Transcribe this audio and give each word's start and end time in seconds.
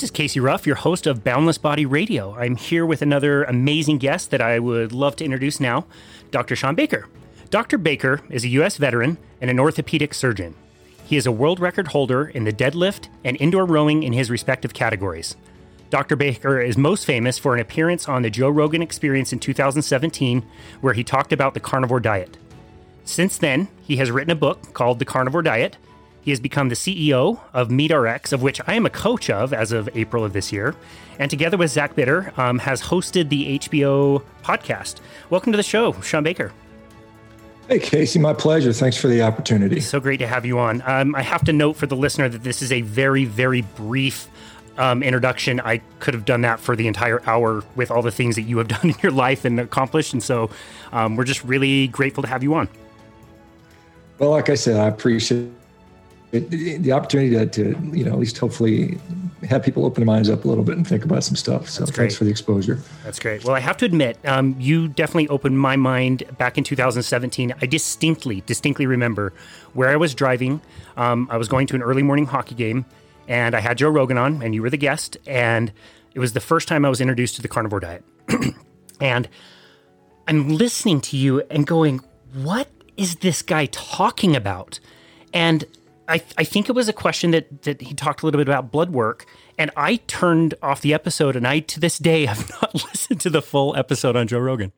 This 0.00 0.06
is 0.06 0.12
Casey 0.12 0.40
Ruff, 0.40 0.66
your 0.66 0.76
host 0.76 1.06
of 1.06 1.22
Boundless 1.22 1.58
Body 1.58 1.84
Radio. 1.84 2.34
I'm 2.34 2.56
here 2.56 2.86
with 2.86 3.02
another 3.02 3.44
amazing 3.44 3.98
guest 3.98 4.30
that 4.30 4.40
I 4.40 4.58
would 4.58 4.92
love 4.92 5.14
to 5.16 5.26
introduce 5.26 5.60
now, 5.60 5.84
Dr. 6.30 6.56
Sean 6.56 6.74
Baker. 6.74 7.06
Dr. 7.50 7.76
Baker 7.76 8.22
is 8.30 8.42
a 8.42 8.48
U.S. 8.48 8.78
veteran 8.78 9.18
and 9.42 9.50
an 9.50 9.60
orthopedic 9.60 10.14
surgeon. 10.14 10.54
He 11.04 11.18
is 11.18 11.26
a 11.26 11.30
world 11.30 11.60
record 11.60 11.88
holder 11.88 12.26
in 12.26 12.44
the 12.44 12.52
deadlift 12.52 13.08
and 13.24 13.36
indoor 13.42 13.66
rowing 13.66 14.02
in 14.02 14.14
his 14.14 14.30
respective 14.30 14.72
categories. 14.72 15.36
Dr. 15.90 16.16
Baker 16.16 16.62
is 16.62 16.78
most 16.78 17.04
famous 17.04 17.36
for 17.36 17.52
an 17.52 17.60
appearance 17.60 18.08
on 18.08 18.22
the 18.22 18.30
Joe 18.30 18.48
Rogan 18.48 18.80
Experience 18.80 19.34
in 19.34 19.38
2017, 19.38 20.42
where 20.80 20.94
he 20.94 21.04
talked 21.04 21.30
about 21.30 21.52
the 21.52 21.60
carnivore 21.60 22.00
diet. 22.00 22.38
Since 23.04 23.36
then, 23.36 23.68
he 23.82 23.96
has 23.96 24.10
written 24.10 24.30
a 24.30 24.34
book 24.34 24.72
called 24.72 24.98
The 24.98 25.04
Carnivore 25.04 25.42
Diet 25.42 25.76
he 26.22 26.30
has 26.30 26.40
become 26.40 26.68
the 26.68 26.74
CEO 26.74 27.40
of 27.52 27.68
MeatRx, 27.68 28.32
of 28.32 28.42
which 28.42 28.60
I 28.66 28.74
am 28.74 28.86
a 28.86 28.90
coach 28.90 29.30
of 29.30 29.52
as 29.52 29.72
of 29.72 29.88
April 29.94 30.24
of 30.24 30.32
this 30.32 30.52
year. 30.52 30.74
And 31.18 31.30
together 31.30 31.56
with 31.56 31.70
Zach 31.70 31.94
Bitter, 31.94 32.32
um, 32.36 32.58
has 32.60 32.82
hosted 32.82 33.28
the 33.28 33.58
HPO 33.58 34.22
podcast. 34.42 35.00
Welcome 35.30 35.52
to 35.52 35.56
the 35.56 35.62
show, 35.62 35.92
Sean 36.00 36.22
Baker. 36.22 36.52
Hey, 37.68 37.78
Casey, 37.78 38.18
my 38.18 38.34
pleasure. 38.34 38.72
Thanks 38.72 38.96
for 38.96 39.06
the 39.06 39.22
opportunity. 39.22 39.80
So 39.80 40.00
great 40.00 40.16
to 40.18 40.26
have 40.26 40.44
you 40.44 40.58
on. 40.58 40.82
Um, 40.84 41.14
I 41.14 41.22
have 41.22 41.44
to 41.44 41.52
note 41.52 41.74
for 41.74 41.86
the 41.86 41.96
listener 41.96 42.28
that 42.28 42.42
this 42.42 42.62
is 42.62 42.72
a 42.72 42.80
very, 42.80 43.24
very 43.24 43.62
brief 43.62 44.28
um, 44.76 45.02
introduction. 45.02 45.60
I 45.60 45.78
could 46.00 46.14
have 46.14 46.24
done 46.24 46.40
that 46.40 46.58
for 46.58 46.74
the 46.74 46.88
entire 46.88 47.22
hour 47.28 47.62
with 47.76 47.90
all 47.90 48.02
the 48.02 48.10
things 48.10 48.34
that 48.36 48.42
you 48.42 48.58
have 48.58 48.68
done 48.80 48.90
in 48.90 48.94
your 49.02 49.12
life 49.12 49.44
and 49.44 49.60
accomplished. 49.60 50.12
And 50.12 50.22
so 50.22 50.50
um, 50.90 51.16
we're 51.16 51.24
just 51.24 51.44
really 51.44 51.86
grateful 51.86 52.22
to 52.22 52.28
have 52.28 52.42
you 52.42 52.54
on. 52.54 52.68
Well, 54.18 54.30
like 54.30 54.50
I 54.50 54.54
said, 54.54 54.76
I 54.76 54.88
appreciate 54.88 55.50
it, 56.32 56.50
the 56.82 56.92
opportunity 56.92 57.30
to, 57.30 57.46
to, 57.46 57.96
you 57.96 58.04
know, 58.04 58.12
at 58.12 58.18
least 58.18 58.38
hopefully 58.38 58.98
have 59.48 59.62
people 59.62 59.84
open 59.84 60.02
their 60.02 60.06
minds 60.06 60.28
up 60.28 60.44
a 60.44 60.48
little 60.48 60.62
bit 60.62 60.76
and 60.76 60.86
think 60.86 61.04
about 61.04 61.24
some 61.24 61.34
stuff. 61.34 61.68
So 61.68 61.86
thanks 61.86 62.14
for 62.14 62.24
the 62.24 62.30
exposure. 62.30 62.78
That's 63.04 63.18
great. 63.18 63.44
Well, 63.44 63.54
I 63.54 63.60
have 63.60 63.76
to 63.78 63.84
admit, 63.84 64.18
um, 64.24 64.54
you 64.58 64.88
definitely 64.88 65.28
opened 65.28 65.58
my 65.58 65.76
mind 65.76 66.24
back 66.38 66.58
in 66.58 66.64
2017. 66.64 67.54
I 67.60 67.66
distinctly, 67.66 68.42
distinctly 68.42 68.86
remember 68.86 69.32
where 69.72 69.88
I 69.88 69.96
was 69.96 70.14
driving. 70.14 70.60
Um, 70.96 71.26
I 71.30 71.36
was 71.36 71.48
going 71.48 71.66
to 71.68 71.74
an 71.74 71.82
early 71.82 72.02
morning 72.02 72.26
hockey 72.26 72.54
game, 72.54 72.84
and 73.28 73.54
I 73.54 73.60
had 73.60 73.78
Joe 73.78 73.88
Rogan 73.88 74.18
on, 74.18 74.42
and 74.42 74.54
you 74.54 74.62
were 74.62 74.70
the 74.70 74.76
guest. 74.76 75.16
And 75.26 75.72
it 76.14 76.20
was 76.20 76.32
the 76.32 76.40
first 76.40 76.68
time 76.68 76.84
I 76.84 76.88
was 76.88 77.00
introduced 77.00 77.36
to 77.36 77.42
the 77.42 77.48
carnivore 77.48 77.80
diet. 77.80 78.04
and 79.00 79.28
I'm 80.28 80.48
listening 80.48 81.00
to 81.02 81.16
you 81.16 81.40
and 81.50 81.66
going, 81.66 82.00
what 82.34 82.68
is 82.96 83.16
this 83.16 83.42
guy 83.42 83.66
talking 83.66 84.36
about? 84.36 84.78
And 85.32 85.64
I, 86.10 86.22
I 86.36 86.44
think 86.44 86.68
it 86.68 86.72
was 86.72 86.88
a 86.88 86.92
question 86.92 87.30
that 87.30 87.62
that 87.62 87.80
he 87.80 87.94
talked 87.94 88.22
a 88.22 88.26
little 88.26 88.38
bit 88.38 88.48
about 88.48 88.72
blood 88.72 88.90
work, 88.90 89.26
and 89.56 89.70
I 89.76 89.96
turned 90.06 90.54
off 90.62 90.80
the 90.80 90.92
episode, 90.92 91.36
and 91.36 91.46
I 91.46 91.60
to 91.60 91.80
this 91.80 91.98
day 91.98 92.26
have 92.26 92.50
not 92.62 92.74
listened 92.74 93.20
to 93.22 93.30
the 93.30 93.40
full 93.40 93.76
episode 93.76 94.16
on 94.16 94.26
Joe 94.26 94.40
Rogan. 94.40 94.72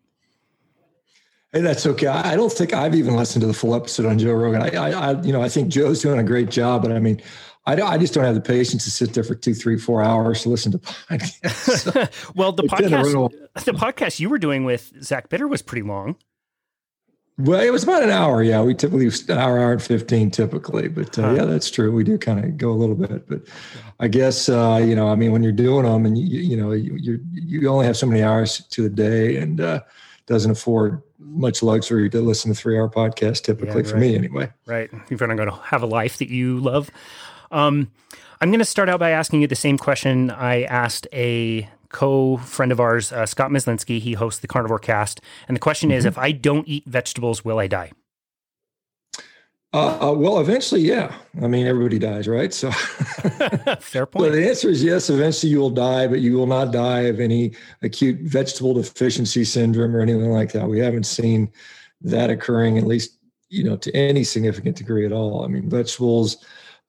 Hey, 1.53 1.61
that's 1.61 1.87
okay. 1.87 2.07
I 2.07 2.35
don't 2.37 2.53
think 2.53 2.73
I've 2.73 2.95
even 2.95 3.17
listened 3.17 3.43
to 3.43 3.47
the 3.47 3.55
full 3.55 3.75
episode 3.75 4.07
on 4.07 4.19
Joe 4.19 4.33
Rogan. 4.33 4.63
I, 4.63 4.69
I, 4.69 4.91
I 4.91 5.23
you 5.23 5.33
know, 5.33 5.43
I 5.43 5.49
think 5.49 5.69
Joe's 5.69 6.01
doing 6.01 6.19
a 6.19 6.25
great 6.25 6.51
job, 6.51 6.83
but 6.83 6.93
I 6.93 6.99
mean, 6.99 7.21
I, 7.67 7.81
I 7.81 7.99
just 7.99 8.15
don't 8.15 8.25
have 8.25 8.35
the 8.35 8.41
patience 8.41 8.85
to 8.85 8.91
sit 8.91 9.15
there 9.15 9.25
for 9.25 9.35
two, 9.35 9.55
three, 9.55 9.79
four 9.79 10.03
hours 10.03 10.43
to 10.43 10.49
listen 10.49 10.73
to 10.73 10.79
podcasts. 10.79 12.33
well, 12.35 12.53
the 12.53 12.65
podcast, 12.65 13.65
the 13.65 13.73
podcast 13.73 14.19
you 14.19 14.29
were 14.29 14.39
doing 14.39 14.65
with 14.65 14.93
Zach 15.03 15.29
Bitter 15.29 15.47
was 15.47 15.63
pretty 15.63 15.87
long. 15.87 16.17
Well, 17.39 17.61
it 17.61 17.71
was 17.71 17.83
about 17.83 18.03
an 18.03 18.11
hour. 18.11 18.43
Yeah, 18.43 18.63
we 18.63 18.75
typically 18.75 19.07
an 19.07 19.39
hour, 19.39 19.59
hour 19.59 19.73
and 19.73 19.83
fifteen 19.83 20.31
typically. 20.31 20.89
But 20.89 21.19
uh, 21.19 21.23
huh. 21.23 21.35
yeah, 21.35 21.45
that's 21.45 21.71
true. 21.71 21.91
We 21.91 22.05
do 22.05 22.19
kind 22.19 22.45
of 22.45 22.57
go 22.57 22.71
a 22.71 22.75
little 22.75 22.95
bit. 22.95 23.27
But 23.29 23.43
I 24.01 24.09
guess 24.09 24.49
uh, 24.49 24.83
you 24.85 24.95
know, 24.95 25.09
I 25.09 25.15
mean, 25.15 25.33
when 25.33 25.43
you're 25.43 25.53
doing 25.53 25.85
them, 25.85 26.05
and 26.05 26.19
you, 26.19 26.41
you 26.41 26.57
know, 26.57 26.73
you 26.73 27.21
you 27.33 27.69
only 27.69 27.87
have 27.87 27.97
so 27.97 28.07
many 28.07 28.23
hours 28.23 28.59
to 28.59 28.83
the 28.83 28.91
day, 28.91 29.39
and 29.39 29.61
uh, 29.61 29.81
doesn't 30.27 30.51
afford 30.51 31.03
much 31.19 31.63
luxury 31.63 32.11
to 32.11 32.21
listen 32.21 32.53
to 32.53 32.55
three 32.55 32.79
hour 32.79 32.89
podcast. 32.89 33.45
Typically, 33.45 33.69
yeah, 33.69 33.77
right. 33.77 33.87
for 33.87 33.97
me 33.97 34.15
anyway. 34.15 34.51
Right. 34.67 34.91
You're 35.09 35.27
not 35.27 35.37
going 35.37 35.49
to 35.49 35.57
have 35.57 35.83
a 35.83 35.87
life 35.87 36.19
that 36.19 36.29
you 36.29 36.61
love. 36.61 36.91
Um, 37.51 37.91
I'm 38.41 38.51
going 38.51 38.59
to 38.59 38.65
start 38.65 38.89
out 38.89 39.01
by 39.01 39.11
asking 39.11 39.41
you 39.41 39.47
the 39.47 39.55
same 39.55 39.79
question 39.79 40.31
I 40.31 40.65
asked 40.65 41.07
a 41.13 41.69
co 41.93 42.39
friend 42.39 42.73
of 42.73 42.81
ours, 42.81 43.13
uh, 43.13 43.27
Scott 43.27 43.51
Myslinski. 43.51 44.01
He 44.01 44.15
hosts 44.15 44.41
the 44.41 44.49
Carnivore 44.49 44.79
Cast. 44.79 45.21
And 45.47 45.57
the 45.57 45.61
question 45.61 45.91
mm-hmm. 45.91 45.99
is 45.99 46.05
if 46.05 46.19
I 46.19 46.33
don't 46.33 46.67
eat 46.67 46.85
vegetables, 46.87 47.45
will 47.45 47.59
I 47.59 47.69
die? 47.69 47.93
Uh, 49.75 50.11
uh, 50.11 50.13
well, 50.13 50.39
eventually, 50.39 50.83
yeah. 50.83 51.15
I 51.41 51.47
mean, 51.47 51.67
everybody 51.67 51.99
dies, 51.99 52.29
right? 52.29 52.53
So, 52.53 52.71
fair 53.81 54.05
point. 54.07 54.27
So 54.27 54.31
the 54.31 54.47
answer 54.47 54.69
is 54.69 54.83
yes. 54.83 55.09
Eventually, 55.09 55.51
you 55.51 55.61
will 55.61 55.71
die, 55.71 56.07
but 56.07 56.21
you 56.21 56.35
will 56.37 56.47
not 56.47 56.73
die 56.73 57.03
of 57.03 57.21
any 57.21 57.53
acute 57.81 58.19
vegetable 58.21 58.75
deficiency 58.75 59.45
syndrome 59.45 59.97
or 59.97 60.01
anything 60.01 60.31
like 60.31 60.53
that. 60.53 60.69
We 60.69 60.79
haven't 60.79 61.07
seen 61.07 61.51
that 62.03 62.29
occurring, 62.29 62.77
at 62.77 62.87
least 62.87 63.19
you 63.49 63.63
know, 63.63 63.77
to 63.77 63.95
any 63.95 64.25
significant 64.25 64.77
degree 64.77 65.05
at 65.05 65.13
all. 65.13 65.45
I 65.45 65.47
mean, 65.47 65.69
vegetables 65.69 66.39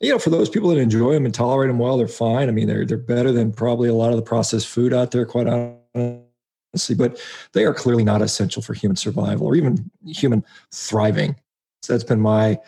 you 0.03 0.11
know, 0.11 0.19
for 0.19 0.29
those 0.29 0.49
people 0.49 0.69
that 0.69 0.77
enjoy 0.77 1.13
them 1.13 1.23
and 1.23 1.33
tolerate 1.33 1.69
them 1.69 1.79
well, 1.79 1.97
they're 1.97 2.09
fine. 2.09 2.49
I 2.49 2.51
mean, 2.51 2.67
they're 2.67 2.85
they're 2.85 2.97
better 2.97 3.31
than 3.31 3.53
probably 3.53 3.87
a 3.87 3.93
lot 3.93 4.09
of 4.09 4.17
the 4.17 4.21
processed 4.21 4.67
food 4.67 4.93
out 4.93 5.11
there, 5.11 5.25
quite 5.25 5.47
honestly. 5.47 6.95
But 6.95 7.21
they 7.53 7.63
are 7.63 7.73
clearly 7.73 8.03
not 8.03 8.21
essential 8.21 8.61
for 8.61 8.73
human 8.73 8.97
survival 8.97 9.47
or 9.47 9.55
even 9.55 9.89
human 10.05 10.43
thriving. 10.73 11.37
So 11.83 11.93
that's 11.93 12.03
been 12.03 12.19
my 12.19 12.59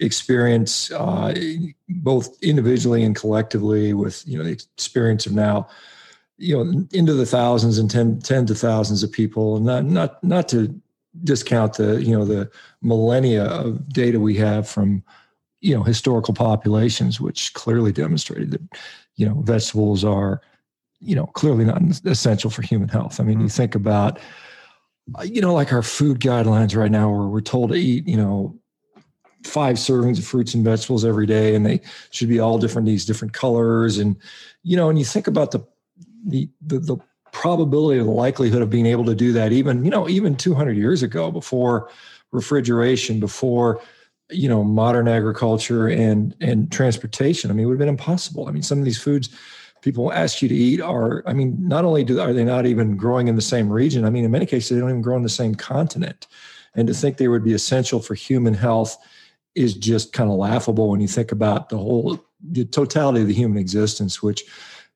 experience, 0.00 0.90
uh, 0.92 1.34
both 1.88 2.42
individually 2.42 3.02
and 3.02 3.14
collectively, 3.14 3.92
with 3.92 4.26
you 4.26 4.38
know 4.38 4.44
the 4.44 4.52
experience 4.52 5.26
of 5.26 5.32
now, 5.32 5.68
you 6.38 6.56
know, 6.56 6.86
into 6.92 7.12
the 7.12 7.26
thousands 7.26 7.76
and 7.76 7.90
ten, 7.90 8.18
tens 8.20 8.50
of 8.50 8.56
thousands 8.56 9.02
of 9.02 9.12
people, 9.12 9.56
and 9.56 9.66
not 9.66 9.84
not 9.84 10.24
not 10.24 10.48
to 10.48 10.74
discount 11.22 11.74
the 11.74 12.02
you 12.02 12.16
know 12.16 12.24
the 12.24 12.50
millennia 12.80 13.44
of 13.44 13.92
data 13.92 14.18
we 14.18 14.36
have 14.36 14.66
from 14.66 15.02
you 15.60 15.74
know 15.74 15.82
historical 15.82 16.34
populations 16.34 17.20
which 17.20 17.52
clearly 17.54 17.92
demonstrated 17.92 18.50
that 18.52 18.62
you 19.16 19.26
know 19.26 19.40
vegetables 19.42 20.04
are 20.04 20.40
you 21.00 21.14
know 21.14 21.26
clearly 21.26 21.64
not 21.64 21.82
essential 22.04 22.50
for 22.50 22.62
human 22.62 22.88
health 22.88 23.20
i 23.20 23.22
mean 23.22 23.36
mm-hmm. 23.36 23.44
you 23.44 23.48
think 23.48 23.74
about 23.74 24.18
you 25.24 25.40
know 25.40 25.54
like 25.54 25.72
our 25.72 25.82
food 25.82 26.20
guidelines 26.20 26.76
right 26.76 26.90
now 26.90 27.10
where 27.10 27.28
we're 27.28 27.40
told 27.40 27.70
to 27.70 27.76
eat 27.76 28.06
you 28.06 28.16
know 28.16 28.58
five 29.44 29.76
servings 29.76 30.18
of 30.18 30.24
fruits 30.24 30.54
and 30.54 30.64
vegetables 30.64 31.04
every 31.04 31.26
day 31.26 31.54
and 31.54 31.64
they 31.64 31.80
should 32.10 32.28
be 32.28 32.40
all 32.40 32.58
different 32.58 32.86
these 32.86 33.04
different 33.04 33.32
colors 33.32 33.98
and 33.98 34.16
you 34.62 34.76
know 34.76 34.88
and 34.88 34.98
you 34.98 35.04
think 35.04 35.26
about 35.26 35.52
the 35.52 35.60
the 36.26 36.48
the, 36.60 36.78
the 36.78 36.96
probability 37.32 38.00
of 38.00 38.06
the 38.06 38.12
likelihood 38.12 38.62
of 38.62 38.70
being 38.70 38.86
able 38.86 39.04
to 39.04 39.14
do 39.14 39.32
that 39.32 39.52
even 39.52 39.84
you 39.84 39.90
know 39.90 40.08
even 40.08 40.34
200 40.34 40.76
years 40.76 41.02
ago 41.02 41.30
before 41.30 41.88
refrigeration 42.32 43.20
before 43.20 43.80
you 44.30 44.48
know 44.48 44.62
modern 44.62 45.08
agriculture 45.08 45.88
and 45.88 46.34
and 46.40 46.70
transportation 46.70 47.50
i 47.50 47.54
mean 47.54 47.64
it 47.64 47.66
would 47.66 47.74
have 47.74 47.78
been 47.78 47.88
impossible. 47.88 48.48
I 48.48 48.52
mean 48.52 48.62
some 48.62 48.78
of 48.78 48.84
these 48.84 49.00
foods 49.00 49.30
people 49.80 50.12
ask 50.12 50.42
you 50.42 50.48
to 50.48 50.54
eat 50.54 50.80
are 50.80 51.22
i 51.26 51.32
mean 51.32 51.56
not 51.60 51.84
only 51.84 52.04
do 52.04 52.20
are 52.20 52.32
they 52.32 52.44
not 52.44 52.66
even 52.66 52.96
growing 52.96 53.28
in 53.28 53.36
the 53.36 53.42
same 53.42 53.70
region 53.70 54.04
i 54.04 54.10
mean 54.10 54.24
in 54.24 54.30
many 54.30 54.46
cases 54.46 54.70
they 54.70 54.80
don't 54.80 54.90
even 54.90 55.02
grow 55.02 55.16
on 55.16 55.22
the 55.22 55.28
same 55.28 55.54
continent. 55.54 56.26
And 56.74 56.86
to 56.86 56.94
think 56.94 57.16
they 57.16 57.28
would 57.28 57.42
be 57.42 57.54
essential 57.54 57.98
for 57.98 58.14
human 58.14 58.54
health 58.54 58.96
is 59.54 59.74
just 59.74 60.12
kind 60.12 60.30
of 60.30 60.36
laughable 60.36 60.90
when 60.90 61.00
you 61.00 61.08
think 61.08 61.32
about 61.32 61.70
the 61.70 61.78
whole 61.78 62.22
the 62.40 62.64
totality 62.64 63.22
of 63.22 63.26
the 63.26 63.34
human 63.34 63.58
existence 63.58 64.22
which 64.22 64.44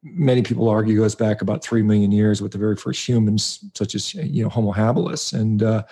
many 0.02 0.42
people 0.42 0.68
argue 0.68 0.96
goes 0.96 1.14
back 1.14 1.42
about 1.42 1.62
3 1.62 1.82
million 1.82 2.10
years 2.10 2.42
with 2.42 2.52
the 2.52 2.58
very 2.58 2.76
first 2.76 3.06
humans 3.08 3.64
such 3.74 3.94
as 3.94 4.14
you 4.14 4.42
know 4.42 4.48
homo 4.48 4.72
habilis. 4.72 5.32
And 5.32 5.62
uh, 5.62 5.84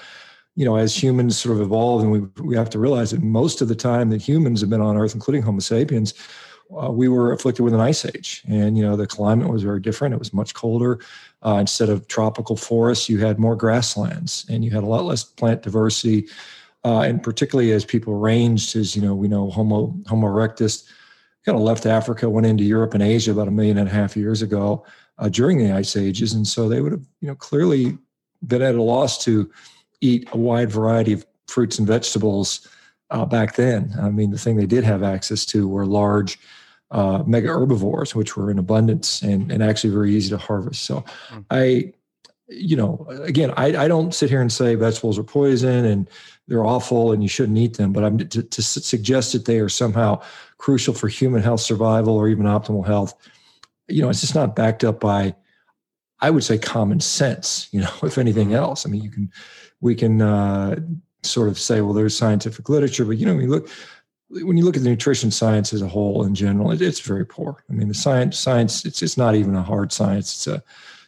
you 0.61 0.67
know, 0.67 0.77
as 0.77 0.95
humans 0.95 1.39
sort 1.39 1.57
of 1.57 1.63
evolve, 1.63 2.03
and 2.03 2.13
we 2.13 2.19
we 2.45 2.55
have 2.55 2.69
to 2.69 2.79
realize 2.79 3.13
that 3.13 3.23
most 3.23 3.63
of 3.63 3.69
the 3.69 3.75
time 3.75 4.11
that 4.11 4.21
humans 4.21 4.61
have 4.61 4.69
been 4.69 4.83
on 4.83 4.99
Earth, 4.99 5.15
including 5.15 5.41
Homo 5.41 5.61
sapiens, 5.61 6.13
uh, 6.79 6.91
we 6.91 7.09
were 7.09 7.33
afflicted 7.33 7.65
with 7.65 7.73
an 7.73 7.81
ice 7.81 8.05
age, 8.05 8.43
and 8.47 8.77
you 8.77 8.83
know 8.85 8.95
the 8.95 9.07
climate 9.07 9.49
was 9.49 9.63
very 9.63 9.81
different. 9.81 10.13
It 10.13 10.19
was 10.19 10.35
much 10.35 10.53
colder. 10.53 11.01
Uh, 11.43 11.57
instead 11.61 11.89
of 11.89 12.09
tropical 12.09 12.59
forests, 12.59 13.09
you 13.09 13.25
had 13.25 13.39
more 13.39 13.57
grasslands, 13.57 14.45
and 14.51 14.63
you 14.63 14.71
had 14.71 14.83
a 14.83 14.87
lot 14.87 15.07
less 15.07 15.25
plant 15.25 15.63
diversity. 15.63 16.29
Uh, 16.85 17.01
and 17.01 17.23
particularly 17.23 17.73
as 17.73 17.87
people 17.87 18.19
ranged, 18.19 18.77
as 18.77 18.95
you 18.95 19.01
know, 19.01 19.15
we 19.15 19.29
know 19.29 19.49
Homo 19.49 19.97
Homo 20.09 20.27
erectus 20.27 20.87
kind 21.47 21.57
of 21.57 21.65
left 21.65 21.87
Africa, 21.87 22.29
went 22.29 22.47
into 22.47 22.65
Europe 22.65 22.93
and 22.93 23.03
Asia 23.03 23.33
about 23.33 23.49
a 23.49 23.51
million 23.51 23.79
and 23.79 23.89
a 23.89 23.93
half 23.93 24.15
years 24.15 24.43
ago 24.43 24.85
uh, 25.17 25.31
during 25.31 25.57
the 25.57 25.73
ice 25.73 25.97
ages, 25.97 26.35
and 26.35 26.47
so 26.47 26.69
they 26.69 26.83
would 26.83 26.93
have 26.93 27.07
you 27.23 27.29
know 27.29 27.35
clearly 27.35 27.97
been 28.47 28.61
at 28.61 28.75
a 28.75 28.83
loss 28.83 29.25
to 29.25 29.51
eat 30.01 30.29
a 30.33 30.37
wide 30.37 30.71
variety 30.71 31.13
of 31.13 31.27
fruits 31.49 31.79
and 31.79 31.87
vegetables 31.87 32.69
uh, 33.11 33.25
back 33.25 33.57
then. 33.57 33.95
I 34.01 34.11
mean, 34.11 34.31
the 34.31 34.39
thing 34.39 34.57
they 34.57 34.67
did 34.67 34.85
have 34.85 35.03
access 35.03 35.45
to 35.47 35.69
were 35.69 35.87
large 35.87 36.39
uh, 36.91 37.23
mega 37.27 37.49
herbivores, 37.49 38.15
which 38.15 38.37
were 38.37 38.51
in 38.51 38.59
abundance 38.59 39.23
and, 39.23 39.51
and 39.51 39.63
actually 39.63 39.91
very 39.91 40.15
easy 40.15 40.31
to 40.31 40.39
harvest. 40.39 40.83
So 40.83 41.05
mm. 41.29 41.45
I, 41.51 41.93
you 42.49 42.77
know, 42.77 43.07
again, 43.23 43.53
I, 43.57 43.85
I 43.85 43.89
don't 43.89 44.15
sit 44.15 44.31
here 44.31 44.41
and 44.41 44.53
say 44.53 44.75
vegetables 44.75 45.19
are 45.19 45.25
poison 45.25 45.85
and 45.85 46.11
they're 46.49 46.65
awful 46.65 47.13
and 47.13 47.23
you 47.23 47.29
shouldn't 47.29 47.59
eat 47.59 47.77
them, 47.77 47.93
but 47.93 48.03
I'm 48.03 48.19
to, 48.19 48.43
to 48.43 48.63
suggest 48.63 49.33
that 49.33 49.45
they 49.45 49.61
are 49.61 49.69
somehow 49.69 50.21
crucial 50.59 50.95
for 50.95 51.07
human 51.07 51.43
health 51.43 51.61
survival 51.61 52.17
or 52.17 52.29
even 52.29 52.47
optimal 52.47 52.85
health 52.85 53.15
you 53.91 54.03
know, 54.03 54.09
it's 54.09 54.21
just 54.21 54.35
not 54.35 54.57
backed 54.57 54.85
up 54.85 55.01
by, 55.01 55.35
I 56.21 56.31
would 56.31 56.45
say, 56.45 56.59
common 56.59 57.01
sense. 57.01 57.69
You 57.73 57.83
know, 57.83 57.93
if 58.03 58.19
anything 58.19 58.49
mm-hmm. 58.49 58.57
else, 58.57 58.87
I 58.87 58.91
mean, 58.91 59.03
you 59.03 59.11
can, 59.11 59.31
we 59.81 59.95
can 59.95 60.23
uh, 60.23 60.77
sort 61.23 61.49
of 61.49 61.59
say, 61.59 61.81
well, 61.81 61.95
there's 61.95 62.17
scientific 62.17 62.69
literature, 62.69 63.05
but 63.05 63.19
you 63.19 63.27
know, 63.27 63.35
when 63.35 63.45
you 63.45 63.51
look, 63.51 63.69
when 64.31 64.57
you 64.57 64.65
look 64.65 64.77
at 64.77 64.83
the 64.83 64.89
nutrition 64.89 65.31
science 65.31 65.73
as 65.73 65.83
a 65.83 65.89
whole 65.89 66.25
in 66.25 66.35
general, 66.35 66.71
it, 66.71 66.81
it's 66.81 67.01
very 67.01 67.27
poor. 67.27 67.65
I 67.69 67.73
mean, 67.73 67.89
the 67.89 67.95
science, 67.95 68.39
science, 68.39 68.85
it's 68.85 69.03
it's 69.03 69.17
not 69.17 69.35
even 69.35 69.57
a 69.57 69.63
hard 69.63 69.93
science. 69.93 70.33
It's 70.35 70.47
a 70.47 70.63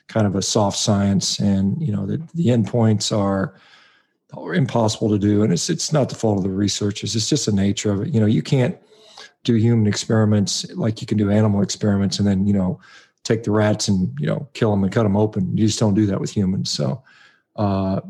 kind 0.08 0.26
of 0.26 0.34
a 0.34 0.42
soft 0.42 0.76
science, 0.78 1.38
and 1.38 1.80
you 1.80 1.92
know, 1.92 2.04
the 2.04 2.20
the 2.34 2.46
endpoints 2.46 3.16
are 3.16 3.54
are 4.34 4.54
impossible 4.54 5.08
to 5.10 5.18
do, 5.18 5.42
and 5.42 5.52
it's 5.52 5.70
it's 5.70 5.92
not 5.92 6.08
the 6.08 6.14
fault 6.14 6.38
of 6.38 6.44
the 6.44 6.50
researchers. 6.50 7.14
It's 7.14 7.28
just 7.28 7.46
the 7.46 7.52
nature 7.52 7.92
of 7.92 8.02
it. 8.02 8.14
You 8.14 8.20
know, 8.20 8.26
you 8.26 8.42
can't 8.42 8.76
do 9.44 9.54
human 9.54 9.86
experiments 9.86 10.70
like 10.74 11.00
you 11.00 11.06
can 11.06 11.18
do 11.18 11.30
animal 11.30 11.62
experiments, 11.62 12.18
and 12.18 12.26
then 12.26 12.46
you 12.46 12.52
know, 12.52 12.80
take 13.24 13.44
the 13.44 13.50
rats 13.50 13.88
and 13.88 14.12
you 14.18 14.26
know, 14.26 14.48
kill 14.54 14.70
them 14.70 14.82
and 14.84 14.92
cut 14.92 15.04
them 15.04 15.16
open. 15.16 15.56
You 15.56 15.66
just 15.66 15.78
don't 15.78 15.94
do 15.94 16.06
that 16.06 16.20
with 16.20 16.30
humans. 16.30 16.70
So. 16.70 17.02
Uh, 17.56 18.00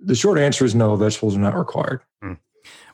the 0.00 0.14
short 0.14 0.38
answer 0.38 0.64
is 0.64 0.74
no, 0.74 0.94
vegetables 0.96 1.36
are 1.36 1.40
not 1.40 1.56
required. 1.56 2.00
Mm. 2.22 2.38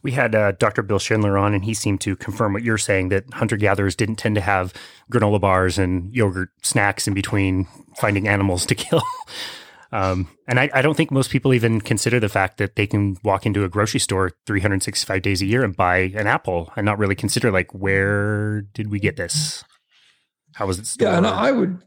We 0.03 0.13
had 0.13 0.35
uh, 0.35 0.53
Dr. 0.53 0.83
Bill 0.83 0.99
Schindler 0.99 1.39
on, 1.39 1.55
and 1.55 1.65
he 1.65 1.75
seemed 1.75 2.01
to 2.03 2.17
confirm 2.17 2.53
what 2.53 2.63
you're 2.63 2.79
saying 2.79 3.09
that 3.11 3.25
hunter 3.35 3.57
gatherers 3.57 3.97
didn't 3.97 4.17
tend 4.17 4.35
to 4.35 4.41
have 4.41 4.73
granola 5.11 5.41
bars 5.41 5.79
and 5.79 6.15
yogurt 6.15 6.51
snacks 6.63 7.07
in 7.07 7.15
between 7.15 7.67
finding 7.97 8.29
animals 8.29 8.67
to 8.67 8.75
kill. 8.75 9.03
um, 9.93 10.29
and 10.47 10.59
I, 10.61 10.71
I, 10.75 10.83
don't 10.83 10.97
think 10.97 11.11
most 11.11 11.31
people 11.31 11.55
even 11.55 11.81
consider 11.81 12.21
the 12.21 12.29
fact 12.29 12.59
that 12.59 12.77
they 12.77 12.87
can 12.87 13.17
walk 13.23 13.47
into 13.47 13.65
a 13.65 13.69
grocery 13.69 14.01
store 14.01 14.33
365 14.47 15.23
days 15.23 15.43
a 15.43 15.47
year 15.47 15.63
and 15.65 15.77
buy 15.77 16.13
an 16.15 16.27
apple 16.27 16.73
and 16.77 16.85
not 16.85 16.99
really 16.99 17.15
consider, 17.15 17.51
like, 17.51 17.73
where 17.73 18.63
did 18.63 18.91
we 18.91 18.99
get 18.99 19.17
this? 19.17 19.65
How 20.55 20.67
was 20.67 20.79
it 20.79 20.87
stored? 20.87 21.11
Yeah, 21.11 21.19
and 21.19 21.27
I 21.27 21.53
would 21.53 21.83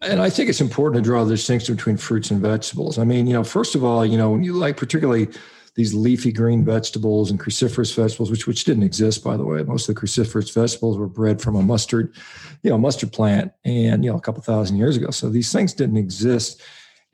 and 0.00 0.20
I 0.20 0.30
think 0.30 0.48
it's 0.48 0.60
important 0.60 1.02
to 1.02 1.08
draw 1.08 1.24
the 1.24 1.34
distinction 1.34 1.74
between 1.74 1.96
fruits 1.96 2.30
and 2.30 2.40
vegetables. 2.40 2.98
I 2.98 3.04
mean, 3.04 3.26
you 3.26 3.32
know, 3.32 3.44
first 3.44 3.74
of 3.74 3.82
all, 3.82 4.06
you 4.06 4.16
know, 4.16 4.30
when 4.30 4.44
you 4.44 4.52
like 4.52 4.76
particularly 4.76 5.28
these 5.74 5.94
leafy 5.94 6.32
green 6.32 6.64
vegetables 6.64 7.30
and 7.30 7.38
cruciferous 7.38 7.94
vegetables, 7.94 8.30
which 8.30 8.46
which 8.46 8.64
didn't 8.64 8.82
exist, 8.82 9.22
by 9.22 9.36
the 9.36 9.44
way. 9.44 9.62
Most 9.62 9.88
of 9.88 9.94
the 9.94 10.00
cruciferous 10.00 10.52
vegetables 10.52 10.98
were 10.98 11.08
bred 11.08 11.40
from 11.40 11.56
a 11.56 11.62
mustard, 11.62 12.14
you 12.62 12.70
know, 12.70 12.78
mustard 12.78 13.12
plant, 13.12 13.52
and 13.64 14.04
you 14.04 14.10
know, 14.10 14.16
a 14.16 14.20
couple 14.20 14.42
thousand 14.42 14.76
years 14.76 14.96
ago. 14.96 15.10
So 15.10 15.28
these 15.28 15.52
things 15.52 15.72
didn't 15.72 15.96
exist. 15.96 16.60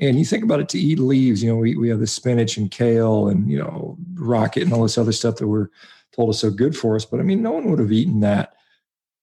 And 0.00 0.19
you 0.19 0.25
think 0.25 0.43
about 0.43 0.61
it 0.61 0.69
to 0.70 0.79
eat 0.79 0.99
leaves, 0.99 1.43
you 1.43 1.50
know, 1.52 1.56
we, 1.56 1.76
we 1.76 1.88
have 1.88 2.00
the 2.00 2.06
spinach 2.06 2.56
and 2.56 2.69
kale 2.70 3.29
and 3.29 3.49
you 3.49 3.58
know, 3.58 3.96
rocket 4.14 4.64
and 4.64 4.73
all 4.73 4.82
this 4.82 4.99
other 4.99 5.12
stuff 5.12 5.37
that 5.37 5.46
we're 5.46 5.69
told 6.12 6.31
is 6.31 6.38
so 6.41 6.50
good 6.50 6.76
for 6.76 6.96
us. 6.96 7.05
But 7.05 7.20
I 7.20 7.23
mean, 7.23 7.43
no 7.43 7.52
one 7.52 7.70
would 7.70 7.79
have 7.79 7.93
eaten 7.93 8.20
that 8.20 8.55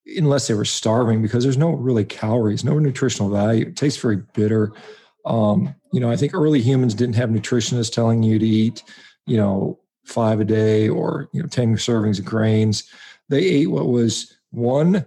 unless 0.05 0.47
they 0.47 0.53
were 0.53 0.65
starving 0.65 1.21
because 1.21 1.43
there's 1.43 1.57
no 1.57 1.71
really 1.71 2.05
calories, 2.05 2.63
no 2.63 2.79
nutritional 2.79 3.29
value. 3.29 3.67
It 3.67 3.75
tastes 3.75 4.01
very 4.01 4.17
bitter. 4.33 4.73
Um, 5.25 5.75
you 5.93 5.99
know, 5.99 6.09
I 6.09 6.15
think 6.15 6.33
early 6.33 6.61
humans 6.61 6.93
didn't 6.93 7.15
have 7.15 7.29
nutritionists 7.29 7.93
telling 7.93 8.23
you 8.23 8.39
to 8.39 8.45
eat 8.45 8.83
you 9.25 9.37
know, 9.37 9.79
five 10.05 10.39
a 10.39 10.45
day 10.45 10.89
or, 10.89 11.29
you 11.31 11.41
know, 11.41 11.47
10 11.47 11.75
servings 11.75 12.19
of 12.19 12.25
grains. 12.25 12.89
They 13.29 13.43
ate 13.43 13.71
what 13.71 13.87
was 13.87 14.35
one, 14.49 15.05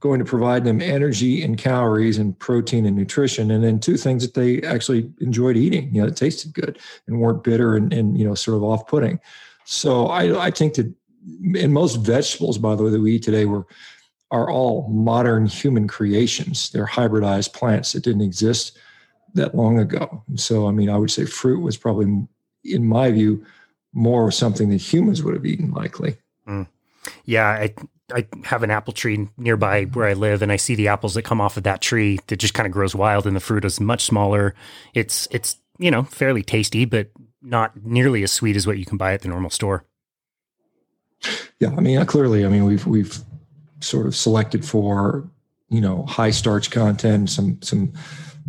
going 0.00 0.18
to 0.18 0.24
provide 0.24 0.64
them 0.64 0.80
energy 0.80 1.42
and 1.42 1.58
calories 1.58 2.18
and 2.18 2.38
protein 2.38 2.86
and 2.86 2.96
nutrition. 2.96 3.50
And 3.50 3.64
then 3.64 3.80
two 3.80 3.96
things 3.96 4.22
that 4.22 4.34
they 4.34 4.62
actually 4.62 5.10
enjoyed 5.20 5.56
eating, 5.56 5.94
you 5.94 6.02
know, 6.02 6.08
it 6.08 6.16
tasted 6.16 6.52
good 6.52 6.78
and 7.06 7.20
weren't 7.20 7.42
bitter 7.42 7.74
and, 7.74 7.92
and 7.92 8.18
you 8.18 8.24
know, 8.24 8.34
sort 8.34 8.56
of 8.56 8.62
off 8.62 8.86
putting. 8.86 9.18
So 9.64 10.06
I, 10.06 10.46
I 10.46 10.50
think 10.50 10.74
that, 10.74 10.92
and 11.56 11.72
most 11.72 11.96
vegetables, 11.96 12.58
by 12.58 12.76
the 12.76 12.84
way, 12.84 12.90
that 12.90 13.00
we 13.00 13.16
eat 13.16 13.22
today 13.22 13.44
were, 13.44 13.66
are 14.30 14.50
all 14.50 14.88
modern 14.88 15.46
human 15.46 15.88
creations. 15.88 16.70
They're 16.70 16.86
hybridized 16.86 17.52
plants 17.54 17.92
that 17.92 18.02
didn't 18.02 18.22
exist 18.22 18.76
that 19.34 19.54
long 19.54 19.78
ago. 19.78 20.22
And 20.28 20.38
so, 20.38 20.68
I 20.68 20.70
mean, 20.70 20.90
I 20.90 20.96
would 20.96 21.10
say 21.10 21.24
fruit 21.24 21.60
was 21.60 21.76
probably 21.76 22.26
in 22.64 22.86
my 22.86 23.10
view, 23.10 23.44
more 23.92 24.30
something 24.30 24.70
that 24.70 24.80
humans 24.80 25.22
would 25.22 25.34
have 25.34 25.46
eaten 25.46 25.72
likely. 25.72 26.16
Mm. 26.46 26.66
Yeah, 27.24 27.46
I 27.46 27.74
I 28.12 28.26
have 28.44 28.62
an 28.62 28.70
apple 28.70 28.92
tree 28.92 29.28
nearby 29.36 29.84
where 29.84 30.06
I 30.06 30.14
live, 30.14 30.42
and 30.42 30.50
I 30.52 30.56
see 30.56 30.74
the 30.74 30.88
apples 30.88 31.14
that 31.14 31.22
come 31.22 31.40
off 31.40 31.56
of 31.56 31.62
that 31.64 31.80
tree 31.80 32.18
that 32.26 32.36
just 32.36 32.54
kind 32.54 32.66
of 32.66 32.72
grows 32.72 32.94
wild, 32.94 33.26
and 33.26 33.36
the 33.36 33.40
fruit 33.40 33.64
is 33.64 33.80
much 33.80 34.04
smaller. 34.04 34.54
It's 34.94 35.28
it's 35.30 35.56
you 35.78 35.90
know 35.90 36.04
fairly 36.04 36.42
tasty, 36.42 36.84
but 36.84 37.10
not 37.42 37.84
nearly 37.84 38.22
as 38.22 38.32
sweet 38.32 38.56
as 38.56 38.66
what 38.66 38.78
you 38.78 38.84
can 38.84 38.98
buy 38.98 39.12
at 39.14 39.22
the 39.22 39.28
normal 39.28 39.50
store. 39.50 39.84
Yeah, 41.60 41.74
I 41.76 41.80
mean, 41.80 42.04
clearly, 42.06 42.44
I 42.44 42.48
mean, 42.48 42.64
we've 42.64 42.86
we've 42.86 43.18
sort 43.80 44.06
of 44.06 44.14
selected 44.14 44.64
for 44.64 45.28
you 45.68 45.80
know 45.80 46.04
high 46.06 46.30
starch 46.30 46.70
content, 46.70 47.30
some 47.30 47.60
some 47.62 47.92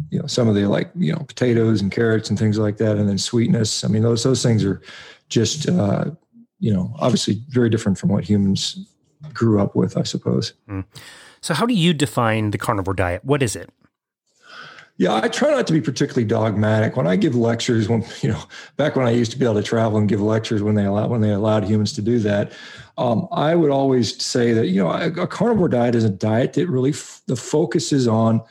you 0.10 0.20
know 0.20 0.28
some 0.28 0.48
of 0.48 0.56
the 0.56 0.68
like 0.68 0.90
you 0.96 1.12
know 1.12 1.20
potatoes 1.20 1.82
and 1.82 1.92
carrots 1.92 2.30
and 2.30 2.40
things 2.40 2.58
like 2.58 2.78
that 2.78 2.98
and 2.98 3.08
then 3.08 3.18
sweetness. 3.18 3.84
I 3.84 3.88
mean 3.88 4.04
those 4.04 4.24
those 4.24 4.44
things 4.44 4.64
are 4.64 4.82
just 5.28 5.70
uh, 5.70 6.12
you 6.60 6.74
know 6.74 6.94
obviously 7.00 7.42
very 7.50 7.70
different 7.70 7.98
from 7.98 8.10
what 8.10 8.24
humans 8.24 8.86
grew 9.34 9.60
up 9.60 9.76
with 9.76 9.98
i 9.98 10.04
suppose. 10.04 10.54
Mm. 10.70 10.86
so 11.42 11.54
how 11.54 11.66
do 11.66 11.74
you 11.74 11.94
define 11.94 12.52
the 12.52 12.58
carnivore 12.58 12.94
diet? 12.94 13.24
What 13.26 13.44
is 13.44 13.56
it 13.56 13.70
yeah, 15.00 15.16
I 15.16 15.30
try 15.30 15.52
not 15.52 15.66
to 15.68 15.72
be 15.74 15.80
particularly 15.80 16.26
dogmatic. 16.26 16.98
When 16.98 17.08
I 17.08 17.16
give 17.16 17.34
lectures, 17.34 17.88
when 17.88 18.04
you 18.22 18.30
know, 18.30 18.44
back 18.76 18.98
when 18.98 19.08
I 19.08 19.12
used 19.12 19.32
to 19.32 19.40
be 19.40 19.46
able 19.46 19.56
to 19.56 19.64
travel 19.64 19.98
and 19.98 20.10
give 20.10 20.22
lectures 20.22 20.62
when 20.62 20.76
they 20.76 20.84
allowed 20.84 21.10
when 21.10 21.22
they 21.22 21.32
allowed 21.32 21.64
humans 21.64 21.94
to 21.94 22.02
do 22.02 22.20
that, 22.20 22.52
um, 22.98 23.26
I 23.32 23.56
would 23.56 23.72
always 23.72 24.22
say 24.22 24.52
that 24.52 24.68
you 24.68 24.84
know 24.84 24.92
a, 24.92 25.08
a 25.24 25.28
carnivore 25.28 25.70
diet 25.70 25.96
is 25.96 26.04
a 26.04 26.10
diet 26.10 26.52
that 26.54 26.68
really 26.68 26.90
f- 26.90 27.22
the 27.28 27.38
focus 27.38 27.94
is 27.94 28.10
on 28.10 28.42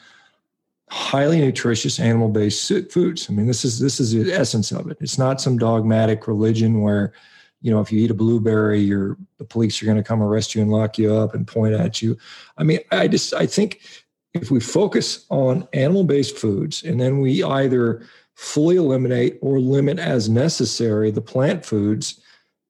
highly 0.91 1.39
nutritious 1.39 2.01
animal-based 2.01 2.91
foods. 2.91 3.29
I 3.29 3.35
mean, 3.35 3.47
this 3.47 3.63
is 3.63 3.79
this 3.79 4.01
is 4.01 4.13
the 4.13 4.33
essence 4.33 4.73
of 4.73 4.91
it. 4.91 4.97
It's 5.03 5.19
not 5.19 5.43
some 5.43 5.59
dogmatic 5.59 6.27
religion 6.27 6.81
where, 6.81 7.13
you 7.61 7.71
know, 7.71 7.81
if 7.81 7.93
you 7.93 8.01
eat 8.01 8.11
a 8.11 8.15
blueberry, 8.15 8.81
you're 8.81 9.19
the 9.37 9.45
police 9.45 9.83
are 9.83 9.85
going 9.85 9.99
to 9.99 10.03
come 10.03 10.23
arrest 10.23 10.55
you 10.55 10.63
and 10.63 10.71
lock 10.71 10.97
you 10.97 11.13
up 11.13 11.35
and 11.35 11.47
point 11.47 11.75
at 11.75 12.01
you. 12.01 12.17
I 12.57 12.63
mean, 12.63 12.79
I 12.91 13.07
just 13.07 13.35
I 13.35 13.45
think 13.45 13.83
if 14.43 14.51
we 14.51 14.61
focus 14.61 15.27
on 15.31 15.67
animal-based 15.73 16.37
foods 16.37 16.83
and 16.83 17.01
then 17.01 17.21
we 17.21 17.43
either 17.43 18.03
fully 18.35 18.77
eliminate 18.77 19.39
or 19.41 19.59
limit 19.59 19.99
as 19.99 20.29
necessary 20.29 21.11
the 21.11 21.21
plant 21.21 21.65
foods 21.65 22.21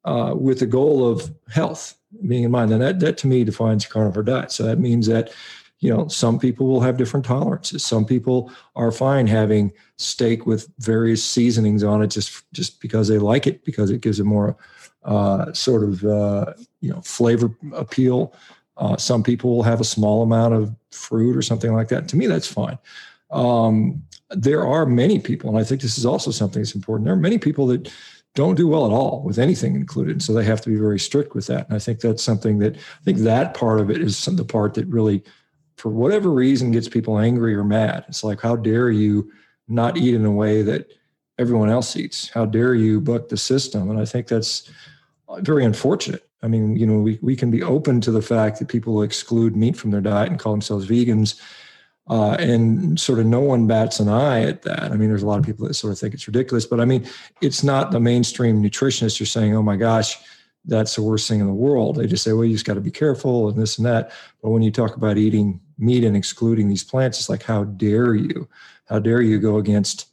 uh, 0.04 0.34
with 0.34 0.60
the 0.60 0.66
goal 0.66 1.06
of 1.06 1.30
health 1.50 1.98
being 2.26 2.44
in 2.44 2.50
mind, 2.50 2.70
then 2.70 2.80
that 2.80 3.00
that 3.00 3.18
to 3.18 3.26
me 3.26 3.44
defines 3.44 3.84
a 3.84 3.88
carnivore 3.88 4.22
diet. 4.22 4.50
So 4.50 4.62
that 4.64 4.78
means 4.78 5.06
that 5.08 5.30
you 5.80 5.94
know 5.94 6.08
some 6.08 6.38
people 6.38 6.66
will 6.66 6.80
have 6.80 6.96
different 6.96 7.24
tolerances 7.24 7.84
some 7.84 8.04
people 8.04 8.50
are 8.74 8.90
fine 8.90 9.26
having 9.26 9.72
steak 9.96 10.46
with 10.46 10.68
various 10.78 11.24
seasonings 11.24 11.84
on 11.84 12.02
it 12.02 12.08
just 12.08 12.44
just 12.52 12.80
because 12.80 13.08
they 13.08 13.18
like 13.18 13.46
it 13.46 13.64
because 13.64 13.90
it 13.90 14.00
gives 14.00 14.18
it 14.18 14.24
more 14.24 14.56
uh, 15.04 15.52
sort 15.52 15.84
of 15.84 16.04
uh, 16.04 16.52
you 16.80 16.90
know 16.90 17.00
flavor 17.02 17.50
appeal 17.74 18.34
uh, 18.76 18.96
some 18.96 19.22
people 19.22 19.54
will 19.54 19.62
have 19.62 19.80
a 19.80 19.84
small 19.84 20.22
amount 20.22 20.54
of 20.54 20.74
fruit 20.90 21.36
or 21.36 21.42
something 21.42 21.72
like 21.72 21.88
that 21.88 22.08
to 22.08 22.16
me 22.16 22.26
that's 22.26 22.50
fine 22.50 22.78
um, 23.30 24.02
there 24.30 24.66
are 24.66 24.86
many 24.86 25.18
people 25.18 25.50
and 25.50 25.58
i 25.58 25.64
think 25.64 25.80
this 25.80 25.98
is 25.98 26.06
also 26.06 26.30
something 26.30 26.62
that's 26.62 26.74
important 26.74 27.04
there 27.04 27.14
are 27.14 27.16
many 27.16 27.38
people 27.38 27.66
that 27.66 27.92
don't 28.34 28.54
do 28.54 28.68
well 28.68 28.86
at 28.86 28.92
all 28.92 29.22
with 29.22 29.38
anything 29.38 29.74
included 29.74 30.22
so 30.22 30.32
they 30.32 30.44
have 30.44 30.60
to 30.60 30.70
be 30.70 30.76
very 30.76 30.98
strict 30.98 31.34
with 31.34 31.46
that 31.46 31.66
and 31.66 31.76
i 31.76 31.78
think 31.78 32.00
that's 32.00 32.22
something 32.22 32.58
that 32.58 32.76
i 32.76 33.04
think 33.04 33.18
that 33.18 33.54
part 33.54 33.80
of 33.80 33.90
it 33.90 34.00
is 34.00 34.24
the 34.24 34.44
part 34.44 34.74
that 34.74 34.86
really 34.86 35.22
for 35.78 35.90
whatever 35.90 36.30
reason 36.30 36.72
gets 36.72 36.88
people 36.88 37.18
angry 37.18 37.54
or 37.54 37.64
mad. 37.64 38.04
It's 38.08 38.24
like, 38.24 38.40
how 38.40 38.56
dare 38.56 38.90
you 38.90 39.30
not 39.68 39.96
eat 39.96 40.14
in 40.14 40.26
a 40.26 40.30
way 40.30 40.62
that 40.62 40.92
everyone 41.38 41.70
else 41.70 41.96
eats? 41.96 42.28
How 42.28 42.44
dare 42.44 42.74
you 42.74 43.00
buck 43.00 43.28
the 43.28 43.36
system? 43.36 43.88
And 43.88 43.98
I 43.98 44.04
think 44.04 44.26
that's 44.26 44.70
very 45.38 45.64
unfortunate. 45.64 46.28
I 46.42 46.48
mean, 46.48 46.76
you 46.76 46.86
know, 46.86 46.98
we, 46.98 47.18
we 47.20 47.36
can 47.36 47.50
be 47.50 47.62
open 47.62 48.00
to 48.02 48.10
the 48.10 48.22
fact 48.22 48.58
that 48.58 48.68
people 48.68 49.02
exclude 49.02 49.56
meat 49.56 49.76
from 49.76 49.90
their 49.90 50.00
diet 50.00 50.30
and 50.30 50.38
call 50.38 50.52
themselves 50.52 50.86
vegans. 50.86 51.40
Uh, 52.10 52.36
and 52.38 52.98
sort 52.98 53.18
of 53.18 53.26
no 53.26 53.40
one 53.40 53.66
bats 53.66 54.00
an 54.00 54.08
eye 54.08 54.40
at 54.40 54.62
that. 54.62 54.84
I 54.84 54.96
mean, 54.96 55.10
there's 55.10 55.22
a 55.22 55.26
lot 55.26 55.38
of 55.38 55.44
people 55.44 55.68
that 55.68 55.74
sort 55.74 55.92
of 55.92 55.98
think 55.98 56.14
it's 56.14 56.26
ridiculous, 56.26 56.64
but 56.64 56.80
I 56.80 56.86
mean, 56.86 57.06
it's 57.42 57.62
not 57.62 57.90
the 57.90 58.00
mainstream 58.00 58.62
nutritionists 58.62 59.20
are 59.20 59.26
saying, 59.26 59.54
oh 59.54 59.62
my 59.62 59.76
gosh, 59.76 60.16
that's 60.64 60.94
the 60.94 61.02
worst 61.02 61.28
thing 61.28 61.40
in 61.40 61.46
the 61.46 61.52
world. 61.52 61.96
They 61.96 62.06
just 62.06 62.24
say, 62.24 62.32
well, 62.32 62.46
you 62.46 62.54
just 62.54 62.64
got 62.64 62.74
to 62.74 62.80
be 62.80 62.90
careful 62.90 63.50
and 63.50 63.60
this 63.60 63.76
and 63.76 63.86
that. 63.86 64.12
But 64.42 64.50
when 64.50 64.62
you 64.62 64.70
talk 64.70 64.96
about 64.96 65.18
eating 65.18 65.60
meat 65.78 66.04
and 66.04 66.16
excluding 66.16 66.68
these 66.68 66.84
plants. 66.84 67.18
It's 67.18 67.28
like, 67.28 67.42
how 67.42 67.64
dare 67.64 68.14
you? 68.14 68.48
How 68.86 68.98
dare 68.98 69.22
you 69.22 69.38
go 69.38 69.56
against 69.58 70.07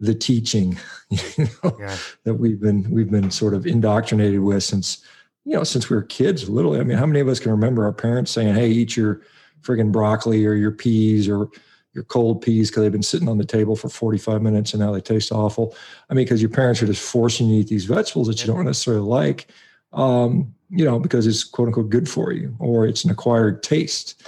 the 0.00 0.14
teaching 0.14 0.78
you 1.10 1.48
know, 1.64 1.76
yeah. 1.78 1.96
that 2.24 2.34
we've 2.34 2.60
been 2.60 2.88
we've 2.90 3.10
been 3.10 3.30
sort 3.30 3.54
of 3.54 3.66
indoctrinated 3.66 4.40
with 4.40 4.62
since 4.62 5.04
you 5.44 5.54
know 5.54 5.64
since 5.64 5.90
we 5.90 5.96
were 5.96 6.02
kids. 6.02 6.48
Literally, 6.48 6.80
I 6.80 6.84
mean, 6.84 6.98
how 6.98 7.06
many 7.06 7.20
of 7.20 7.28
us 7.28 7.40
can 7.40 7.50
remember 7.50 7.84
our 7.84 7.92
parents 7.92 8.30
saying, 8.30 8.54
"Hey, 8.54 8.68
eat 8.68 8.96
your 8.96 9.22
friggin' 9.62 9.92
broccoli 9.92 10.46
or 10.46 10.54
your 10.54 10.70
peas 10.70 11.28
or 11.28 11.50
your 11.94 12.04
cold 12.04 12.42
peas 12.42 12.70
because 12.70 12.82
they've 12.82 12.92
been 12.92 13.02
sitting 13.02 13.28
on 13.28 13.38
the 13.38 13.44
table 13.44 13.74
for 13.74 13.88
45 13.88 14.40
minutes 14.42 14.72
and 14.72 14.80
now 14.80 14.92
they 14.92 15.00
taste 15.00 15.32
awful. 15.32 15.74
I 16.08 16.14
mean, 16.14 16.24
because 16.24 16.40
your 16.40 16.50
parents 16.50 16.82
are 16.82 16.86
just 16.86 17.02
forcing 17.02 17.48
you 17.48 17.54
to 17.56 17.60
eat 17.60 17.68
these 17.68 17.86
vegetables 17.86 18.28
that 18.28 18.40
you 18.40 18.46
don't 18.46 18.64
necessarily 18.64 19.02
like, 19.02 19.48
um, 19.92 20.54
you 20.70 20.84
know, 20.84 21.00
because 21.00 21.26
it's 21.26 21.42
quote 21.42 21.68
unquote 21.68 21.90
good 21.90 22.08
for 22.08 22.32
you 22.32 22.54
or 22.60 22.86
it's 22.86 23.04
an 23.04 23.10
acquired 23.10 23.62
taste. 23.62 24.22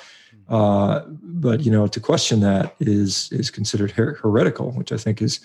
Uh, 0.50 1.04
but 1.06 1.60
you 1.60 1.70
know, 1.70 1.86
to 1.86 2.00
question 2.00 2.40
that 2.40 2.74
is 2.80 3.30
is 3.32 3.50
considered 3.50 3.92
her- 3.92 4.14
heretical, 4.14 4.72
which 4.72 4.92
I 4.92 4.96
think 4.96 5.22
is, 5.22 5.40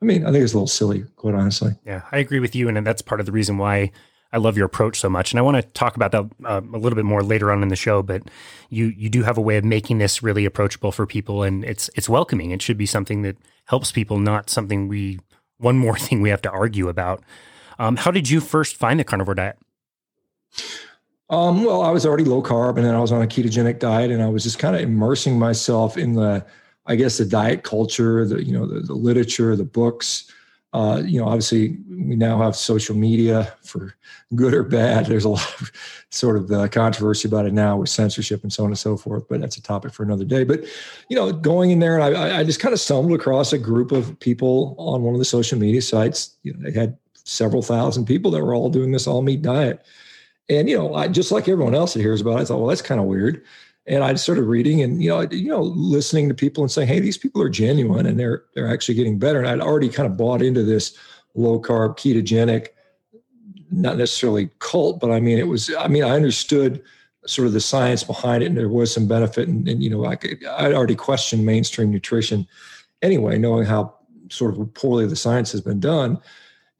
I 0.00 0.04
mean, 0.04 0.26
I 0.26 0.30
think 0.30 0.44
it's 0.44 0.52
a 0.52 0.56
little 0.56 0.68
silly, 0.68 1.04
quite 1.16 1.34
honestly. 1.34 1.74
Yeah, 1.86 2.02
I 2.12 2.18
agree 2.18 2.38
with 2.38 2.54
you, 2.54 2.68
and 2.68 2.86
that's 2.86 3.02
part 3.02 3.18
of 3.18 3.26
the 3.26 3.32
reason 3.32 3.56
why 3.56 3.90
I 4.32 4.36
love 4.36 4.56
your 4.56 4.66
approach 4.66 5.00
so 5.00 5.08
much. 5.08 5.32
And 5.32 5.38
I 5.38 5.42
want 5.42 5.56
to 5.56 5.62
talk 5.62 5.96
about 5.96 6.12
that 6.12 6.24
uh, 6.44 6.60
a 6.60 6.78
little 6.78 6.96
bit 6.96 7.06
more 7.06 7.22
later 7.22 7.50
on 7.50 7.62
in 7.62 7.68
the 7.68 7.76
show. 7.76 8.02
But 8.02 8.22
you 8.68 8.86
you 8.86 9.08
do 9.08 9.22
have 9.22 9.38
a 9.38 9.42
way 9.42 9.56
of 9.56 9.64
making 9.64 9.98
this 9.98 10.22
really 10.22 10.44
approachable 10.44 10.92
for 10.92 11.06
people, 11.06 11.42
and 11.42 11.64
it's 11.64 11.88
it's 11.94 12.08
welcoming. 12.08 12.50
It 12.50 12.60
should 12.60 12.78
be 12.78 12.86
something 12.86 13.22
that 13.22 13.38
helps 13.66 13.90
people, 13.90 14.18
not 14.18 14.50
something 14.50 14.86
we 14.86 15.18
one 15.56 15.78
more 15.78 15.96
thing 15.98 16.20
we 16.20 16.28
have 16.28 16.42
to 16.42 16.50
argue 16.50 16.88
about. 16.88 17.24
Um, 17.78 17.96
how 17.96 18.10
did 18.10 18.28
you 18.28 18.40
first 18.40 18.76
find 18.76 19.00
the 19.00 19.04
carnivore 19.04 19.34
diet? 19.34 19.58
Um, 21.32 21.64
well, 21.64 21.80
I 21.80 21.90
was 21.90 22.04
already 22.04 22.24
low 22.24 22.42
carb, 22.42 22.76
and 22.76 22.84
then 22.84 22.94
I 22.94 23.00
was 23.00 23.10
on 23.10 23.22
a 23.22 23.26
ketogenic 23.26 23.78
diet, 23.78 24.10
and 24.10 24.22
I 24.22 24.28
was 24.28 24.42
just 24.42 24.58
kind 24.58 24.76
of 24.76 24.82
immersing 24.82 25.38
myself 25.38 25.96
in 25.96 26.12
the, 26.12 26.44
I 26.84 26.94
guess, 26.94 27.16
the 27.16 27.24
diet 27.24 27.62
culture, 27.62 28.26
the 28.26 28.44
you 28.44 28.52
know, 28.52 28.66
the, 28.66 28.80
the 28.80 28.94
literature, 28.94 29.56
the 29.56 29.64
books. 29.64 30.30
Uh, 30.74 31.02
you 31.04 31.18
know, 31.18 31.26
obviously, 31.26 31.78
we 31.88 32.16
now 32.16 32.36
have 32.38 32.54
social 32.54 32.94
media 32.94 33.54
for 33.62 33.94
good 34.34 34.52
or 34.52 34.62
bad. 34.62 35.06
There's 35.06 35.24
a 35.24 35.30
lot 35.30 35.60
of 35.60 35.72
sort 36.10 36.36
of 36.36 36.50
uh, 36.50 36.68
controversy 36.68 37.28
about 37.28 37.46
it 37.46 37.54
now 37.54 37.78
with 37.78 37.88
censorship 37.88 38.42
and 38.42 38.52
so 38.52 38.64
on 38.64 38.70
and 38.70 38.78
so 38.78 38.98
forth. 38.98 39.26
But 39.26 39.40
that's 39.40 39.56
a 39.56 39.62
topic 39.62 39.94
for 39.94 40.02
another 40.02 40.24
day. 40.26 40.44
But 40.44 40.64
you 41.08 41.16
know, 41.16 41.32
going 41.32 41.70
in 41.70 41.78
there, 41.78 41.98
and 41.98 42.14
I, 42.14 42.40
I 42.40 42.44
just 42.44 42.60
kind 42.60 42.74
of 42.74 42.80
stumbled 42.80 43.18
across 43.18 43.54
a 43.54 43.58
group 43.58 43.90
of 43.90 44.20
people 44.20 44.74
on 44.76 45.02
one 45.02 45.14
of 45.14 45.18
the 45.18 45.24
social 45.24 45.58
media 45.58 45.80
sites. 45.80 46.36
You 46.42 46.52
know, 46.52 46.58
they 46.60 46.78
had 46.78 46.98
several 47.24 47.62
thousand 47.62 48.04
people 48.04 48.30
that 48.32 48.44
were 48.44 48.54
all 48.54 48.68
doing 48.68 48.92
this 48.92 49.06
all 49.06 49.22
meat 49.22 49.40
diet 49.40 49.82
and 50.48 50.68
you 50.68 50.76
know, 50.76 50.94
I 50.94 51.08
just 51.08 51.32
like 51.32 51.48
everyone 51.48 51.74
else 51.74 51.94
that 51.94 52.00
hears 52.00 52.20
about 52.20 52.38
it, 52.38 52.42
I 52.42 52.44
thought, 52.44 52.58
well, 52.58 52.68
that's 52.68 52.82
kind 52.82 53.00
of 53.00 53.06
weird. 53.06 53.44
And 53.86 54.04
I 54.04 54.14
started 54.14 54.42
reading 54.42 54.82
and 54.82 55.02
you 55.02 55.08
know, 55.08 55.22
you 55.22 55.48
know, 55.48 55.62
listening 55.62 56.28
to 56.28 56.34
people 56.34 56.62
and 56.62 56.70
saying, 56.70 56.88
hey, 56.88 57.00
these 57.00 57.18
people 57.18 57.42
are 57.42 57.48
genuine 57.48 58.06
and 58.06 58.18
they're 58.18 58.44
they're 58.54 58.72
actually 58.72 58.94
getting 58.94 59.18
better. 59.18 59.38
And 59.38 59.48
I'd 59.48 59.60
already 59.60 59.88
kind 59.88 60.10
of 60.10 60.16
bought 60.16 60.42
into 60.42 60.62
this 60.62 60.96
low 61.34 61.60
carb 61.60 61.96
ketogenic, 61.96 62.68
not 63.70 63.96
necessarily 63.96 64.50
cult, 64.58 65.00
but 65.00 65.10
I 65.10 65.20
mean, 65.20 65.38
it 65.38 65.48
was. 65.48 65.74
I 65.74 65.88
mean, 65.88 66.04
I 66.04 66.10
understood 66.10 66.82
sort 67.26 67.46
of 67.46 67.52
the 67.52 67.60
science 67.60 68.02
behind 68.02 68.42
it, 68.42 68.46
and 68.46 68.56
there 68.56 68.68
was 68.68 68.92
some 68.92 69.06
benefit. 69.08 69.48
And, 69.48 69.68
and 69.68 69.82
you 69.82 69.90
know, 69.90 70.04
I 70.04 70.18
I'd 70.58 70.74
already 70.74 70.96
questioned 70.96 71.46
mainstream 71.46 71.90
nutrition 71.90 72.46
anyway, 73.00 73.38
knowing 73.38 73.64
how 73.64 73.94
sort 74.28 74.56
of 74.56 74.74
poorly 74.74 75.06
the 75.06 75.16
science 75.16 75.52
has 75.52 75.60
been 75.60 75.80
done. 75.80 76.20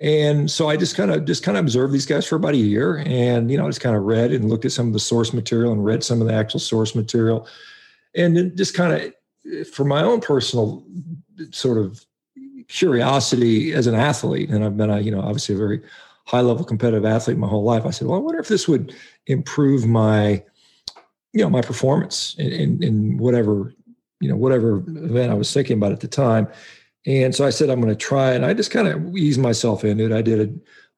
And 0.02 0.50
so 0.50 0.68
I 0.68 0.76
just 0.76 0.96
kind 0.96 1.12
of 1.12 1.24
just 1.26 1.44
kind 1.44 1.56
of 1.56 1.64
observed 1.64 1.94
these 1.94 2.06
guys 2.06 2.26
for 2.26 2.34
about 2.34 2.54
a 2.54 2.58
year, 2.58 3.04
and 3.06 3.48
you 3.48 3.56
know, 3.56 3.64
I 3.64 3.68
just 3.68 3.80
kind 3.80 3.94
of 3.94 4.02
read 4.02 4.32
and 4.32 4.50
looked 4.50 4.64
at 4.64 4.72
some 4.72 4.88
of 4.88 4.92
the 4.92 4.98
source 4.98 5.32
material 5.32 5.70
and 5.70 5.84
read 5.84 6.02
some 6.02 6.20
of 6.20 6.26
the 6.26 6.34
actual 6.34 6.58
source 6.58 6.96
material, 6.96 7.46
and 8.16 8.36
then 8.36 8.56
just 8.56 8.74
kind 8.74 8.92
of 8.92 9.68
for 9.68 9.84
my 9.84 10.02
own 10.02 10.20
personal 10.20 10.84
sort 11.52 11.78
of 11.78 12.04
curiosity 12.66 13.72
as 13.72 13.86
an 13.86 13.94
athlete, 13.94 14.50
and 14.50 14.64
I've 14.64 14.76
been 14.76 14.90
a 14.90 14.98
you 14.98 15.12
know 15.12 15.20
obviously 15.20 15.54
a 15.54 15.58
very 15.58 15.80
high 16.24 16.40
level 16.40 16.64
competitive 16.64 17.04
athlete 17.04 17.38
my 17.38 17.46
whole 17.46 17.62
life. 17.62 17.86
I 17.86 17.90
said, 17.90 18.08
well, 18.08 18.18
I 18.18 18.22
wonder 18.22 18.40
if 18.40 18.48
this 18.48 18.66
would 18.66 18.92
improve 19.28 19.86
my 19.86 20.42
you 21.32 21.44
know 21.44 21.48
my 21.48 21.60
performance 21.60 22.34
in, 22.40 22.50
in, 22.50 22.82
in 22.82 23.16
whatever 23.18 23.72
you 24.18 24.28
know 24.28 24.36
whatever 24.36 24.78
event 24.78 25.30
I 25.30 25.34
was 25.34 25.52
thinking 25.52 25.76
about 25.76 25.92
at 25.92 26.00
the 26.00 26.08
time 26.08 26.48
and 27.06 27.34
so 27.34 27.44
I 27.44 27.50
said, 27.50 27.68
I'm 27.68 27.80
going 27.80 27.92
to 27.92 27.96
try. 27.96 28.32
And 28.32 28.44
I 28.44 28.54
just 28.54 28.70
kind 28.70 28.88
of 28.88 29.16
eased 29.16 29.40
myself 29.40 29.84
into 29.84 30.04
it. 30.04 30.12
I 30.12 30.22
did 30.22 30.38
it. 30.38 30.50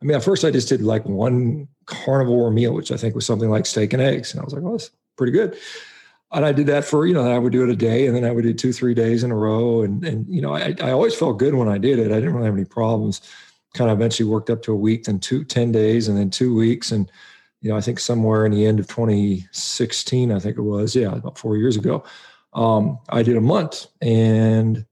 I 0.02 0.04
mean, 0.04 0.16
at 0.16 0.24
first 0.24 0.44
I 0.44 0.50
just 0.50 0.68
did 0.68 0.82
like 0.82 1.04
one 1.06 1.66
carnivore 1.86 2.50
meal, 2.50 2.74
which 2.74 2.92
I 2.92 2.96
think 2.96 3.14
was 3.14 3.24
something 3.24 3.48
like 3.48 3.66
steak 3.66 3.92
and 3.92 4.02
eggs. 4.02 4.32
And 4.32 4.40
I 4.40 4.44
was 4.44 4.52
like, 4.52 4.62
well, 4.62 4.72
that's 4.72 4.90
pretty 5.16 5.32
good. 5.32 5.56
And 6.32 6.44
I 6.44 6.52
did 6.52 6.66
that 6.66 6.84
for, 6.84 7.06
you 7.06 7.14
know, 7.14 7.30
I 7.30 7.38
would 7.38 7.52
do 7.52 7.62
it 7.62 7.70
a 7.70 7.76
day 7.76 8.06
and 8.06 8.14
then 8.14 8.24
I 8.24 8.32
would 8.32 8.42
do 8.42 8.52
two, 8.52 8.72
three 8.72 8.92
days 8.92 9.22
in 9.22 9.30
a 9.30 9.36
row. 9.36 9.82
And, 9.82 10.04
and 10.04 10.26
you 10.28 10.42
know, 10.42 10.54
I, 10.54 10.74
I 10.82 10.90
always 10.90 11.14
felt 11.14 11.38
good 11.38 11.54
when 11.54 11.68
I 11.68 11.78
did 11.78 11.98
it. 11.98 12.10
I 12.10 12.16
didn't 12.16 12.34
really 12.34 12.46
have 12.46 12.54
any 12.54 12.64
problems. 12.64 13.20
Kind 13.72 13.90
of 13.90 13.98
eventually 13.98 14.28
worked 14.28 14.50
up 14.50 14.62
to 14.62 14.72
a 14.72 14.76
week, 14.76 15.04
then 15.04 15.20
two, 15.20 15.44
10 15.44 15.72
days, 15.72 16.08
and 16.08 16.18
then 16.18 16.30
two 16.30 16.54
weeks. 16.54 16.92
And, 16.92 17.10
you 17.60 17.70
know, 17.70 17.76
I 17.76 17.80
think 17.80 17.98
somewhere 17.98 18.44
in 18.44 18.52
the 18.52 18.66
end 18.66 18.78
of 18.78 18.88
2016, 18.88 20.32
I 20.32 20.38
think 20.38 20.58
it 20.58 20.62
was, 20.62 20.94
yeah, 20.94 21.12
about 21.12 21.38
four 21.38 21.56
years 21.56 21.76
ago, 21.76 22.04
um, 22.52 22.98
I 23.08 23.22
did 23.22 23.36
a 23.36 23.40
month. 23.40 23.86
And 24.02 24.84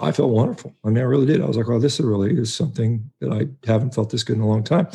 I 0.00 0.12
felt 0.12 0.30
wonderful. 0.30 0.74
I 0.84 0.88
mean, 0.88 0.98
I 0.98 1.06
really 1.06 1.26
did. 1.26 1.40
I 1.40 1.46
was 1.46 1.56
like, 1.56 1.68
"Oh, 1.68 1.78
this 1.78 2.00
really 2.00 2.36
is 2.36 2.52
something 2.52 3.10
that 3.20 3.32
I 3.32 3.48
haven't 3.66 3.94
felt 3.94 4.10
this 4.10 4.24
good 4.24 4.36
in 4.36 4.42
a 4.42 4.48
long 4.48 4.64
time." 4.64 4.88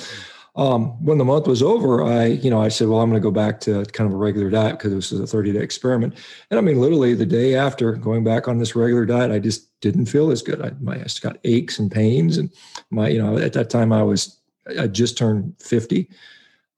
Um, 0.55 1.03
when 1.03 1.17
the 1.17 1.25
month 1.25 1.47
was 1.47 1.63
over, 1.63 2.03
I, 2.03 2.25
you 2.25 2.49
know, 2.49 2.61
I 2.61 2.67
said, 2.67 2.89
"Well, 2.89 2.99
I'm 2.99 3.09
going 3.09 3.21
to 3.21 3.25
go 3.25 3.31
back 3.31 3.61
to 3.61 3.85
kind 3.85 4.09
of 4.09 4.13
a 4.13 4.17
regular 4.17 4.49
diet 4.49 4.77
because 4.77 4.91
this 4.91 5.11
was 5.11 5.21
a 5.21 5.27
30 5.27 5.53
day 5.53 5.59
experiment." 5.59 6.15
And 6.49 6.57
I 6.57 6.61
mean, 6.61 6.81
literally 6.81 7.13
the 7.13 7.25
day 7.25 7.55
after 7.55 7.93
going 7.93 8.23
back 8.23 8.47
on 8.47 8.57
this 8.57 8.75
regular 8.75 9.05
diet, 9.05 9.31
I 9.31 9.39
just 9.39 9.79
didn't 9.79 10.07
feel 10.07 10.31
as 10.31 10.41
good. 10.41 10.61
I, 10.61 10.71
my, 10.81 10.95
I 10.95 11.03
just 11.03 11.21
got 11.21 11.37
aches 11.45 11.79
and 11.79 11.91
pains, 11.91 12.37
and 12.37 12.49
my, 12.89 13.07
you 13.07 13.21
know, 13.21 13.37
at 13.37 13.53
that 13.53 13.69
time 13.69 13.93
I 13.93 14.03
was, 14.03 14.39
I 14.77 14.87
just 14.87 15.17
turned 15.17 15.55
50. 15.59 16.09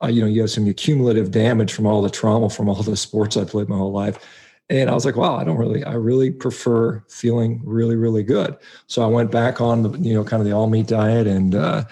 Uh, 0.04 0.08
you 0.08 0.22
know, 0.22 0.28
you 0.28 0.42
have 0.42 0.50
some 0.50 0.72
cumulative 0.74 1.32
damage 1.32 1.74
from 1.74 1.86
all 1.86 2.02
the 2.02 2.10
trauma 2.10 2.50
from 2.50 2.68
all 2.68 2.82
the 2.82 2.98
sports 2.98 3.38
I 3.38 3.46
played 3.46 3.70
my 3.70 3.78
whole 3.78 3.92
life 3.92 4.41
and 4.72 4.90
I 4.90 4.94
was 4.94 5.04
like, 5.04 5.18
wow, 5.18 5.36
I 5.36 5.44
don't 5.44 5.58
really, 5.58 5.84
I 5.84 5.96
really 5.96 6.32
prefer 6.32 7.04
feeling 7.10 7.62
really, 7.66 7.98
really 7.98 8.24
good. 8.24 8.58
So 8.88 9.04
I 9.04 9.08
went 9.08 9.30
back 9.30 9.60
on 9.60 9.84
the, 9.84 9.90
you 10.00 10.14
know, 10.14 10.24
kind 10.24 10.40
of 10.40 10.48
the 10.48 10.54
all 10.54 10.68
meat 10.68 10.88
diet. 10.88 11.28
And, 11.28 11.54
uh, 11.56 11.84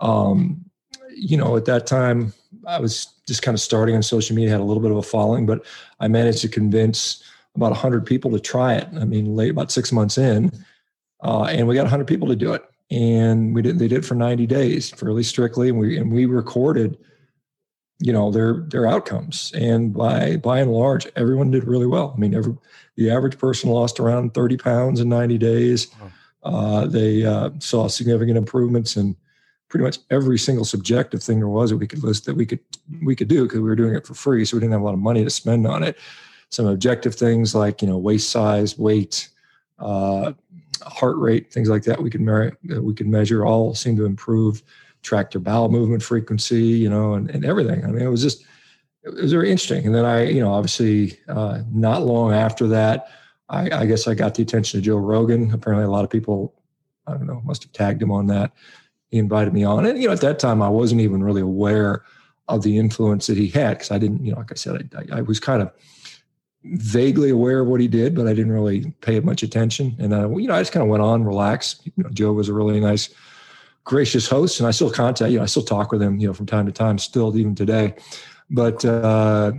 um, 0.00 0.62
you 1.10 1.38
know, 1.38 1.56
at 1.56 1.64
that 1.64 1.86
time, 1.86 2.34
I 2.66 2.80
was 2.80 3.06
just 3.26 3.40
kind 3.40 3.54
of 3.54 3.62
starting 3.62 3.96
on 3.96 4.02
social 4.02 4.36
media, 4.36 4.50
had 4.50 4.60
a 4.60 4.64
little 4.64 4.82
bit 4.82 4.90
of 4.90 4.98
a 4.98 5.02
following, 5.02 5.46
but 5.46 5.64
I 6.00 6.08
managed 6.08 6.42
to 6.42 6.48
convince 6.48 7.24
about 7.56 7.70
100 7.70 8.04
people 8.04 8.30
to 8.32 8.40
try 8.40 8.74
it. 8.74 8.88
I 9.00 9.06
mean, 9.06 9.34
late 9.34 9.50
about 9.50 9.72
six 9.72 9.90
months 9.90 10.18
in, 10.18 10.52
uh, 11.22 11.44
and 11.44 11.66
we 11.66 11.74
got 11.74 11.84
100 11.84 12.06
people 12.06 12.28
to 12.28 12.36
do 12.36 12.52
it. 12.52 12.62
And 12.90 13.54
we 13.54 13.62
did, 13.62 13.78
they 13.78 13.88
did 13.88 14.00
it 14.00 14.04
for 14.04 14.16
90 14.16 14.46
days 14.46 14.90
fairly 14.90 15.22
strictly. 15.22 15.70
And 15.70 15.78
we, 15.78 15.96
and 15.96 16.12
we 16.12 16.26
recorded 16.26 16.98
you 18.00 18.12
know 18.12 18.30
their 18.30 18.64
their 18.68 18.86
outcomes. 18.86 19.52
And 19.54 19.92
by 19.92 20.36
by 20.36 20.60
and 20.60 20.72
large 20.72 21.06
everyone 21.16 21.50
did 21.50 21.64
really 21.64 21.86
well. 21.86 22.14
I 22.16 22.20
mean 22.20 22.34
every, 22.34 22.56
the 22.96 23.10
average 23.10 23.38
person 23.38 23.70
lost 23.70 24.00
around 24.00 24.34
30 24.34 24.56
pounds 24.56 25.00
in 25.00 25.08
90 25.08 25.38
days. 25.38 25.88
Uh, 26.42 26.86
they 26.86 27.24
uh, 27.24 27.50
saw 27.58 27.88
significant 27.88 28.38
improvements 28.38 28.96
in 28.96 29.16
pretty 29.68 29.84
much 29.84 29.98
every 30.10 30.38
single 30.38 30.64
subjective 30.64 31.22
thing 31.22 31.38
there 31.38 31.48
was 31.48 31.70
that 31.70 31.76
we 31.76 31.86
could 31.86 32.02
list 32.02 32.24
that 32.24 32.34
we 32.34 32.46
could 32.46 32.60
we 33.02 33.14
could 33.14 33.28
do 33.28 33.42
because 33.42 33.60
we 33.60 33.68
were 33.68 33.76
doing 33.76 33.94
it 33.94 34.06
for 34.06 34.14
free 34.14 34.44
so 34.44 34.56
we 34.56 34.60
didn't 34.60 34.72
have 34.72 34.80
a 34.80 34.84
lot 34.84 34.94
of 34.94 35.00
money 35.00 35.24
to 35.24 35.30
spend 35.30 35.66
on 35.66 35.82
it. 35.82 35.98
Some 36.50 36.66
objective 36.66 37.14
things 37.14 37.54
like 37.54 37.82
you 37.82 37.88
know 37.88 37.98
waist 37.98 38.30
size 38.30 38.78
weight 38.78 39.28
uh, 39.78 40.32
heart 40.82 41.16
rate 41.16 41.52
things 41.52 41.68
like 41.68 41.82
that 41.84 42.00
we 42.00 42.10
could 42.10 42.20
measure 42.20 42.56
we 42.62 42.94
could 42.94 43.08
measure 43.08 43.44
all 43.44 43.74
seem 43.74 43.96
to 43.96 44.04
improve 44.04 44.62
tracked 45.02 45.34
your 45.34 45.40
bowel 45.40 45.68
movement 45.68 46.02
frequency, 46.02 46.62
you 46.62 46.88
know, 46.88 47.14
and, 47.14 47.30
and 47.30 47.44
everything. 47.44 47.84
I 47.84 47.88
mean, 47.88 48.02
it 48.02 48.08
was 48.08 48.22
just, 48.22 48.44
it 49.04 49.14
was 49.14 49.32
very 49.32 49.50
interesting. 49.50 49.86
And 49.86 49.94
then 49.94 50.04
I, 50.04 50.24
you 50.24 50.40
know, 50.40 50.52
obviously 50.52 51.18
uh, 51.28 51.62
not 51.72 52.02
long 52.02 52.32
after 52.32 52.66
that, 52.68 53.08
I, 53.48 53.70
I, 53.70 53.86
guess 53.86 54.06
I 54.06 54.14
got 54.14 54.34
the 54.34 54.42
attention 54.42 54.78
of 54.78 54.84
Joe 54.84 54.96
Rogan. 54.96 55.52
Apparently 55.52 55.86
a 55.86 55.90
lot 55.90 56.04
of 56.04 56.10
people, 56.10 56.54
I 57.06 57.12
don't 57.12 57.26
know, 57.26 57.40
must 57.44 57.62
have 57.62 57.72
tagged 57.72 58.02
him 58.02 58.10
on 58.10 58.26
that. 58.26 58.52
He 59.10 59.18
invited 59.18 59.54
me 59.54 59.64
on. 59.64 59.86
And, 59.86 60.00
you 60.00 60.08
know, 60.08 60.12
at 60.12 60.20
that 60.20 60.38
time 60.38 60.60
I 60.60 60.68
wasn't 60.68 61.00
even 61.00 61.22
really 61.22 61.40
aware 61.40 62.04
of 62.48 62.62
the 62.62 62.76
influence 62.76 63.26
that 63.28 63.38
he 63.38 63.48
had. 63.48 63.78
Cause 63.78 63.90
I 63.90 63.98
didn't, 63.98 64.24
you 64.24 64.32
know, 64.32 64.38
like 64.38 64.52
I 64.52 64.56
said, 64.56 64.90
I, 64.94 65.18
I 65.18 65.20
was 65.22 65.40
kind 65.40 65.62
of 65.62 65.72
vaguely 66.64 67.30
aware 67.30 67.60
of 67.60 67.68
what 67.68 67.80
he 67.80 67.88
did, 67.88 68.14
but 68.14 68.26
I 68.26 68.34
didn't 68.34 68.52
really 68.52 68.90
pay 69.00 69.20
much 69.20 69.42
attention. 69.42 69.96
And, 69.98 70.12
uh, 70.12 70.28
you 70.36 70.48
know, 70.48 70.54
I 70.54 70.60
just 70.60 70.72
kind 70.72 70.82
of 70.82 70.90
went 70.90 71.02
on, 71.02 71.24
relaxed. 71.24 71.86
You 71.86 71.92
know, 71.96 72.10
Joe 72.10 72.32
was 72.32 72.48
a 72.48 72.52
really 72.52 72.78
nice 72.80 73.08
gracious 73.88 74.28
host, 74.28 74.60
and 74.60 74.68
I 74.68 74.70
still 74.70 74.90
contact 74.90 75.32
you. 75.32 75.38
Know, 75.38 75.44
I 75.44 75.46
still 75.46 75.62
talk 75.62 75.90
with 75.90 76.02
him, 76.02 76.18
you 76.20 76.26
know, 76.26 76.34
from 76.34 76.44
time 76.44 76.66
to 76.66 76.72
time, 76.72 76.98
still 76.98 77.34
even 77.36 77.54
today. 77.54 77.94
But 78.50 78.84
uh, 78.84 79.52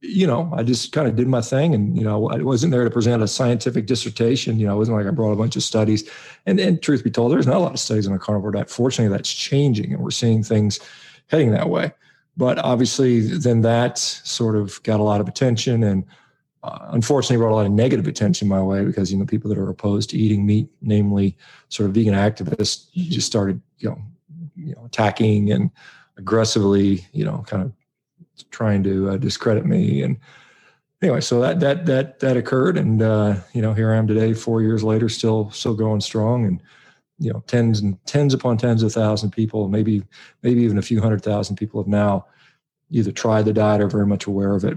you 0.00 0.26
know, 0.26 0.52
I 0.52 0.64
just 0.64 0.92
kind 0.92 1.06
of 1.06 1.14
did 1.14 1.28
my 1.28 1.40
thing, 1.40 1.72
and 1.72 1.96
you 1.96 2.02
know, 2.02 2.28
I 2.28 2.42
wasn't 2.42 2.72
there 2.72 2.82
to 2.82 2.90
present 2.90 3.22
a 3.22 3.28
scientific 3.28 3.86
dissertation. 3.86 4.58
You 4.58 4.66
know, 4.66 4.74
it 4.74 4.78
wasn't 4.78 4.98
like 4.98 5.06
I 5.06 5.10
brought 5.10 5.32
a 5.32 5.36
bunch 5.36 5.54
of 5.54 5.62
studies. 5.62 6.10
And, 6.44 6.58
and 6.58 6.82
truth 6.82 7.04
be 7.04 7.10
told, 7.10 7.32
there's 7.32 7.46
not 7.46 7.56
a 7.56 7.60
lot 7.60 7.72
of 7.72 7.78
studies 7.78 8.08
on 8.08 8.14
a 8.14 8.18
carnivore 8.18 8.50
diet. 8.50 8.68
Fortunately, 8.68 9.16
that's 9.16 9.32
changing, 9.32 9.92
and 9.92 10.02
we're 10.02 10.10
seeing 10.10 10.42
things 10.42 10.80
heading 11.28 11.52
that 11.52 11.70
way. 11.70 11.92
But 12.36 12.58
obviously, 12.58 13.20
then 13.20 13.62
that 13.62 13.96
sort 13.96 14.56
of 14.56 14.82
got 14.82 14.98
a 14.98 15.04
lot 15.04 15.20
of 15.20 15.28
attention 15.28 15.84
and 15.84 16.04
unfortunately 16.62 17.36
brought 17.36 17.52
a 17.52 17.54
lot 17.54 17.66
of 17.66 17.72
negative 17.72 18.06
attention 18.06 18.48
my 18.48 18.62
way 18.62 18.84
because 18.84 19.12
you 19.12 19.18
know 19.18 19.24
people 19.24 19.48
that 19.48 19.58
are 19.58 19.68
opposed 19.68 20.10
to 20.10 20.18
eating 20.18 20.46
meat, 20.46 20.68
namely 20.80 21.36
sort 21.68 21.88
of 21.88 21.94
vegan 21.94 22.14
activists, 22.14 22.92
just 22.94 23.26
started 23.26 23.60
you 23.78 23.88
know 23.88 23.98
you 24.56 24.74
know 24.74 24.84
attacking 24.84 25.52
and 25.52 25.70
aggressively 26.16 27.06
you 27.12 27.24
know 27.24 27.44
kind 27.46 27.62
of 27.62 27.72
trying 28.50 28.82
to 28.82 29.10
uh, 29.10 29.16
discredit 29.16 29.66
me. 29.66 30.02
And 30.02 30.18
anyway 31.02 31.20
so 31.20 31.40
that 31.40 31.60
that 31.60 31.86
that 31.86 32.20
that 32.20 32.36
occurred. 32.36 32.76
And 32.76 33.02
uh, 33.02 33.36
you 33.52 33.62
know 33.62 33.72
here 33.72 33.92
i 33.92 33.96
am 33.96 34.06
today 34.06 34.34
four 34.34 34.62
years 34.62 34.82
later 34.82 35.08
still 35.08 35.50
still 35.50 35.74
going 35.74 36.00
strong 36.00 36.46
and 36.46 36.62
you 37.18 37.32
know 37.32 37.42
tens 37.46 37.80
and 37.80 38.04
tens 38.06 38.34
upon 38.34 38.58
tens 38.58 38.82
of 38.82 38.92
thousands 38.92 39.30
of 39.30 39.36
people 39.36 39.68
maybe 39.68 40.02
maybe 40.42 40.62
even 40.62 40.78
a 40.78 40.82
few 40.82 41.00
hundred 41.00 41.22
thousand 41.22 41.56
people 41.56 41.80
have 41.80 41.88
now 41.88 42.26
either 42.90 43.10
tried 43.10 43.44
the 43.44 43.52
diet 43.52 43.80
or 43.80 43.88
very 43.88 44.06
much 44.06 44.26
aware 44.26 44.54
of 44.54 44.64
it 44.64 44.76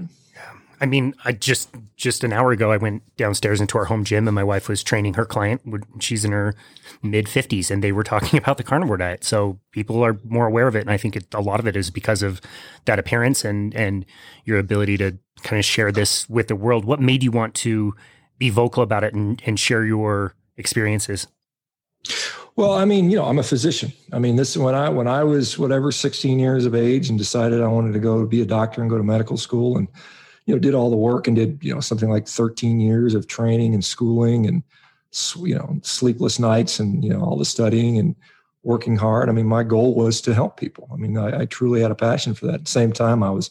I 0.81 0.85
mean, 0.85 1.13
I 1.25 1.33
just 1.33 1.69
just 1.95 2.23
an 2.23 2.31
hour 2.31 2.51
ago 2.51 2.71
I 2.71 2.77
went 2.77 3.03
downstairs 3.17 3.59
into 3.59 3.77
our 3.77 3.85
home 3.85 4.03
gym 4.03 4.27
and 4.27 4.35
my 4.35 4.43
wife 4.43 4.69
was 4.69 4.83
training 4.83 5.15
her 5.15 5.25
client. 5.25 5.61
She's 5.99 6.23
in 6.23 6.31
her 6.31 6.55
mid 7.03 7.25
50s 7.25 7.69
and 7.69 7.83
they 7.83 7.91
were 7.91 8.03
talking 8.03 8.37
about 8.39 8.57
the 8.57 8.63
carnivore 8.63 8.97
diet. 8.97 9.23
So 9.23 9.59
people 9.71 10.03
are 10.03 10.17
more 10.23 10.47
aware 10.47 10.67
of 10.67 10.75
it 10.75 10.81
and 10.81 10.91
I 10.91 10.97
think 10.97 11.15
it, 11.15 11.33
a 11.33 11.41
lot 11.41 11.59
of 11.59 11.67
it 11.67 11.75
is 11.75 11.89
because 11.89 12.23
of 12.23 12.41
that 12.85 12.99
appearance 12.99 13.43
and 13.43 13.75
and 13.75 14.05
your 14.45 14.59
ability 14.59 14.97
to 14.97 15.17
kind 15.43 15.59
of 15.59 15.65
share 15.65 15.91
this 15.91 16.29
with 16.29 16.47
the 16.47 16.55
world. 16.55 16.85
What 16.85 16.99
made 16.99 17.23
you 17.23 17.31
want 17.31 17.55
to 17.55 17.93
be 18.37 18.49
vocal 18.49 18.83
about 18.83 19.03
it 19.03 19.13
and, 19.13 19.41
and 19.45 19.59
share 19.59 19.85
your 19.85 20.33
experiences? 20.57 21.27
Well, 22.55 22.73
I 22.73 22.85
mean, 22.85 23.09
you 23.09 23.15
know, 23.17 23.25
I'm 23.25 23.39
a 23.39 23.43
physician. 23.43 23.93
I 24.11 24.19
mean, 24.19 24.35
this 24.35 24.57
when 24.57 24.75
I 24.75 24.89
when 24.89 25.07
I 25.07 25.23
was 25.23 25.57
whatever 25.57 25.91
16 25.91 26.39
years 26.39 26.65
of 26.65 26.75
age 26.75 27.09
and 27.09 27.17
decided 27.17 27.61
I 27.61 27.67
wanted 27.67 27.93
to 27.93 27.99
go 27.99 28.25
be 28.25 28.41
a 28.41 28.45
doctor 28.45 28.81
and 28.81 28.89
go 28.89 28.97
to 28.97 29.03
medical 29.03 29.37
school 29.37 29.77
and 29.77 29.87
you 30.49 30.55
know 30.55 30.59
did 30.59 30.73
all 30.73 30.89
the 30.89 30.97
work 30.97 31.27
and 31.27 31.35
did 31.35 31.59
you 31.61 31.73
know 31.73 31.79
something 31.79 32.09
like 32.09 32.27
13 32.27 32.79
years 32.79 33.13
of 33.13 33.27
training 33.27 33.75
and 33.75 33.85
schooling 33.85 34.47
and 34.47 34.63
you 35.37 35.53
know 35.53 35.79
sleepless 35.83 36.39
nights 36.39 36.79
and 36.79 37.03
you 37.03 37.11
know 37.11 37.21
all 37.21 37.37
the 37.37 37.45
studying 37.45 37.99
and 37.99 38.15
working 38.63 38.95
hard. 38.95 39.29
I 39.29 39.31
mean, 39.31 39.45
my 39.45 39.63
goal 39.63 39.95
was 39.95 40.19
to 40.21 40.33
help 40.33 40.59
people. 40.59 40.89
I 40.91 40.97
mean, 40.97 41.17
I, 41.17 41.41
I 41.41 41.45
truly 41.45 41.81
had 41.81 41.91
a 41.91 41.95
passion 41.95 42.33
for 42.33 42.47
that. 42.47 42.55
At 42.55 42.65
the 42.65 42.71
same 42.71 42.91
time, 42.91 43.23
I 43.23 43.29
was 43.29 43.49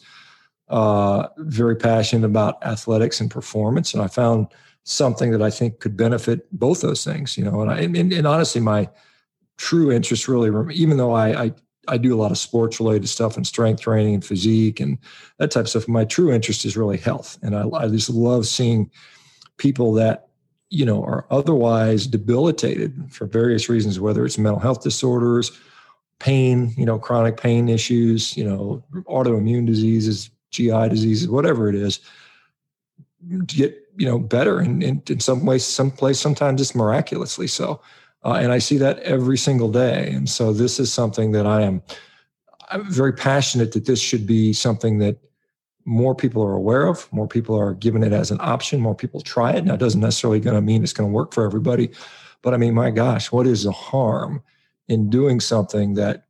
uh, 0.67 1.27
very 1.37 1.75
passionate 1.75 2.25
about 2.25 2.63
athletics 2.63 3.19
and 3.19 3.31
performance, 3.31 3.93
and 3.93 4.03
I 4.03 4.07
found 4.07 4.47
something 4.83 5.31
that 5.31 5.41
I 5.41 5.49
think 5.49 5.79
could 5.79 5.97
benefit 5.97 6.47
both 6.51 6.81
those 6.81 7.03
things. 7.03 7.37
You 7.37 7.45
know, 7.45 7.61
and 7.61 7.71
I 7.71 7.79
and, 7.79 8.13
and 8.13 8.27
honestly, 8.27 8.61
my 8.61 8.89
true 9.57 9.91
interest 9.91 10.27
really, 10.27 10.51
even 10.73 10.97
though 10.97 11.13
I, 11.13 11.45
I 11.45 11.53
I 11.89 11.97
do 11.97 12.15
a 12.15 12.21
lot 12.21 12.31
of 12.31 12.37
sports 12.37 12.79
related 12.79 13.07
stuff 13.07 13.35
and 13.35 13.45
strength 13.45 13.81
training 13.81 14.15
and 14.15 14.25
physique 14.25 14.79
and 14.79 14.97
that 15.37 15.51
type 15.51 15.65
of 15.65 15.69
stuff. 15.69 15.87
My 15.87 16.05
true 16.05 16.31
interest 16.31 16.65
is 16.65 16.77
really 16.77 16.97
health, 16.97 17.37
and 17.41 17.55
I, 17.55 17.67
I 17.73 17.87
just 17.87 18.09
love 18.09 18.45
seeing 18.45 18.89
people 19.57 19.93
that 19.93 20.27
you 20.69 20.85
know 20.85 21.03
are 21.03 21.25
otherwise 21.29 22.07
debilitated 22.07 23.11
for 23.11 23.25
various 23.25 23.69
reasons, 23.69 23.99
whether 23.99 24.25
it's 24.25 24.37
mental 24.37 24.59
health 24.59 24.83
disorders, 24.83 25.51
pain, 26.19 26.73
you 26.77 26.85
know, 26.85 26.99
chronic 26.99 27.37
pain 27.37 27.69
issues, 27.69 28.37
you 28.37 28.43
know, 28.43 28.83
autoimmune 29.07 29.65
diseases, 29.65 30.29
GI 30.51 30.89
diseases, 30.89 31.27
whatever 31.27 31.69
it 31.69 31.75
is, 31.75 31.99
get 33.45 33.75
you 33.97 34.05
know 34.05 34.17
better 34.17 34.59
and 34.59 34.81
in, 34.81 35.03
in 35.09 35.19
some 35.19 35.45
ways 35.45 35.65
some 35.65 35.91
place 35.91 36.17
sometimes 36.19 36.61
it's 36.61 36.73
miraculously 36.73 37.47
so 37.47 37.81
uh, 38.23 38.33
and 38.33 38.51
i 38.51 38.57
see 38.57 38.77
that 38.77 38.99
every 38.99 39.37
single 39.37 39.69
day 39.71 40.09
and 40.11 40.29
so 40.29 40.53
this 40.53 40.79
is 40.79 40.91
something 40.91 41.31
that 41.31 41.45
i 41.45 41.61
am 41.61 41.81
i'm 42.69 42.89
very 42.91 43.13
passionate 43.13 43.71
that 43.71 43.85
this 43.85 43.99
should 43.99 44.25
be 44.25 44.53
something 44.53 44.99
that 44.99 45.17
more 45.85 46.13
people 46.13 46.43
are 46.43 46.53
aware 46.53 46.87
of 46.87 47.11
more 47.11 47.27
people 47.27 47.57
are 47.57 47.73
given 47.73 48.03
it 48.03 48.13
as 48.13 48.31
an 48.31 48.37
option 48.41 48.79
more 48.79 48.95
people 48.95 49.21
try 49.21 49.51
it 49.53 49.65
now 49.65 49.73
it 49.73 49.79
doesn't 49.79 50.01
necessarily 50.01 50.39
going 50.39 50.55
to 50.55 50.61
mean 50.61 50.83
it's 50.83 50.93
going 50.93 51.09
to 51.09 51.13
work 51.13 51.33
for 51.33 51.45
everybody 51.45 51.89
but 52.41 52.53
i 52.53 52.57
mean 52.57 52.73
my 52.73 52.91
gosh 52.91 53.31
what 53.31 53.47
is 53.47 53.63
the 53.63 53.71
harm 53.71 54.41
in 54.87 55.09
doing 55.09 55.39
something 55.39 55.93
that 55.93 56.25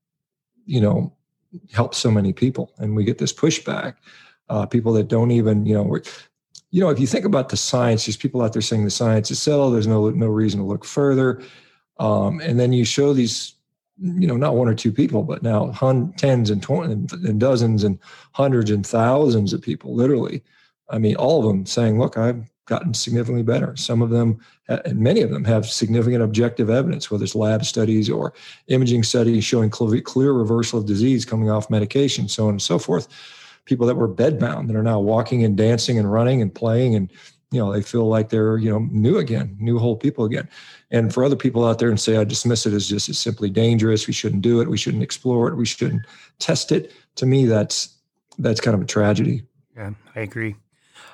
you 0.65 0.79
know 0.79 1.13
helps 1.71 1.97
so 1.97 2.11
many 2.11 2.31
people 2.31 2.73
and 2.77 2.95
we 2.95 3.03
get 3.03 3.17
this 3.17 3.33
pushback 3.33 3.95
uh, 4.49 4.65
people 4.65 4.93
that 4.93 5.07
don't 5.07 5.31
even 5.31 5.65
you 5.65 5.73
know 5.73 5.99
you 6.71 6.81
know, 6.81 6.89
if 6.89 6.99
you 6.99 7.07
think 7.07 7.25
about 7.25 7.49
the 7.49 7.57
science, 7.57 8.05
there's 8.05 8.17
people 8.17 8.41
out 8.41 8.53
there 8.53 8.61
saying 8.61 8.83
the 8.83 8.91
science 8.91 9.31
is 9.31 9.41
settled. 9.41 9.73
There's 9.73 9.87
no 9.87 10.09
no 10.11 10.27
reason 10.27 10.59
to 10.59 10.65
look 10.65 10.85
further. 10.85 11.41
Um, 11.99 12.39
and 12.39 12.59
then 12.59 12.73
you 12.73 12.85
show 12.85 13.13
these, 13.13 13.55
you 14.01 14.27
know, 14.27 14.37
not 14.37 14.55
one 14.55 14.67
or 14.67 14.73
two 14.73 14.91
people, 14.91 15.23
but 15.23 15.43
now 15.43 15.71
hun- 15.71 16.13
tens 16.17 16.49
and, 16.49 16.63
twenty 16.63 16.93
and 16.93 17.39
dozens 17.39 17.83
and 17.83 17.99
hundreds 18.31 18.71
and 18.71 18.85
thousands 18.85 19.53
of 19.53 19.61
people, 19.61 19.93
literally. 19.93 20.41
I 20.89 20.97
mean, 20.97 21.15
all 21.17 21.39
of 21.39 21.45
them 21.45 21.65
saying, 21.65 21.99
"Look, 21.99 22.17
I've 22.17 22.49
gotten 22.65 22.93
significantly 22.93 23.43
better." 23.43 23.75
Some 23.75 24.01
of 24.01 24.09
them, 24.09 24.39
and 24.67 24.99
many 24.99 25.21
of 25.21 25.29
them, 25.29 25.43
have 25.43 25.69
significant 25.69 26.23
objective 26.23 26.69
evidence, 26.69 27.11
whether 27.11 27.23
it's 27.23 27.35
lab 27.35 27.65
studies 27.65 28.09
or 28.09 28.33
imaging 28.67 29.03
studies 29.03 29.43
showing 29.43 29.69
clear 29.69 30.31
reversal 30.31 30.79
of 30.79 30.85
disease 30.85 31.25
coming 31.25 31.49
off 31.49 31.69
medication, 31.69 32.27
so 32.27 32.45
on 32.45 32.51
and 32.51 32.61
so 32.61 32.79
forth 32.79 33.07
people 33.69 33.85
that 33.85 33.95
were 33.95 34.09
bedbound 34.09 34.67
that 34.67 34.75
are 34.75 34.83
now 34.83 34.99
walking 34.99 35.43
and 35.43 35.55
dancing 35.55 35.99
and 35.99 36.11
running 36.11 36.41
and 36.41 36.55
playing 36.55 36.95
and 36.95 37.11
you 37.51 37.59
know 37.59 37.71
they 37.71 37.83
feel 37.83 38.07
like 38.07 38.29
they're 38.29 38.57
you 38.57 38.69
know 38.69 38.79
new 38.91 39.17
again 39.17 39.55
new 39.59 39.77
whole 39.77 39.95
people 39.95 40.25
again 40.25 40.49
and 40.91 41.13
for 41.13 41.23
other 41.23 41.35
people 41.35 41.65
out 41.65 41.79
there 41.79 41.89
and 41.89 41.99
say 41.99 42.17
i 42.17 42.23
dismiss 42.23 42.65
it 42.65 42.73
as 42.73 42.87
just 42.87 43.09
it's 43.09 43.19
simply 43.19 43.49
dangerous. 43.49 44.07
We 44.07 44.13
shouldn't 44.13 44.41
do 44.41 44.61
it. 44.61 44.69
We 44.69 44.77
shouldn't 44.77 45.03
explore 45.03 45.47
it. 45.49 45.55
We 45.55 45.65
shouldn't 45.65 46.05
test 46.39 46.71
it. 46.71 46.91
To 47.15 47.25
me 47.25 47.45
that's 47.45 47.95
that's 48.37 48.61
kind 48.61 48.75
of 48.75 48.81
a 48.81 48.85
tragedy. 48.85 49.43
Yeah 49.75 49.91
i 50.15 50.21
agree. 50.21 50.55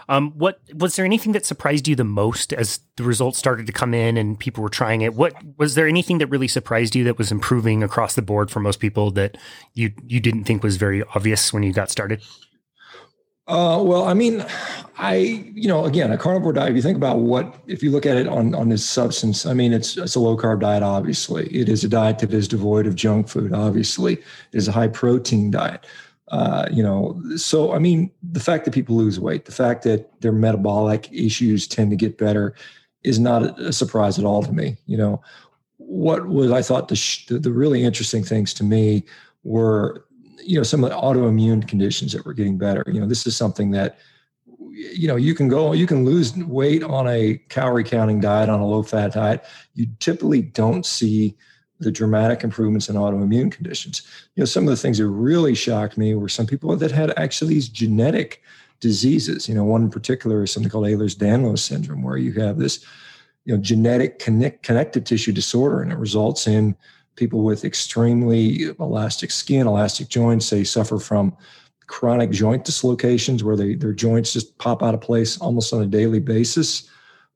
Um, 0.07 0.31
what 0.31 0.59
was 0.73 0.95
there 0.95 1.05
anything 1.05 1.31
that 1.31 1.45
surprised 1.45 1.87
you 1.87 1.95
the 1.95 2.03
most 2.03 2.53
as 2.53 2.79
the 2.95 3.03
results 3.03 3.39
started 3.39 3.65
to 3.65 3.73
come 3.73 3.93
in 3.93 4.17
and 4.17 4.39
people 4.39 4.61
were 4.61 4.69
trying 4.69 5.01
it? 5.01 5.15
What 5.15 5.33
was 5.57 5.75
there 5.75 5.87
anything 5.87 6.19
that 6.19 6.27
really 6.27 6.47
surprised 6.47 6.95
you 6.95 7.03
that 7.05 7.17
was 7.17 7.31
improving 7.31 7.81
across 7.81 8.13
the 8.13 8.21
board 8.21 8.51
for 8.51 8.59
most 8.59 8.79
people 8.79 9.09
that 9.11 9.37
you 9.73 9.91
you 10.05 10.19
didn't 10.19 10.43
think 10.43 10.63
was 10.63 10.77
very 10.77 11.03
obvious 11.15 11.51
when 11.51 11.63
you 11.63 11.73
got 11.73 11.89
started? 11.89 12.21
Uh, 13.47 13.79
well, 13.83 14.05
I 14.05 14.15
mean, 14.15 14.43
I 14.97 15.15
you 15.53 15.67
know, 15.67 15.85
again, 15.85 16.11
a 16.11 16.17
carnivore 16.17 16.53
diet. 16.53 16.71
If 16.71 16.75
you 16.75 16.81
think 16.81 16.97
about 16.97 17.19
what, 17.19 17.61
if 17.67 17.83
you 17.83 17.91
look 17.91 18.05
at 18.05 18.17
it 18.17 18.27
on 18.27 18.55
on 18.55 18.69
this 18.69 18.83
substance, 18.83 19.45
I 19.45 19.53
mean, 19.53 19.71
it's 19.71 19.97
it's 19.97 20.15
a 20.15 20.19
low 20.19 20.35
carb 20.35 20.61
diet. 20.61 20.81
Obviously, 20.81 21.47
it 21.55 21.69
is 21.69 21.83
a 21.83 21.87
diet 21.87 22.19
that 22.19 22.33
is 22.33 22.47
devoid 22.47 22.87
of 22.87 22.95
junk 22.95 23.27
food. 23.27 23.53
Obviously, 23.53 24.13
it 24.13 24.23
is 24.53 24.67
a 24.67 24.71
high 24.71 24.87
protein 24.87 25.51
diet. 25.51 25.85
Uh, 26.29 26.67
you 26.71 26.81
know, 26.81 27.21
so 27.37 27.71
I 27.73 27.77
mean, 27.77 28.09
the 28.23 28.39
fact 28.39 28.65
that 28.65 28.73
people 28.73 28.95
lose 28.95 29.19
weight, 29.19 29.45
the 29.45 29.51
fact 29.51 29.83
that 29.83 30.21
their 30.21 30.31
metabolic 30.31 31.07
issues 31.11 31.67
tend 31.67 31.91
to 31.91 31.95
get 31.95 32.17
better, 32.17 32.55
is 33.03 33.19
not 33.19 33.59
a 33.59 33.71
surprise 33.71 34.17
at 34.17 34.25
all 34.25 34.41
to 34.41 34.51
me. 34.51 34.75
You 34.87 34.97
know, 34.97 35.21
what 35.77 36.27
was 36.27 36.51
I 36.51 36.63
thought 36.63 36.87
the 36.87 36.95
sh- 36.95 37.27
the 37.27 37.51
really 37.51 37.83
interesting 37.83 38.23
things 38.23 38.55
to 38.55 38.63
me 38.63 39.03
were 39.43 40.03
you 40.43 40.57
know 40.57 40.63
some 40.63 40.83
of 40.83 40.89
the 40.89 40.95
autoimmune 40.95 41.67
conditions 41.67 42.13
that 42.13 42.25
were 42.25 42.33
getting 42.33 42.57
better. 42.57 42.83
You 42.87 42.99
know 42.99 43.07
this 43.07 43.25
is 43.25 43.35
something 43.35 43.71
that 43.71 43.97
you 44.71 45.07
know 45.07 45.15
you 45.15 45.33
can 45.33 45.47
go 45.47 45.73
you 45.73 45.87
can 45.87 46.05
lose 46.05 46.35
weight 46.37 46.83
on 46.83 47.07
a 47.07 47.37
calorie 47.49 47.83
counting 47.83 48.19
diet 48.19 48.49
on 48.49 48.59
a 48.59 48.65
low 48.65 48.83
fat 48.83 49.13
diet. 49.13 49.43
You 49.73 49.87
typically 49.99 50.41
don't 50.41 50.85
see 50.85 51.35
the 51.79 51.91
dramatic 51.91 52.43
improvements 52.43 52.87
in 52.87 52.95
autoimmune 52.95 53.51
conditions. 53.51 54.01
You 54.35 54.41
know 54.41 54.45
some 54.45 54.63
of 54.63 54.69
the 54.69 54.77
things 54.77 54.97
that 54.97 55.07
really 55.07 55.55
shocked 55.55 55.97
me 55.97 56.15
were 56.15 56.29
some 56.29 56.47
people 56.47 56.75
that 56.75 56.91
had 56.91 57.17
actually 57.17 57.53
these 57.55 57.69
genetic 57.69 58.41
diseases. 58.79 59.47
You 59.47 59.55
know 59.55 59.63
one 59.63 59.83
in 59.83 59.89
particular 59.89 60.43
is 60.43 60.51
something 60.51 60.69
called 60.69 60.85
ehlers-danlos 60.85 61.59
syndrome 61.59 62.03
where 62.03 62.17
you 62.17 62.33
have 62.33 62.57
this 62.57 62.85
you 63.45 63.55
know 63.55 63.61
genetic 63.61 64.19
connect, 64.19 64.63
connective 64.63 65.03
tissue 65.03 65.31
disorder 65.31 65.81
and 65.81 65.91
it 65.91 65.97
results 65.97 66.47
in 66.47 66.75
people 67.15 67.43
with 67.43 67.65
extremely 67.65 68.63
elastic 68.79 69.31
skin, 69.31 69.67
elastic 69.67 70.09
joints, 70.09 70.49
they 70.49 70.63
suffer 70.63 70.99
from 70.99 71.35
chronic 71.87 72.31
joint 72.31 72.65
dislocations 72.65 73.43
where 73.43 73.55
they, 73.55 73.75
their 73.75 73.93
joints 73.93 74.33
just 74.33 74.57
pop 74.57 74.81
out 74.81 74.93
of 74.93 75.01
place 75.01 75.37
almost 75.37 75.73
on 75.73 75.81
a 75.81 75.85
daily 75.85 76.19
basis. 76.19 76.89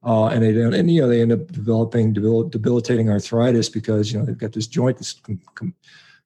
Uh, 0.03 0.27
and 0.27 0.43
they 0.43 0.53
don't, 0.53 0.73
and 0.73 0.89
you 0.89 1.01
know 1.01 1.09
they 1.09 1.21
end 1.21 1.33
up 1.33 1.51
developing 1.51 2.13
debil- 2.13 2.47
debilitating 2.47 3.09
arthritis 3.09 3.67
because 3.67 4.11
you 4.11 4.17
know 4.17 4.25
they've 4.25 4.37
got 4.37 4.53
this 4.53 4.65
joint 4.65 4.97
that's 4.97 5.13
com- 5.13 5.41
com- 5.55 5.75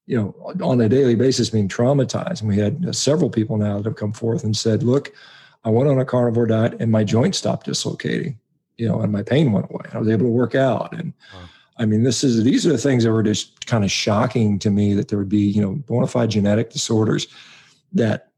you 0.05 0.15
know 0.15 0.53
on 0.63 0.79
a 0.79 0.87
daily 0.87 1.15
basis 1.15 1.49
being 1.49 1.67
traumatized. 1.67 2.41
And 2.41 2.49
we 2.49 2.57
had 2.57 2.85
uh, 2.87 2.91
several 2.91 3.31
people 3.31 3.57
now 3.57 3.77
that 3.77 3.85
have 3.85 3.95
come 3.95 4.13
forth 4.13 4.43
and 4.43 4.55
said, 4.55 4.83
"Look, 4.83 5.11
I 5.63 5.71
went 5.71 5.89
on 5.89 5.97
a 5.97 6.05
carnivore 6.05 6.45
diet 6.45 6.75
and 6.79 6.91
my 6.91 7.03
joint 7.03 7.33
stopped 7.33 7.65
dislocating, 7.65 8.37
you 8.77 8.87
know, 8.87 9.01
and 9.01 9.11
my 9.11 9.23
pain 9.23 9.51
went 9.51 9.71
away. 9.71 9.85
I 9.91 9.97
was 9.97 10.07
able 10.07 10.27
to 10.27 10.31
work 10.31 10.53
out 10.53 10.93
and." 10.93 11.11
Wow 11.33 11.49
I 11.77 11.85
mean, 11.85 12.03
this 12.03 12.23
is 12.23 12.43
these 12.43 12.65
are 12.67 12.71
the 12.71 12.77
things 12.77 13.03
that 13.03 13.11
were 13.11 13.23
just 13.23 13.65
kind 13.65 13.83
of 13.83 13.91
shocking 13.91 14.59
to 14.59 14.69
me 14.69 14.93
that 14.93 15.07
there 15.07 15.17
would 15.17 15.29
be, 15.29 15.41
you 15.41 15.61
know, 15.61 15.75
bona 15.87 16.07
fide 16.07 16.29
genetic 16.29 16.71
disorders 16.71 17.27
that, 17.93 18.29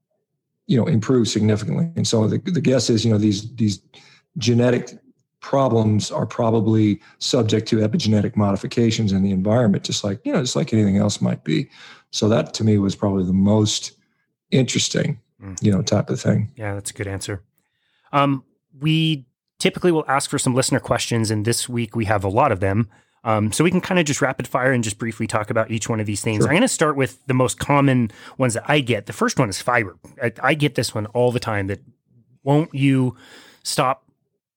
you 0.68 0.78
know, 0.78 0.86
improve 0.86 1.28
significantly. 1.28 1.92
And 1.96 2.08
so 2.08 2.28
the, 2.28 2.38
the 2.38 2.62
guess 2.62 2.90
is, 2.90 3.04
you 3.04 3.12
know, 3.12 3.18
these 3.18 3.54
these 3.56 3.82
genetic 4.38 4.98
problems 5.42 6.12
are 6.12 6.26
probably 6.26 7.00
subject 7.20 7.68
to 7.68 7.78
epigenetic 7.78 8.36
modifications 8.36 9.12
in 9.12 9.22
the 9.22 9.32
environment, 9.32 9.84
just 9.84 10.04
like, 10.04 10.20
you 10.26 10.34
know, 10.34 10.42
just 10.42 10.56
like 10.56 10.74
anything 10.74 10.98
else 10.98 11.22
might 11.22 11.44
be. 11.44 11.70
So 12.12 12.28
that 12.30 12.54
to 12.56 12.64
me 12.64 12.80
was 12.80 12.96
probably 12.96 13.26
the 13.26 13.34
most 13.34 13.92
interesting, 14.50 15.20
mm. 15.42 15.62
you 15.62 15.72
know, 15.72 15.82
type 15.82 16.10
of 16.10 16.20
thing. 16.20 16.52
Yeah, 16.56 16.74
that's 16.74 16.92
a 16.92 16.94
good 16.94 17.08
answer. 17.08 17.44
Um, 18.12 18.44
we 18.80 19.26
typically 19.60 19.92
will 19.92 20.06
ask 20.08 20.30
for 20.30 20.40
some 20.40 20.56
listener 20.56 20.80
questions, 20.80 21.30
and 21.30 21.46
this 21.46 21.70
week 21.70 21.96
we 21.96 22.06
have 22.06 22.24
a 22.24 22.30
lot 22.30 22.52
of 22.52 22.60
them. 22.60 22.90
Um, 23.26 23.52
so 23.52 23.64
we 23.64 23.72
can 23.72 23.82
kind 23.82 24.00
of 24.00 24.06
just 24.06 24.22
rapid 24.22 24.48
fire 24.48 24.72
and 24.72 24.84
just 24.84 25.00
briefly 25.00 25.26
talk 25.26 25.50
about 25.50 25.72
each 25.72 25.90
one 25.90 26.00
of 26.00 26.06
these 26.06 26.22
things. 26.22 26.44
Sure. 26.44 26.48
I'm 26.48 26.54
going 26.54 26.62
to 26.62 26.68
start 26.68 26.96
with 26.96 27.26
the 27.26 27.34
most 27.34 27.60
common 27.60 28.12
ones 28.38 28.54
that 28.54 28.64
I 28.68 28.80
get. 28.80 29.08
The 29.08 29.14
first 29.14 29.40
one 29.40 29.50
is 29.50 29.60
fiber. 29.60 29.98
I, 30.22 30.32
I 30.42 30.54
get 30.54 30.76
this 30.76 30.94
one 30.94 31.08
all 31.08 31.32
the 31.32 31.40
time. 31.40 31.68
That 31.68 31.82
won't 32.44 32.74
you 32.74 33.18
stop 33.64 34.06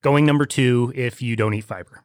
going 0.03 0.27
number 0.27 0.45
two 0.45 0.93
if 0.95 1.23
you 1.23 1.35
don't 1.35 1.55
eat 1.55 1.65
fiber? 1.65 2.05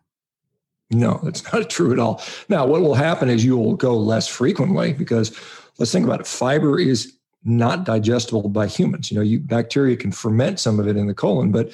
No, 0.89 1.19
that's 1.21 1.43
not 1.54 1.69
true 1.69 1.91
at 1.91 1.99
all. 1.99 2.21
Now, 2.47 2.65
what 2.65 2.82
will 2.82 2.95
happen 2.95 3.30
is 3.30 3.43
you 3.43 3.58
will 3.58 3.76
go 3.76 3.95
less 3.95 4.28
frequently 4.28 4.93
because 4.93 5.38
let's 5.80 5.91
think 5.91 6.06
about 6.06 6.21
it. 6.21 6.28
Fiber 6.28 6.80
is 6.80 7.13
not 7.43 7.84
digestible 7.84 8.47
by 8.47 8.67
humans. 8.67 9.12
You 9.12 9.17
know, 9.17 9.23
you 9.23 9.39
bacteria 9.39 9.97
can 9.97 10.13
ferment 10.13 10.62
some 10.62 10.80
of 10.80 10.88
it 10.88 10.95
in 10.95 11.08
the 11.08 11.13
colon, 11.13 11.52
but 11.52 11.73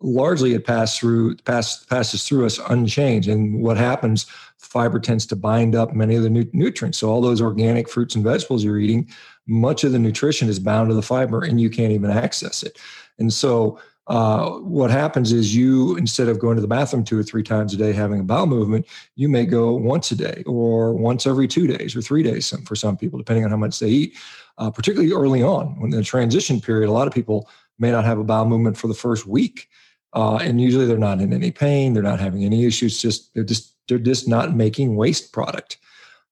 largely 0.00 0.54
it 0.54 0.66
passes 0.66 0.98
through 0.98 1.36
pass, 1.38 1.84
passes 1.84 2.24
through 2.24 2.46
us 2.46 2.58
unchanged. 2.68 3.28
And 3.28 3.62
what 3.62 3.76
happens? 3.76 4.26
Fiber 4.58 4.98
tends 4.98 5.26
to 5.26 5.36
bind 5.36 5.74
up 5.74 5.94
many 5.94 6.16
of 6.16 6.22
the 6.22 6.30
nu- 6.30 6.50
nutrients. 6.52 6.98
So 6.98 7.08
all 7.08 7.20
those 7.20 7.40
organic 7.40 7.88
fruits 7.88 8.14
and 8.14 8.24
vegetables 8.24 8.64
you're 8.64 8.78
eating, 8.78 9.08
much 9.46 9.84
of 9.84 9.92
the 9.92 9.98
nutrition 9.98 10.48
is 10.48 10.58
bound 10.58 10.88
to 10.90 10.94
the 10.94 11.02
fiber, 11.02 11.42
and 11.42 11.60
you 11.60 11.70
can't 11.70 11.92
even 11.92 12.10
access 12.10 12.62
it. 12.62 12.78
And 13.18 13.32
so 13.32 13.78
uh, 14.08 14.50
what 14.58 14.90
happens 14.90 15.32
is 15.32 15.54
you 15.54 15.96
instead 15.96 16.28
of 16.28 16.38
going 16.38 16.54
to 16.54 16.60
the 16.60 16.68
bathroom 16.68 17.02
two 17.02 17.18
or 17.18 17.24
three 17.24 17.42
times 17.42 17.74
a 17.74 17.76
day 17.76 17.92
having 17.92 18.20
a 18.20 18.22
bowel 18.22 18.46
movement 18.46 18.86
you 19.16 19.28
may 19.28 19.44
go 19.44 19.74
once 19.74 20.12
a 20.12 20.14
day 20.14 20.44
or 20.46 20.94
once 20.94 21.26
every 21.26 21.48
two 21.48 21.66
days 21.66 21.96
or 21.96 22.00
three 22.00 22.22
days 22.22 22.54
for 22.66 22.76
some 22.76 22.96
people 22.96 23.18
depending 23.18 23.44
on 23.44 23.50
how 23.50 23.56
much 23.56 23.80
they 23.80 23.88
eat 23.88 24.16
uh, 24.58 24.70
particularly 24.70 25.12
early 25.12 25.42
on 25.42 25.78
when 25.80 25.90
the 25.90 26.04
transition 26.04 26.60
period 26.60 26.88
a 26.88 26.92
lot 26.92 27.08
of 27.08 27.12
people 27.12 27.48
may 27.80 27.90
not 27.90 28.04
have 28.04 28.18
a 28.18 28.24
bowel 28.24 28.46
movement 28.46 28.76
for 28.76 28.86
the 28.86 28.94
first 28.94 29.26
week 29.26 29.68
uh, 30.16 30.36
and 30.36 30.60
usually 30.60 30.86
they're 30.86 30.98
not 30.98 31.20
in 31.20 31.32
any 31.32 31.52
pain 31.52 31.92
they're 31.92 32.02
not 32.02 32.18
having 32.20 32.44
any 32.44 32.64
issues 32.64 33.00
just 33.00 33.32
they're 33.34 33.44
just 33.44 33.74
they're 33.86 33.98
just 33.98 34.26
not 34.26 34.56
making 34.56 34.96
waste 34.96 35.32
product 35.32 35.78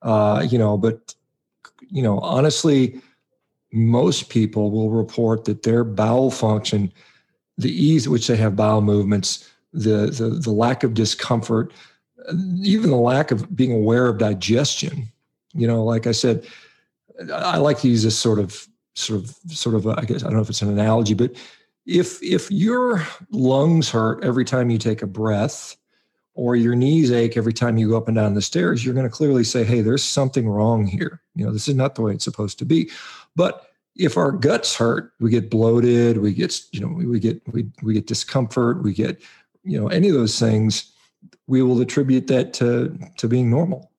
uh, 0.02 0.44
you 0.50 0.58
know 0.58 0.76
but 0.76 1.14
you 1.88 2.02
know 2.02 2.18
honestly 2.18 3.00
most 3.72 4.28
people 4.28 4.70
will 4.70 4.90
report 4.90 5.44
that 5.44 5.62
their 5.62 5.84
bowel 5.84 6.30
function 6.30 6.92
the 7.58 7.70
ease 7.70 8.06
at 8.06 8.12
which 8.12 8.26
they 8.26 8.36
have 8.36 8.56
bowel 8.56 8.80
movements, 8.80 9.48
the, 9.72 10.06
the, 10.06 10.40
the 10.42 10.50
lack 10.50 10.82
of 10.82 10.94
discomfort, 10.94 11.72
even 12.62 12.90
the 12.90 12.96
lack 12.96 13.30
of 13.30 13.54
being 13.54 13.72
aware 13.72 14.08
of 14.08 14.18
digestion. 14.18 15.08
You 15.52 15.66
know, 15.66 15.84
like 15.84 16.06
I 16.06 16.12
said, 16.12 16.46
I 17.32 17.58
like 17.58 17.78
to 17.80 17.88
use 17.88 18.02
this 18.02 18.18
sort 18.18 18.38
of 18.38 18.66
sort 18.96 19.20
of 19.20 19.36
sort 19.48 19.74
of 19.74 19.86
I 19.86 20.02
guess 20.02 20.22
I 20.22 20.26
don't 20.26 20.36
know 20.36 20.42
if 20.42 20.50
it's 20.50 20.62
an 20.62 20.70
analogy, 20.70 21.14
but 21.14 21.32
if 21.86 22.22
if 22.22 22.50
your 22.50 23.06
lungs 23.30 23.90
hurt 23.90 24.24
every 24.24 24.44
time 24.44 24.70
you 24.70 24.78
take 24.78 25.02
a 25.02 25.06
breath 25.06 25.76
or 26.34 26.56
your 26.56 26.74
knees 26.74 27.12
ache 27.12 27.36
every 27.36 27.52
time 27.52 27.76
you 27.76 27.90
go 27.90 27.96
up 27.96 28.08
and 28.08 28.16
down 28.16 28.34
the 28.34 28.42
stairs, 28.42 28.84
you're 28.84 28.94
going 28.94 29.08
to 29.08 29.14
clearly 29.14 29.44
say, 29.44 29.64
"Hey, 29.64 29.80
there's 29.80 30.02
something 30.02 30.48
wrong 30.48 30.86
here. 30.86 31.20
You 31.34 31.46
know, 31.46 31.52
this 31.52 31.68
is 31.68 31.74
not 31.74 31.94
the 31.94 32.02
way 32.02 32.12
it's 32.12 32.24
supposed 32.24 32.58
to 32.60 32.64
be." 32.64 32.90
But 33.36 33.68
if 33.96 34.16
our 34.16 34.32
guts 34.32 34.74
hurt, 34.74 35.12
we 35.20 35.30
get 35.30 35.50
bloated, 35.50 36.18
we 36.18 36.32
get, 36.32 36.60
you 36.72 36.80
know, 36.80 36.88
we 36.88 37.20
get 37.20 37.40
we 37.52 37.66
we 37.82 37.94
get 37.94 38.06
discomfort, 38.06 38.82
we 38.82 38.92
get, 38.92 39.20
you 39.62 39.80
know, 39.80 39.88
any 39.88 40.08
of 40.08 40.14
those 40.14 40.38
things, 40.38 40.92
we 41.46 41.62
will 41.62 41.80
attribute 41.80 42.26
that 42.28 42.52
to 42.54 42.96
to 43.18 43.28
being 43.28 43.50
normal. 43.50 43.90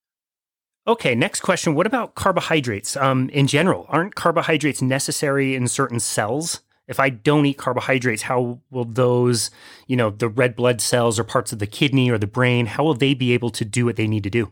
Okay, 0.87 1.15
next 1.15 1.41
question. 1.41 1.73
What 1.73 1.87
about 1.87 2.13
carbohydrates? 2.13 2.95
Um, 2.95 3.29
in 3.29 3.47
general, 3.47 3.87
aren't 3.89 4.13
carbohydrates 4.13 4.83
necessary 4.83 5.55
in 5.55 5.67
certain 5.67 5.99
cells? 5.99 6.61
If 6.87 6.99
I 6.99 7.09
don't 7.09 7.45
eat 7.45 7.57
carbohydrates, 7.57 8.23
how 8.23 8.59
will 8.69 8.85
those, 8.85 9.49
you 9.87 9.95
know, 9.95 10.11
the 10.11 10.27
red 10.27 10.55
blood 10.55 10.81
cells 10.81 11.17
or 11.17 11.23
parts 11.23 11.51
of 11.51 11.59
the 11.59 11.67
kidney 11.67 12.11
or 12.11 12.17
the 12.17 12.27
brain, 12.27 12.67
how 12.67 12.83
will 12.83 12.93
they 12.93 13.13
be 13.13 13.33
able 13.33 13.49
to 13.51 13.65
do 13.65 13.85
what 13.85 13.95
they 13.95 14.07
need 14.07 14.23
to 14.23 14.29
do? 14.29 14.51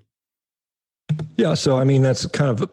Yeah, 1.38 1.54
so 1.54 1.78
I 1.78 1.84
mean 1.84 2.02
that's 2.02 2.26
kind 2.28 2.50
of 2.50 2.70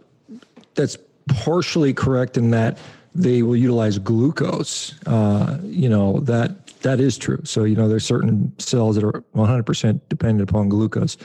that's 0.75 0.97
partially 1.29 1.93
correct 1.93 2.37
in 2.37 2.51
that 2.51 2.79
they 3.15 3.43
will 3.43 3.57
utilize 3.57 3.99
glucose. 3.99 4.95
Uh, 5.07 5.59
you 5.63 5.89
know 5.89 6.21
that 6.21 6.67
that 6.79 7.01
is 7.01 7.19
true. 7.19 7.41
So 7.45 7.65
you 7.65 7.77
know 7.77 7.89
there's 7.89 8.05
certain 8.05 8.53
cells 8.59 8.97
that 8.97 9.05
are 9.05 9.25
100% 9.35 10.01
dependent 10.09 10.49
upon 10.49 10.69
glucose. 10.69 11.17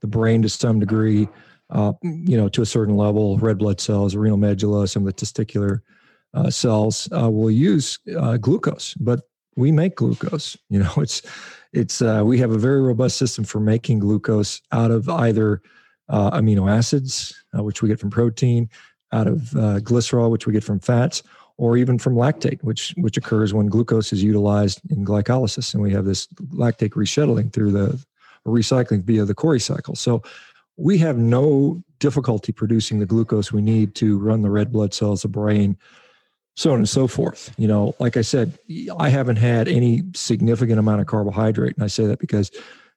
The 0.00 0.06
brain 0.06 0.42
to 0.42 0.48
some 0.48 0.80
degree, 0.80 1.28
uh, 1.70 1.92
you 2.02 2.36
know, 2.36 2.48
to 2.48 2.62
a 2.62 2.66
certain 2.66 2.96
level. 2.96 3.38
Red 3.38 3.58
blood 3.58 3.80
cells, 3.80 4.16
renal 4.16 4.36
medulla, 4.36 4.88
some 4.88 5.06
of 5.06 5.14
the 5.14 5.24
testicular 5.24 5.80
uh, 6.34 6.50
cells 6.50 7.08
uh, 7.12 7.30
will 7.30 7.50
use 7.50 7.98
uh, 8.18 8.36
glucose, 8.36 8.94
but 8.94 9.20
we 9.56 9.70
make 9.70 9.96
glucose. 9.96 10.56
You 10.70 10.80
know, 10.80 10.92
it's 10.96 11.22
it's 11.72 12.00
uh, 12.00 12.22
we 12.24 12.38
have 12.38 12.50
a 12.52 12.58
very 12.58 12.80
robust 12.80 13.16
system 13.16 13.44
for 13.44 13.60
making 13.60 13.98
glucose 13.98 14.60
out 14.72 14.90
of 14.90 15.08
either 15.08 15.60
amino 16.10 16.70
acids, 16.70 17.34
which 17.54 17.82
we 17.82 17.88
get 17.88 18.00
from 18.00 18.10
protein, 18.10 18.68
out 19.12 19.26
of 19.26 19.54
uh, 19.54 19.80
glycerol, 19.80 20.30
which 20.30 20.46
we 20.46 20.52
get 20.52 20.64
from 20.64 20.80
fats, 20.80 21.22
or 21.58 21.76
even 21.76 21.98
from 21.98 22.14
lactate, 22.14 22.62
which 22.62 22.94
which 22.96 23.16
occurs 23.16 23.54
when 23.54 23.66
glucose 23.66 24.12
is 24.12 24.22
utilized 24.22 24.80
in 24.90 25.04
glycolysis, 25.04 25.74
and 25.74 25.82
we 25.82 25.92
have 25.92 26.04
this 26.04 26.26
lactate 26.54 26.96
resettling 26.96 27.50
through 27.50 27.72
the 27.72 28.02
recycling 28.46 29.04
via 29.04 29.24
the 29.24 29.34
Cori 29.34 29.60
cycle. 29.60 29.94
So 29.94 30.22
we 30.76 30.98
have 30.98 31.18
no 31.18 31.82
difficulty 32.00 32.50
producing 32.52 32.98
the 32.98 33.06
glucose 33.06 33.52
we 33.52 33.62
need 33.62 33.94
to 33.96 34.18
run 34.18 34.42
the 34.42 34.50
red 34.50 34.72
blood 34.72 34.92
cells, 34.92 35.22
the 35.22 35.28
brain, 35.28 35.76
so 36.54 36.72
on 36.72 36.78
and 36.78 36.88
so 36.88 37.06
forth. 37.06 37.54
You 37.56 37.68
know, 37.68 37.94
like 37.98 38.16
I 38.16 38.22
said, 38.22 38.58
I 38.98 39.08
haven't 39.08 39.36
had 39.36 39.68
any 39.68 40.02
significant 40.14 40.78
amount 40.78 41.00
of 41.00 41.06
carbohydrate, 41.06 41.76
and 41.76 41.84
I 41.84 41.88
say 41.88 42.06
that 42.06 42.18
because 42.18 42.50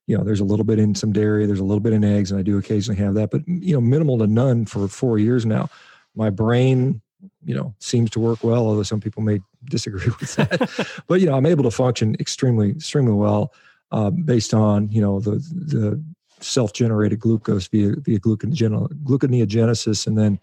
you 0.08 0.18
know 0.18 0.24
there's 0.24 0.42
a 0.42 0.46
little 0.46 0.66
bit 0.66 0.80
in 0.80 0.96
some 0.96 1.12
dairy, 1.12 1.46
there's 1.46 1.60
a 1.60 1.64
little 1.64 1.80
bit 1.80 1.94
in 1.94 2.04
eggs, 2.04 2.32
and 2.32 2.40
I 2.40 2.44
do 2.44 2.58
occasionally 2.58 3.00
have 3.02 3.14
that, 3.16 3.32
but 3.32 3.48
you 3.48 3.74
know, 3.74 3.82
minimal 3.82 4.18
to 4.20 4.28
none 4.28 4.66
for 4.66 4.88
four 4.88 5.18
years 5.20 5.46
now 5.46 5.70
my 6.16 6.30
brain 6.30 7.02
you 7.44 7.56
know 7.56 7.74
seems 7.80 8.10
to 8.10 8.20
work 8.20 8.44
well 8.44 8.66
although 8.68 8.84
some 8.84 9.02
people 9.02 9.22
may 9.22 9.40
disagree 9.66 10.12
with 10.20 10.36
that 10.36 11.04
but 11.08 11.20
you 11.20 11.28
know 11.28 11.36
i'm 11.36 11.46
able 11.46 11.64
to 11.64 11.72
function 11.72 12.16
extremely 12.20 12.72
extremely 12.72 13.14
well 13.14 13.54
uh, 13.92 14.10
based 14.10 14.54
on 14.54 14.90
you 14.92 15.02
know 15.02 15.20
the 15.20 15.32
the 15.32 16.04
self-generated 16.40 17.20
glucose 17.20 17.68
via 17.68 17.96
via 18.00 18.20
gluconeogenesis 18.20 20.06
and 20.06 20.18
then 20.18 20.40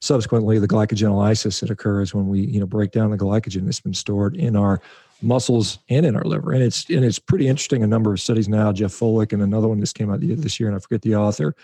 subsequently 0.00 0.58
the 0.58 0.68
glycogenolysis 0.68 1.60
that 1.60 1.70
occurs 1.70 2.14
when 2.14 2.28
we 2.28 2.40
you 2.40 2.60
know 2.60 2.66
break 2.66 2.90
down 2.90 3.10
the 3.10 3.18
glycogen 3.18 3.64
that's 3.64 3.80
been 3.80 3.94
stored 3.94 4.36
in 4.36 4.56
our 4.56 4.80
muscles 5.20 5.80
and 5.88 6.06
in 6.06 6.14
our 6.14 6.22
liver. 6.22 6.52
And 6.52 6.62
it's 6.62 6.88
and 6.88 7.04
it's 7.04 7.18
pretty 7.18 7.48
interesting 7.48 7.82
a 7.82 7.86
number 7.86 8.12
of 8.12 8.20
studies 8.20 8.48
now 8.48 8.72
jeff 8.72 8.92
Volek 8.92 9.32
and 9.32 9.42
another 9.42 9.68
one 9.68 9.80
just 9.80 9.96
came 9.96 10.10
out 10.10 10.20
this 10.20 10.60
year 10.60 10.68
and 10.68 10.76
i 10.76 10.80
forget 10.80 11.02
the 11.02 11.16
author 11.16 11.54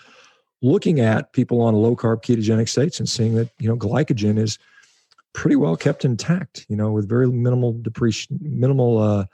looking 0.61 0.99
at 0.99 1.31
people 1.33 1.61
on 1.61 1.73
low 1.73 1.95
carb 1.95 2.21
ketogenic 2.23 2.67
states 2.67 2.99
and 2.99 3.07
seeing 3.07 3.35
that 3.35 3.49
you 3.59 3.67
know 3.67 3.77
glycogen 3.77 4.37
is 4.37 4.57
pretty 5.33 5.55
well 5.55 5.77
kept 5.77 6.03
intact 6.03 6.65
you 6.67 6.75
know 6.75 6.91
with 6.91 7.07
very 7.07 7.27
minimal 7.27 7.73
depreciation 7.81 8.37
minimal 8.41 8.97
uh, 8.97 9.25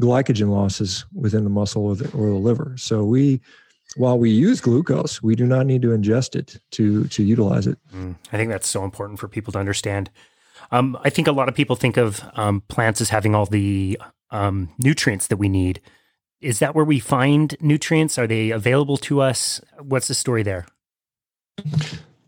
glycogen 0.00 0.50
losses 0.50 1.06
within 1.14 1.44
the 1.44 1.50
muscle 1.50 1.84
or 1.84 1.96
the, 1.96 2.04
or 2.16 2.28
the 2.28 2.36
liver. 2.36 2.74
So 2.76 3.04
we 3.04 3.40
while 3.96 4.18
we 4.18 4.30
use 4.30 4.60
glucose 4.60 5.22
we 5.22 5.34
do 5.34 5.46
not 5.46 5.66
need 5.66 5.82
to 5.82 5.88
ingest 5.88 6.34
it 6.34 6.60
to 6.70 7.04
to 7.08 7.22
utilize 7.22 7.66
it 7.66 7.78
mm, 7.94 8.14
i 8.32 8.36
think 8.36 8.50
that's 8.50 8.68
so 8.68 8.84
important 8.84 9.18
for 9.18 9.28
people 9.28 9.52
to 9.52 9.58
understand 9.58 10.10
um, 10.70 10.98
i 11.04 11.10
think 11.10 11.28
a 11.28 11.32
lot 11.32 11.48
of 11.48 11.54
people 11.54 11.76
think 11.76 11.96
of 11.96 12.22
um, 12.34 12.62
plants 12.68 13.00
as 13.00 13.10
having 13.10 13.34
all 13.34 13.46
the 13.46 13.98
um, 14.30 14.70
nutrients 14.78 15.28
that 15.28 15.36
we 15.36 15.48
need 15.48 15.80
is 16.40 16.58
that 16.58 16.74
where 16.74 16.84
we 16.84 16.98
find 16.98 17.56
nutrients? 17.60 18.18
Are 18.18 18.26
they 18.26 18.50
available 18.50 18.96
to 18.98 19.20
us? 19.20 19.60
What's 19.80 20.08
the 20.08 20.14
story 20.14 20.42
there? 20.42 20.66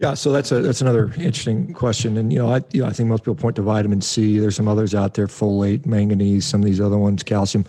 Yeah, 0.01 0.15
so 0.15 0.33
that's 0.33 0.53
a 0.53 0.63
that's 0.63 0.81
another 0.81 1.07
interesting 1.17 1.75
question, 1.75 2.17
and 2.17 2.33
you 2.33 2.39
know, 2.39 2.53
I 2.53 2.63
you 2.73 2.83
know, 2.83 2.89
I 2.89 2.93
think 2.93 3.09
most 3.09 3.21
people 3.21 3.35
point 3.35 3.57
to 3.57 3.63
vitamin 3.63 4.01
C. 4.01 4.39
There's 4.39 4.57
some 4.57 4.69
others 4.69 4.95
out 4.95 5.15
there, 5.15 5.27
folate, 5.27 5.87
manganese, 5.87 6.47
some 6.47 6.61
of 6.61 6.67
these 6.67 6.81
other 6.81 6.97
ones, 6.97 7.23
calcium. 7.23 7.65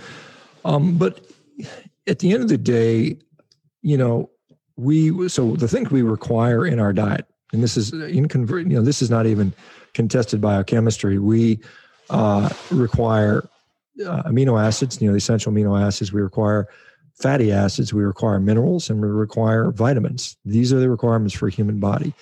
Um, 0.64 0.98
but 0.98 1.26
at 2.08 2.20
the 2.20 2.32
end 2.32 2.44
of 2.44 2.50
the 2.50 2.58
day, 2.58 3.18
you 3.82 3.98
know, 3.98 4.30
we 4.76 5.28
so 5.30 5.56
the 5.56 5.68
thing 5.68 5.88
we 5.92 6.02
require 6.02 6.65
in 6.65 6.80
our 6.80 6.94
diet, 6.94 7.26
and 7.54 7.62
this 7.62 7.78
is 7.78 7.92
in 7.92 8.02
inconvert, 8.02 8.68
you 8.68 8.76
know, 8.76 8.82
this 8.82 9.02
is 9.02 9.10
not 9.10 9.26
even 9.26 9.54
contested 9.94 10.42
biochemistry. 10.42 11.20
We 11.20 11.60
uh, 12.10 12.50
require 12.72 13.48
uh, 14.06 14.24
amino 14.24 14.62
acids, 14.62 15.02
you 15.02 15.08
know, 15.08 15.13
the 15.13 15.18
essential 15.18 15.52
amino 15.52 15.80
acids. 15.80 16.13
We 16.13 16.22
require 16.22 16.68
fatty 17.15 17.52
acids, 17.52 17.94
we 17.94 18.04
require 18.04 18.39
minerals, 18.39 18.89
and 18.89 19.02
we 19.02 19.08
require 19.08 19.72
vitamins. 19.72 20.38
These 20.46 20.72
are 20.72 20.80
the 20.80 20.89
requirements 20.89 21.34
for 21.34 21.48
a 21.48 21.52
human 21.52 21.80
body. 21.80 22.13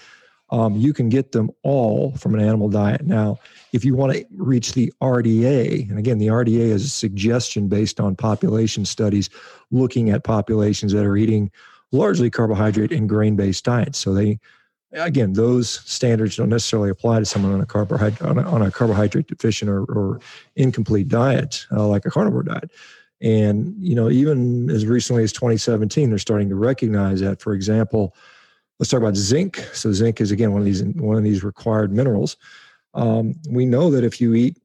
Um, 0.50 0.76
you 0.76 0.94
can 0.94 1.10
get 1.10 1.34
them 1.34 1.52
all 1.62 2.14
from 2.14 2.34
an 2.34 2.40
animal 2.40 2.70
diet. 2.70 3.06
Now, 3.06 3.38
if 3.74 3.84
you 3.84 3.96
want 3.96 4.14
to 4.14 4.26
reach 4.36 4.74
the 4.74 4.94
RDA, 5.02 5.90
and 5.90 6.00
again, 6.00 6.18
the 6.18 6.28
RDA 6.28 6.70
is 6.70 6.86
a 6.86 6.90
suggestion 6.90 7.68
based 7.68 8.00
on 8.00 8.16
population 8.16 8.86
studies 8.86 9.30
looking 9.72 10.10
at 10.10 10.24
populations 10.24 10.94
that 10.94 11.06
are 11.06 11.18
eating 11.18 11.52
largely 11.92 12.30
carbohydrate 12.30 12.92
and 12.92 13.08
grain 13.08 13.36
based 13.36 13.66
diets. 13.66 13.98
So 13.98 14.14
they 14.14 14.40
again, 14.94 15.34
those 15.34 15.82
standards 15.90 16.38
don't 16.38 16.50
necessarily 16.50 16.90
apply 16.90 17.20
to 17.20 17.26
someone 17.26 17.54
on 17.54 17.62
a 17.62 17.66
carbohydrate 17.66 18.22
on 18.22 18.38
a, 18.38 18.50
on 18.50 18.62
a 18.62 18.72
carbohydrate 18.72 19.28
deficient 19.28 19.70
or, 19.70 19.84
or 19.84 20.20
incomplete 20.56 21.08
diet, 21.08 21.66
uh, 21.72 21.86
like 21.88 22.06
a 22.06 22.10
carnivore 22.10 22.44
diet. 22.44 22.72
And 23.22 23.76
you 23.80 23.96
know, 23.96 24.10
even 24.10 24.70
as 24.70 24.86
recently 24.86 25.24
as 25.24 25.34
2017, 25.34 26.10
they're 26.10 26.20
starting 26.20 26.50
to 26.50 26.56
recognize 26.56 27.20
that. 27.22 27.42
For 27.42 27.54
example, 27.54 28.16
let's 28.80 28.90
talk 28.90 29.02
about 29.02 29.16
zinc. 29.16 29.58
So 29.74 29.92
zinc 29.92 30.22
is 30.22 30.32
again 30.32 30.52
one 30.52 30.62
of 30.62 30.66
these 30.66 30.84
one 30.84 31.18
of 31.18 31.24
these 31.24 31.44
required 31.44 31.92
minerals. 31.92 32.38
Um, 32.98 33.36
we 33.50 33.66
know 33.66 33.90
that 33.92 34.04
if 34.04 34.20
you 34.20 34.34
eat 34.34 34.58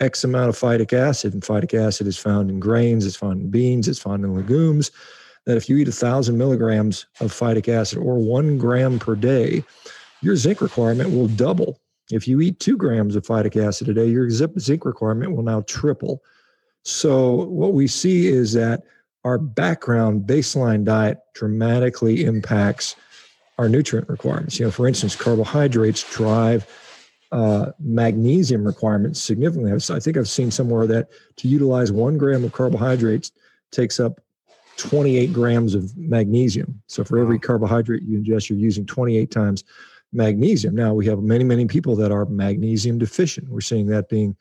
X 0.00 0.24
amount 0.24 0.50
of 0.50 0.58
phytic 0.58 0.92
acid, 0.92 1.32
and 1.32 1.42
phytic 1.42 1.72
acid 1.72 2.06
is 2.06 2.18
found 2.18 2.50
in 2.50 2.60
grains, 2.60 3.06
it's 3.06 3.16
found 3.16 3.40
in 3.40 3.50
beans, 3.50 3.88
it's 3.88 3.98
found 3.98 4.24
in 4.24 4.34
legumes 4.34 4.90
that 5.46 5.56
if 5.56 5.68
you 5.68 5.76
eat 5.76 5.88
a 5.88 5.92
thousand 5.92 6.36
milligrams 6.36 7.06
of 7.20 7.32
phytic 7.32 7.68
acid 7.68 7.98
or 7.98 8.18
one 8.18 8.58
gram 8.58 8.98
per 8.98 9.14
day, 9.14 9.64
your 10.20 10.36
zinc 10.36 10.60
requirement 10.60 11.10
will 11.10 11.28
double 11.28 11.80
If 12.10 12.28
you 12.28 12.40
eat 12.40 12.60
two 12.60 12.76
grams 12.76 13.16
of 13.16 13.24
phytic 13.24 13.56
acid 13.64 13.88
a 13.88 13.94
day, 13.94 14.06
your 14.06 14.28
zinc 14.30 14.84
requirement 14.84 15.34
will 15.34 15.44
now 15.44 15.62
triple. 15.62 16.22
So, 16.84 17.32
what 17.46 17.72
we 17.72 17.86
see 17.86 18.26
is 18.26 18.52
that 18.52 18.82
our 19.24 19.38
background 19.38 20.22
baseline 20.26 20.84
diet 20.84 21.18
dramatically 21.34 22.24
impacts 22.24 22.94
our 23.58 23.68
nutrient 23.68 24.08
requirements. 24.08 24.58
You 24.58 24.66
know, 24.66 24.70
for 24.70 24.86
instance, 24.86 25.16
carbohydrates 25.16 26.08
drive 26.14 26.66
uh, 27.32 27.72
magnesium 27.78 28.64
requirements 28.64 29.20
significantly. 29.20 29.72
I 29.72 30.00
think 30.00 30.16
I've 30.16 30.28
seen 30.28 30.50
somewhere 30.50 30.86
that 30.86 31.08
to 31.36 31.48
utilize 31.48 31.92
one 31.92 32.18
gram 32.18 32.44
of 32.44 32.52
carbohydrates 32.52 33.32
takes 33.72 33.98
up 33.98 34.20
28 34.76 35.32
grams 35.32 35.74
of 35.74 35.96
magnesium. 35.96 36.80
So 36.86 37.02
for 37.02 37.18
every 37.18 37.38
carbohydrate 37.38 38.02
you 38.02 38.18
ingest, 38.18 38.50
you're 38.50 38.58
using 38.58 38.86
28 38.86 39.30
times 39.30 39.64
magnesium. 40.12 40.74
Now 40.74 40.94
we 40.94 41.06
have 41.06 41.20
many, 41.20 41.44
many 41.44 41.66
people 41.66 41.96
that 41.96 42.12
are 42.12 42.26
magnesium 42.26 42.98
deficient. 42.98 43.48
We're 43.48 43.60
seeing 43.60 43.86
that 43.86 44.08
being 44.08 44.36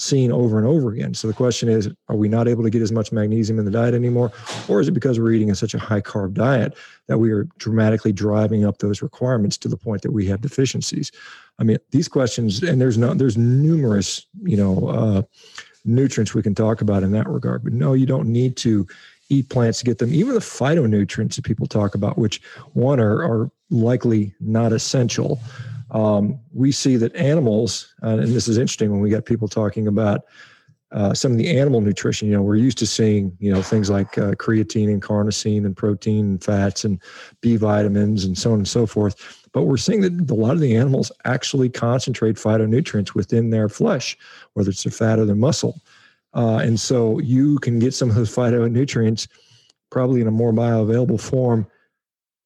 seen 0.00 0.32
over 0.32 0.56
and 0.56 0.66
over 0.66 0.90
again. 0.92 1.12
So 1.14 1.28
the 1.28 1.34
question 1.34 1.68
is, 1.68 1.90
are 2.08 2.16
we 2.16 2.28
not 2.28 2.48
able 2.48 2.62
to 2.62 2.70
get 2.70 2.80
as 2.80 2.90
much 2.90 3.12
magnesium 3.12 3.58
in 3.58 3.64
the 3.64 3.70
diet 3.70 3.94
anymore? 3.94 4.32
Or 4.68 4.80
is 4.80 4.88
it 4.88 4.92
because 4.92 5.20
we're 5.20 5.32
eating 5.32 5.50
a 5.50 5.54
such 5.54 5.74
a 5.74 5.78
high 5.78 6.00
carb 6.00 6.32
diet 6.32 6.74
that 7.06 7.18
we 7.18 7.30
are 7.30 7.44
dramatically 7.58 8.12
driving 8.12 8.64
up 8.64 8.78
those 8.78 9.02
requirements 9.02 9.58
to 9.58 9.68
the 9.68 9.76
point 9.76 10.02
that 10.02 10.12
we 10.12 10.26
have 10.26 10.40
deficiencies? 10.40 11.12
I 11.58 11.64
mean, 11.64 11.78
these 11.90 12.08
questions, 12.08 12.62
and 12.62 12.80
there's 12.80 12.96
no, 12.96 13.12
there's 13.12 13.36
numerous, 13.36 14.26
you 14.42 14.56
know, 14.56 14.88
uh, 14.88 15.22
nutrients 15.84 16.34
we 16.34 16.42
can 16.42 16.54
talk 16.54 16.80
about 16.80 17.02
in 17.02 17.12
that 17.12 17.28
regard. 17.28 17.62
But 17.62 17.74
no, 17.74 17.92
you 17.92 18.06
don't 18.06 18.28
need 18.28 18.56
to 18.58 18.86
eat 19.28 19.48
plants 19.50 19.78
to 19.80 19.84
get 19.84 19.98
them. 19.98 20.12
Even 20.14 20.34
the 20.34 20.40
phytonutrients 20.40 21.36
that 21.36 21.44
people 21.44 21.66
talk 21.66 21.94
about, 21.94 22.16
which 22.16 22.40
one 22.72 23.00
are, 23.00 23.22
are 23.22 23.50
likely 23.70 24.34
not 24.40 24.72
essential 24.72 25.38
um, 25.90 26.38
we 26.52 26.72
see 26.72 26.96
that 26.96 27.14
animals, 27.16 27.94
uh, 28.02 28.18
and 28.18 28.28
this 28.28 28.48
is 28.48 28.58
interesting 28.58 28.90
when 28.90 29.00
we 29.00 29.10
get 29.10 29.24
people 29.24 29.48
talking 29.48 29.86
about 29.86 30.22
uh, 30.92 31.14
some 31.14 31.32
of 31.32 31.38
the 31.38 31.56
animal 31.56 31.80
nutrition. 31.80 32.28
You 32.28 32.34
know, 32.34 32.42
we're 32.42 32.56
used 32.56 32.78
to 32.78 32.86
seeing 32.86 33.36
you 33.38 33.52
know 33.52 33.62
things 33.62 33.90
like 33.90 34.18
uh, 34.18 34.32
creatine 34.32 34.88
and 34.88 35.02
carnosine 35.02 35.64
and 35.64 35.76
protein 35.76 36.24
and 36.26 36.44
fats 36.44 36.84
and 36.84 37.00
B 37.40 37.56
vitamins 37.56 38.24
and 38.24 38.36
so 38.36 38.52
on 38.52 38.58
and 38.58 38.68
so 38.68 38.86
forth. 38.86 39.48
But 39.52 39.62
we're 39.62 39.76
seeing 39.76 40.00
that 40.02 40.30
a 40.30 40.34
lot 40.34 40.52
of 40.52 40.60
the 40.60 40.76
animals 40.76 41.10
actually 41.24 41.68
concentrate 41.68 42.36
phytonutrients 42.36 43.14
within 43.14 43.50
their 43.50 43.68
flesh, 43.68 44.16
whether 44.54 44.70
it's 44.70 44.84
their 44.84 44.92
fat 44.92 45.18
or 45.18 45.24
their 45.24 45.34
muscle. 45.34 45.80
Uh, 46.34 46.58
and 46.58 46.78
so 46.78 47.18
you 47.18 47.58
can 47.58 47.80
get 47.80 47.92
some 47.92 48.08
of 48.08 48.14
those 48.14 48.34
phytonutrients 48.34 49.26
probably 49.90 50.20
in 50.20 50.28
a 50.28 50.32
more 50.32 50.52
bioavailable 50.52 51.20
form 51.20 51.66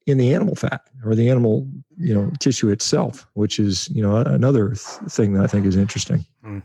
in 0.07 0.19
the 0.19 0.35
animal 0.35 0.55
fat 0.55 0.83
or 1.05 1.15
the 1.15 1.29
animal 1.29 1.67
you 1.97 2.15
know 2.15 2.31
tissue 2.39 2.71
itself 2.71 3.27
which 3.35 3.59
is 3.59 3.89
you 3.91 4.03
know 4.03 4.17
another 4.17 4.69
th- 4.69 5.11
thing 5.11 5.33
that 5.33 5.43
i 5.43 5.47
think 5.47 5.67
is 5.67 5.77
interesting 5.77 6.25
mm. 6.45 6.63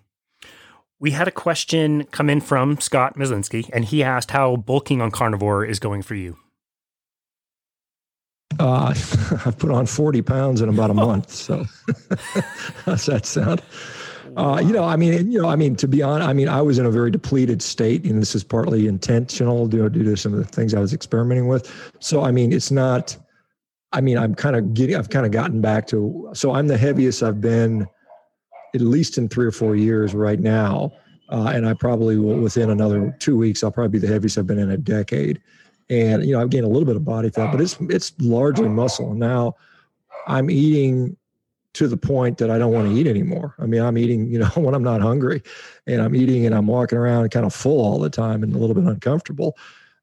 we 0.99 1.11
had 1.11 1.27
a 1.27 1.31
question 1.31 2.03
come 2.05 2.29
in 2.29 2.41
from 2.41 2.79
scott 2.79 3.15
myslinski 3.17 3.69
and 3.71 3.85
he 3.85 4.03
asked 4.03 4.31
how 4.31 4.55
bulking 4.55 5.01
on 5.01 5.11
carnivore 5.11 5.65
is 5.65 5.79
going 5.79 6.01
for 6.01 6.15
you 6.15 6.37
uh, 8.59 8.87
i've 9.45 9.57
put 9.57 9.71
on 9.71 9.85
40 9.85 10.21
pounds 10.21 10.61
in 10.61 10.69
about 10.69 10.89
a 10.89 10.95
month 10.95 11.31
so 11.33 11.65
how's 12.85 13.05
that 13.05 13.25
sound 13.25 13.61
uh, 14.37 14.61
you 14.63 14.71
know, 14.71 14.83
I 14.83 14.95
mean, 14.95 15.31
you 15.31 15.41
know, 15.41 15.49
I 15.49 15.55
mean, 15.55 15.75
to 15.77 15.87
be 15.87 16.01
honest, 16.01 16.27
I 16.27 16.33
mean, 16.33 16.47
I 16.47 16.61
was 16.61 16.77
in 16.77 16.85
a 16.85 16.91
very 16.91 17.11
depleted 17.11 17.61
state, 17.61 18.03
and 18.05 18.21
this 18.21 18.35
is 18.35 18.43
partly 18.43 18.87
intentional 18.87 19.67
due, 19.67 19.89
due 19.89 20.03
to 20.03 20.15
some 20.15 20.33
of 20.33 20.39
the 20.39 20.45
things 20.45 20.73
I 20.73 20.79
was 20.79 20.93
experimenting 20.93 21.47
with. 21.47 21.69
So, 21.99 22.21
I 22.21 22.31
mean, 22.31 22.53
it's 22.53 22.71
not, 22.71 23.17
I 23.91 24.01
mean, 24.01 24.17
I'm 24.17 24.35
kind 24.35 24.55
of 24.55 24.73
getting, 24.73 24.95
I've 24.95 25.09
kind 25.09 25.25
of 25.25 25.31
gotten 25.31 25.61
back 25.61 25.87
to, 25.87 26.29
so 26.33 26.53
I'm 26.53 26.67
the 26.67 26.77
heaviest 26.77 27.23
I've 27.23 27.41
been 27.41 27.87
at 28.75 28.81
least 28.81 29.17
in 29.17 29.27
three 29.27 29.45
or 29.45 29.51
four 29.51 29.75
years 29.75 30.13
right 30.13 30.39
now. 30.39 30.93
Uh, 31.29 31.51
and 31.53 31.67
I 31.67 31.73
probably 31.73 32.17
will, 32.17 32.39
within 32.39 32.69
another 32.69 33.15
two 33.19 33.37
weeks, 33.37 33.63
I'll 33.63 33.71
probably 33.71 33.99
be 33.99 34.05
the 34.05 34.11
heaviest 34.11 34.37
I've 34.37 34.47
been 34.47 34.59
in 34.59 34.71
a 34.71 34.77
decade. 34.77 35.41
And, 35.89 36.25
you 36.25 36.33
know, 36.33 36.41
I've 36.41 36.49
gained 36.49 36.65
a 36.65 36.69
little 36.69 36.85
bit 36.85 36.95
of 36.95 37.05
body 37.05 37.29
fat, 37.29 37.51
but 37.51 37.61
it's, 37.61 37.77
it's 37.81 38.13
largely 38.19 38.67
muscle. 38.67 39.11
And 39.11 39.19
now 39.19 39.55
I'm 40.27 40.49
eating 40.49 41.17
to 41.73 41.87
the 41.87 41.97
point 41.97 42.37
that 42.39 42.49
I 42.49 42.57
don't 42.57 42.73
want 42.73 42.89
to 42.89 42.95
eat 42.95 43.07
anymore. 43.07 43.55
I 43.59 43.65
mean, 43.65 43.81
I'm 43.81 43.97
eating, 43.97 44.27
you 44.31 44.39
know, 44.39 44.47
when 44.55 44.73
I'm 44.73 44.83
not 44.83 45.01
hungry 45.01 45.43
and 45.87 46.01
I'm 46.01 46.15
eating 46.15 46.45
and 46.45 46.55
I'm 46.55 46.67
walking 46.67 46.97
around 46.97 47.29
kind 47.29 47.45
of 47.45 47.53
full 47.53 47.79
all 47.81 47.99
the 47.99 48.09
time 48.09 48.43
and 48.43 48.53
a 48.55 48.57
little 48.57 48.75
bit 48.75 48.85
uncomfortable. 48.85 49.57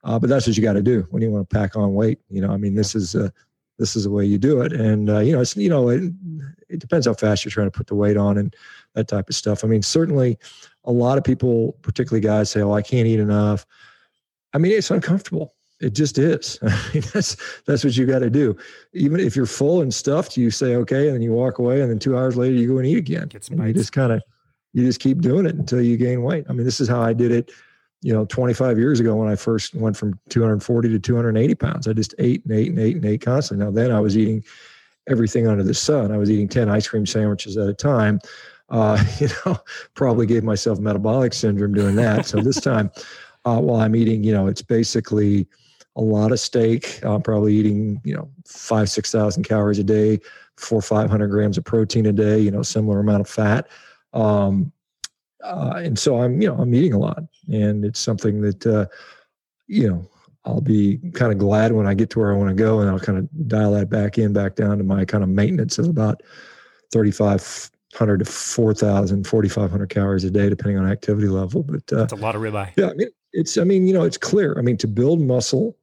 Uh, 0.05 0.19
but 0.19 0.31
that's 0.31 0.47
what 0.47 0.57
you 0.57 0.63
got 0.63 0.75
to 0.75 0.83
do 0.83 1.07
when 1.11 1.23
you 1.23 1.31
want 1.31 1.49
to 1.49 1.55
pack 1.57 1.77
on 1.77 1.93
weight. 1.95 2.21
You 2.31 2.41
know, 2.41 2.51
I 2.53 2.57
mean, 2.57 2.77
this 2.77 2.95
is, 2.95 3.17
uh, 3.17 3.31
this 3.79 3.97
is 3.97 4.05
the 4.05 4.11
way 4.11 4.25
you 4.25 4.39
do 4.39 4.61
it. 4.63 4.73
And 4.73 5.11
uh, 5.11 5.19
you 5.21 5.33
know, 5.33 5.41
it's 5.41 5.57
you 5.57 5.69
know, 5.69 5.89
it, 5.89 6.13
it 6.69 6.79
depends 6.79 7.07
how 7.07 7.15
fast 7.15 7.45
you're 7.45 7.53
trying 7.53 7.69
to 7.69 7.77
put 7.77 7.87
the 7.87 7.95
weight 7.95 8.17
on 8.17 8.39
and 8.39 8.55
that 8.95 9.09
type 9.09 9.29
of 9.29 9.35
stuff. 9.35 9.65
I 9.65 9.69
mean, 9.69 9.83
certainly, 9.83 10.39
a 10.85 10.93
lot 10.93 11.19
of 11.19 11.25
people, 11.25 11.73
particularly 11.83 12.21
guys, 12.21 12.51
say, 12.51 12.63
"Oh, 12.63 12.73
I 12.73 12.83
can't 12.83 13.07
eat 13.07 13.21
enough." 13.21 13.67
I 14.53 14.59
mean, 14.59 14.73
it's 14.73 14.91
uncomfortable. 14.91 15.55
It 15.81 15.95
just 15.95 16.17
is. 16.17 16.59
I 16.63 16.91
mean, 16.95 17.03
that's 17.13 17.37
that's 17.67 17.85
what 17.85 17.97
you 17.97 18.07
got 18.07 18.21
to 18.21 18.31
do. 18.31 18.57
Even 18.93 19.21
if 19.21 19.37
you're 19.37 19.47
full 19.47 19.83
and 19.83 19.93
stuffed, 19.93 20.37
you 20.37 20.51
say 20.51 20.77
okay, 20.77 21.07
and 21.07 21.15
then 21.15 21.23
you 21.23 21.33
walk 21.33 21.59
away, 21.59 21.83
and 21.83 21.91
then 21.91 21.99
two 21.99 22.17
hours 22.17 22.37
later 22.37 22.55
you 22.55 22.69
go 22.69 22.79
and 22.79 22.87
eat 22.87 22.99
again. 22.99 23.29
And 23.51 23.69
you 23.69 23.75
just 23.75 23.93
kind 23.93 24.13
of 24.13 24.23
you 24.73 24.85
just 24.85 25.01
keep 25.01 25.21
doing 25.21 25.47
it 25.47 25.55
until 25.55 25.83
you 25.83 25.97
gain 25.97 26.23
weight. 26.23 26.47
I 26.49 26.53
mean, 26.53 26.65
this 26.65 26.81
is 26.81 26.89
how 26.89 27.03
I 27.03 27.13
did 27.13 27.33
it 27.33 27.51
you 28.07 28.13
know, 28.13 28.25
25 28.27 28.79
years 28.79 29.01
ago 29.01 29.17
when 29.17 29.29
I 29.29 29.35
first 29.35 29.75
went 29.75 29.97
from 29.97 30.17
240 30.29 30.91
to 30.91 30.99
280 31.01 31.55
pounds. 31.57 31.89
I 31.89 31.93
just 31.93 32.15
ate 32.21 32.45
and 32.45 32.53
ate 32.53 32.69
and 32.69 32.79
ate 32.79 32.95
and 32.95 33.05
ate 33.05 33.21
constantly. 33.21 33.67
Now 33.67 33.73
then 33.73 33.91
I 33.91 33.99
was 33.99 34.17
eating 34.17 34.45
everything 35.09 35.49
under 35.49 35.65
the 35.65 35.75
sun. 35.75 36.13
I 36.13 36.17
was 36.17 36.31
eating 36.31 36.47
10 36.47 36.69
ice 36.69 36.87
cream 36.87 37.05
sandwiches 37.05 37.57
at 37.57 37.69
a 37.69 37.75
time. 37.75 38.21
Uh, 38.69 39.03
you 39.19 39.27
know, 39.45 39.59
probably 39.95 40.25
gave 40.25 40.45
myself 40.45 40.79
metabolic 40.79 41.33
syndrome 41.33 41.75
doing 41.75 41.97
that. 41.97 42.27
So 42.27 42.41
this 42.41 42.61
time, 42.61 42.93
uh, 43.45 43.59
while 43.59 43.81
I'm 43.81 43.97
eating, 43.97 44.23
you 44.23 44.33
know, 44.33 44.47
it's 44.47 44.63
basically 44.63 45.49
a 45.97 46.01
lot 46.01 46.31
of 46.31 46.39
steak. 46.39 47.01
I'm 47.05 47.23
probably 47.23 47.55
eating, 47.55 48.01
you 48.05 48.15
know, 48.15 48.31
five, 48.47 48.89
6,000 48.89 49.43
calories 49.43 49.81
a 49.81 49.85
day, 49.85 50.21
four, 50.57 50.81
500 50.81 51.27
grams 51.27 51.59
of 51.59 51.65
protein 51.65 52.07
a 52.07 52.13
day, 52.13 52.39
you 52.39 52.53
know, 52.53 52.63
similar 52.63 53.01
amount 53.01 53.23
of 53.23 53.29
fat. 53.29 53.67
Um, 54.13 54.71
uh, 55.47 55.75
and 55.77 55.99
so 55.99 56.21
I'm, 56.21 56.41
you 56.41 56.49
know, 56.49 56.57
I'm 56.57 56.75
eating 56.75 56.93
a 56.93 56.99
lot, 56.99 57.23
and 57.49 57.85
it's 57.85 58.01
something 58.01 58.41
that, 58.43 58.67
uh, 58.67 58.87
you 59.67 59.89
know, 59.89 60.09
I'll 60.45 60.61
be 60.61 60.99
kind 61.15 61.33
of 61.33 61.39
glad 61.39 61.73
when 61.73 61.87
I 61.87 61.95
get 61.95 62.11
to 62.11 62.21
where 62.21 62.33
I 62.33 62.37
want 62.37 62.51
to 62.51 62.55
go, 62.55 62.81
and 62.81 62.91
I'll 62.91 63.01
kind 63.01 63.19
of 63.19 63.49
dial 63.49 63.73
that 63.73 63.91
back 63.91 64.19
in, 64.19 64.33
back 64.33 64.55
down 64.55 64.79
to 64.79 64.85
my 64.85 65.05
kind 65.05 65.25
of 65.25 65.31
maintenance 65.31 65.79
of 65.79 65.89
about 65.89 66.23
3,500 66.93 68.19
to 68.19 68.25
4,000, 68.25 69.27
4,500 69.27 69.89
calories 69.89 70.25
a 70.25 70.31
day, 70.31 70.49
depending 70.49 70.79
on 70.79 70.89
activity 70.89 71.29
level. 71.29 71.63
But 71.63 71.93
uh, 71.93 71.99
that's 71.99 72.13
a 72.13 72.17
lot 72.17 72.37
of 72.37 72.43
ribeye. 72.43 72.73
Yeah, 72.77 72.91
I 72.91 72.95
mean, 72.95 73.09
it's, 73.33 73.59
I 73.59 73.65
mean, 73.65 73.87
you 73.87 73.95
know, 73.95 74.05
it's 74.05 74.19
clear. 74.19 74.57
I 74.59 74.63
mean, 74.63 74.77
to 74.79 74.87
build 74.87 75.21
muscle, 75.21 75.77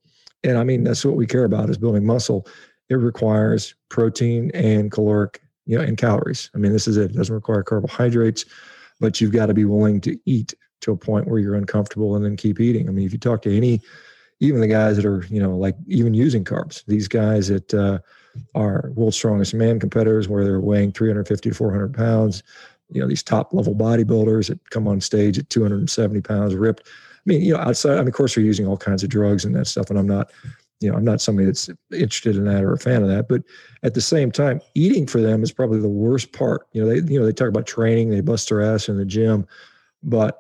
and 0.43 0.57
I 0.57 0.63
mean, 0.63 0.83
that's 0.83 1.03
what 1.03 1.15
we 1.15 1.27
care 1.27 1.45
about 1.45 1.69
is 1.69 1.77
building 1.77 2.05
muscle. 2.05 2.47
It 2.89 2.95
requires 2.95 3.75
protein 3.89 4.51
and 4.53 4.91
caloric, 4.91 5.41
you 5.65 5.77
know, 5.77 5.83
and 5.83 5.97
calories. 5.97 6.49
I 6.55 6.57
mean, 6.57 6.71
this 6.71 6.87
is 6.87 6.97
it. 6.97 7.11
It 7.11 7.17
doesn't 7.17 7.33
require 7.33 7.63
carbohydrates 7.63 8.45
but 9.03 9.19
you've 9.19 9.33
got 9.33 9.47
to 9.47 9.53
be 9.53 9.65
willing 9.65 9.99
to 9.99 10.17
eat 10.25 10.53
to 10.79 10.93
a 10.93 10.95
point 10.95 11.27
where 11.27 11.37
you're 11.37 11.55
uncomfortable 11.55 12.15
and 12.15 12.23
then 12.23 12.37
keep 12.37 12.61
eating. 12.61 12.87
I 12.87 12.93
mean, 12.93 13.05
if 13.05 13.11
you 13.11 13.19
talk 13.19 13.41
to 13.41 13.53
any, 13.53 13.81
even 14.39 14.61
the 14.61 14.67
guys 14.67 14.95
that 14.95 15.05
are, 15.05 15.25
you 15.25 15.41
know, 15.43 15.57
like 15.57 15.75
even 15.87 16.13
using 16.13 16.45
carbs, 16.45 16.85
these 16.85 17.09
guys 17.09 17.49
that 17.49 17.73
uh, 17.73 17.99
are 18.55 18.91
world's 18.95 19.17
strongest 19.17 19.53
man 19.55 19.77
competitors 19.77 20.29
where 20.29 20.45
they're 20.45 20.61
weighing 20.61 20.93
350 20.93 21.49
to 21.49 21.53
400 21.53 21.93
pounds, 21.93 22.43
you 22.93 23.01
know, 23.01 23.07
these 23.09 23.23
top 23.23 23.53
level 23.53 23.75
bodybuilders 23.75 24.47
that 24.47 24.69
come 24.69 24.87
on 24.87 25.01
stage 25.01 25.37
at 25.37 25.49
270 25.49 26.21
pounds 26.21 26.55
ripped. 26.55 26.87
I 26.87 27.21
mean, 27.25 27.41
you 27.41 27.55
know, 27.55 27.59
outside, 27.59 27.95
I 27.95 27.97
mean, 27.97 28.07
of 28.07 28.13
course, 28.13 28.35
they're 28.35 28.43
using 28.45 28.65
all 28.65 28.77
kinds 28.77 29.03
of 29.03 29.09
drugs 29.09 29.43
and 29.43 29.53
that 29.57 29.67
stuff. 29.67 29.89
And 29.89 29.99
I'm 29.99 30.07
not, 30.07 30.31
you 30.79 30.89
know, 30.89 30.97
I'm 30.97 31.05
not 31.05 31.21
somebody 31.21 31.45
that's 31.45 31.69
interested 31.91 32.35
in 32.35 32.45
that 32.45 32.63
or 32.63 32.73
a 32.73 32.79
fan 32.79 33.03
of 33.03 33.09
that. 33.09 33.27
But 33.29 33.43
at 33.83 33.93
the 33.93 34.01
same 34.01 34.31
time, 34.31 34.59
eating 34.75 35.07
for 35.07 35.21
them 35.21 35.41
is 35.41 35.51
probably 35.51 35.79
the 35.79 35.87
worst 35.87 36.33
part. 36.33 36.67
You 36.73 36.83
know, 36.83 36.89
they 36.89 37.13
you 37.13 37.19
know 37.19 37.25
they 37.25 37.31
talk 37.31 37.47
about 37.47 37.67
training, 37.67 38.09
they 38.09 38.21
bust 38.21 38.49
their 38.49 38.61
ass 38.61 38.89
in 38.89 38.97
the 38.97 39.05
gym, 39.05 39.47
but 40.01 40.39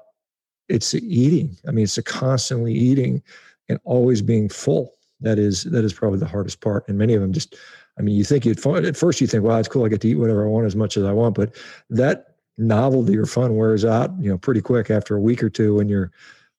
it's 0.69 0.91
the 0.91 1.01
eating. 1.03 1.55
I 1.67 1.71
mean, 1.71 1.83
it's 1.83 1.95
the 1.95 2.03
constantly 2.03 2.73
eating 2.73 3.21
and 3.69 3.79
always 3.83 4.21
being 4.21 4.49
full. 4.49 4.93
That 5.21 5.39
is 5.39 5.63
that 5.63 5.85
is 5.85 5.93
probably 5.93 6.19
the 6.19 6.27
hardest 6.27 6.61
part. 6.61 6.87
And 6.87 6.97
many 6.97 7.13
of 7.13 7.21
them 7.21 7.31
just, 7.31 7.55
I 7.97 8.01
mean, 8.01 8.15
you 8.15 8.25
think 8.25 8.45
you'd 8.45 8.65
at 8.65 8.97
first 8.97 9.21
you 9.21 9.27
think, 9.27 9.43
well, 9.43 9.57
it's 9.57 9.69
cool, 9.69 9.85
I 9.85 9.89
get 9.89 10.01
to 10.01 10.09
eat 10.09 10.15
whatever 10.15 10.45
I 10.45 10.49
want 10.49 10.65
as 10.65 10.75
much 10.75 10.97
as 10.97 11.03
I 11.03 11.13
want, 11.13 11.35
but 11.35 11.55
that 11.89 12.35
novelty 12.57 13.17
or 13.17 13.25
fun 13.25 13.55
wears 13.55 13.85
out, 13.85 14.11
you 14.19 14.29
know, 14.29 14.37
pretty 14.37 14.61
quick 14.61 14.91
after 14.91 15.15
a 15.15 15.21
week 15.21 15.41
or 15.41 15.49
two 15.49 15.75
when 15.75 15.87
you're 15.87 16.11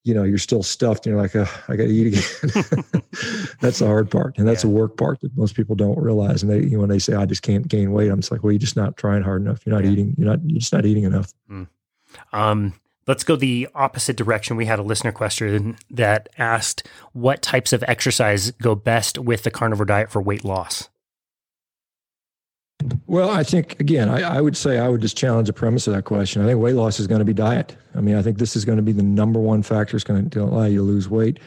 you 0.04 0.14
know 0.14 0.22
you're 0.22 0.38
still 0.38 0.62
stuffed 0.62 1.06
and 1.06 1.14
you're 1.14 1.22
like 1.22 1.34
oh, 1.34 1.48
i 1.68 1.76
gotta 1.76 1.90
eat 1.90 2.06
again 2.08 2.84
that's 3.60 3.78
the 3.80 3.86
hard 3.86 4.10
part 4.10 4.38
and 4.38 4.46
that's 4.46 4.62
yeah. 4.62 4.70
the 4.70 4.76
work 4.76 4.96
part 4.96 5.20
that 5.20 5.36
most 5.36 5.56
people 5.56 5.74
don't 5.74 5.98
realize 5.98 6.42
and 6.42 6.52
they 6.52 6.60
you 6.60 6.72
know, 6.72 6.80
when 6.80 6.90
they 6.90 6.98
say 6.98 7.14
i 7.14 7.24
just 7.24 7.42
can't 7.42 7.66
gain 7.66 7.90
weight 7.90 8.10
i'm 8.10 8.20
just 8.20 8.30
like 8.30 8.42
well 8.42 8.52
you're 8.52 8.58
just 8.58 8.76
not 8.76 8.96
trying 8.96 9.22
hard 9.22 9.42
enough 9.42 9.64
you're 9.66 9.74
not 9.74 9.84
yeah. 9.84 9.90
eating 9.90 10.14
you're 10.16 10.28
not 10.28 10.38
you're 10.44 10.60
just 10.60 10.72
not 10.72 10.86
eating 10.86 11.04
enough 11.04 11.32
mm. 11.50 11.66
um 12.32 12.74
let's 13.06 13.24
go 13.24 13.34
the 13.34 13.68
opposite 13.74 14.16
direction 14.16 14.56
we 14.56 14.66
had 14.66 14.78
a 14.78 14.82
listener 14.82 15.12
question 15.12 15.76
that 15.90 16.28
asked 16.38 16.86
what 17.12 17.42
types 17.42 17.72
of 17.72 17.82
exercise 17.88 18.50
go 18.52 18.74
best 18.74 19.18
with 19.18 19.42
the 19.42 19.50
carnivore 19.50 19.86
diet 19.86 20.10
for 20.10 20.20
weight 20.20 20.44
loss 20.44 20.90
Well, 23.06 23.30
I 23.30 23.42
think 23.42 23.80
again, 23.80 24.08
I, 24.08 24.36
I, 24.36 24.40
would 24.40 24.56
say 24.56 24.78
I 24.78 24.88
would 24.88 25.00
just 25.00 25.16
challenge 25.16 25.46
the 25.46 25.52
premise 25.52 25.86
of 25.86 25.94
that 25.94 26.04
question. 26.04 26.42
I 26.42 26.46
think 26.46 26.60
weight 26.60 26.74
loss 26.74 27.00
is 27.00 27.06
going 27.06 27.20
to 27.20 27.24
be 27.24 27.32
diet. 27.32 27.76
I 27.94 28.00
mean, 28.00 28.16
I 28.16 28.22
think 28.22 28.38
this 28.38 28.56
is 28.56 28.64
going 28.64 28.76
to 28.76 28.82
be 28.82 28.92
the 28.92 29.02
number 29.02 29.40
one 29.40 29.62
factor. 29.62 29.96
It's 29.96 30.04
going 30.04 30.28
to 30.30 30.42
allow 30.42 30.64
you 30.64 30.78
to 30.78 30.82
lose 30.82 31.08
weight, 31.08 31.40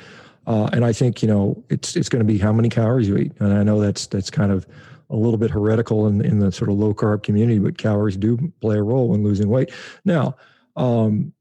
uh, 0.47 0.69
and 0.73 0.83
I 0.83 0.93
think 0.93 1.21
you 1.21 1.27
know 1.27 1.63
it's 1.69 1.95
it's 1.95 2.09
going 2.09 2.25
to 2.25 2.25
be 2.25 2.37
how 2.37 2.51
many 2.51 2.69
calories 2.69 3.07
you 3.07 3.17
eat. 3.17 3.33
And 3.39 3.53
I 3.53 3.63
know 3.63 3.79
that's 3.79 4.07
that's 4.07 4.31
kind 4.31 4.51
of 4.51 4.65
a 5.09 5.15
little 5.15 5.37
bit 5.37 5.51
heretical 5.51 6.07
in, 6.07 6.21
in 6.21 6.39
the 6.39 6.51
sort 6.51 6.69
of 6.69 6.77
low 6.77 6.93
carb 6.93 7.23
community, 7.23 7.59
but 7.59 7.77
calories 7.77 8.17
do 8.17 8.51
play 8.59 8.77
a 8.77 8.83
role 8.83 9.13
in 9.13 9.23
losing 9.23 9.49
weight. 9.49 9.71
Now, 10.05 10.35
um, 10.75 11.33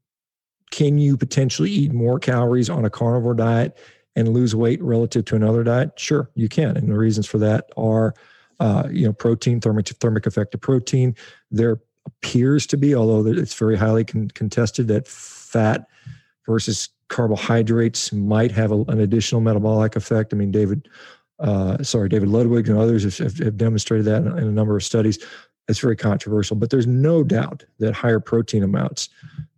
can 0.71 0.99
you 0.99 1.17
potentially 1.17 1.71
eat 1.71 1.91
more 1.91 2.19
calories 2.19 2.69
on 2.69 2.85
a 2.85 2.89
carnivore 2.89 3.33
diet 3.33 3.77
and 4.15 4.29
lose 4.29 4.55
weight 4.55 4.81
relative 4.81 5.25
to 5.25 5.35
another 5.35 5.63
diet? 5.63 5.91
Sure, 5.97 6.29
you 6.35 6.49
can. 6.49 6.77
And 6.77 6.89
the 6.89 6.97
reasons 6.97 7.25
for 7.25 7.37
that 7.39 7.69
are, 7.75 8.13
uh, 8.59 8.87
you 8.91 9.05
know, 9.05 9.13
protein, 9.13 9.61
thermic, 9.61 9.87
thermic 9.87 10.25
effect 10.25 10.53
of 10.53 10.61
protein. 10.61 11.15
There 11.51 11.79
appears 12.05 12.65
to 12.67 12.77
be, 12.77 12.95
although 12.95 13.29
it's 13.29 13.53
very 13.53 13.75
highly 13.75 14.03
con- 14.03 14.29
contested, 14.29 14.87
that 14.87 15.07
fat 15.07 15.87
versus 16.45 16.89
carbohydrates 17.09 18.11
might 18.11 18.51
have 18.51 18.71
a, 18.71 18.81
an 18.83 18.99
additional 18.99 19.41
metabolic 19.41 19.95
effect. 19.95 20.33
I 20.33 20.37
mean, 20.37 20.51
David, 20.51 20.87
uh, 21.39 21.81
sorry, 21.83 22.09
David 22.09 22.29
Ludwig 22.29 22.67
and 22.67 22.77
others 22.77 23.17
have, 23.17 23.37
have 23.37 23.57
demonstrated 23.57 24.05
that 24.05 24.23
in, 24.23 24.37
in 24.37 24.47
a 24.47 24.51
number 24.51 24.75
of 24.75 24.83
studies. 24.83 25.19
It's 25.67 25.79
very 25.79 25.97
controversial, 25.97 26.55
but 26.55 26.69
there's 26.69 26.87
no 26.87 27.23
doubt 27.23 27.65
that 27.79 27.93
higher 27.93 28.21
protein 28.21 28.63
amounts 28.63 29.09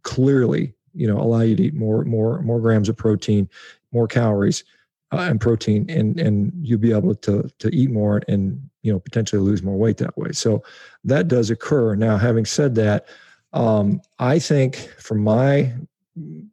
clearly 0.02 0.74
you 0.94 1.08
know 1.08 1.20
allow 1.20 1.42
you 1.42 1.56
to 1.56 1.64
eat 1.64 1.74
more 1.74 2.04
more 2.04 2.42
more 2.42 2.60
grams 2.60 2.90
of 2.90 2.98
protein 2.98 3.50
more 3.92 4.08
calories 4.08 4.64
uh, 5.12 5.18
and 5.18 5.42
protein 5.42 5.90
and 5.90 6.20
and 6.20 6.52
you'll 6.62 6.80
be 6.80 6.92
able 6.92 7.16
to 7.16 7.50
to 7.60 7.74
eat 7.76 7.90
more 7.90 8.22
and 8.28 8.69
you 8.82 8.92
know 8.92 9.00
potentially 9.00 9.42
lose 9.42 9.64
more 9.64 9.78
weight 9.78 9.98
that 9.98 10.18
way. 10.18 10.32
So 10.32 10.64
that 11.04 11.28
does 11.28 11.50
occur. 11.50 11.96
Now 11.96 12.18
having 12.18 12.46
said 12.46 12.76
that 12.76 13.08
um, 13.54 14.02
i 14.20 14.40
think 14.40 14.76
for 15.00 15.16
my 15.16 15.74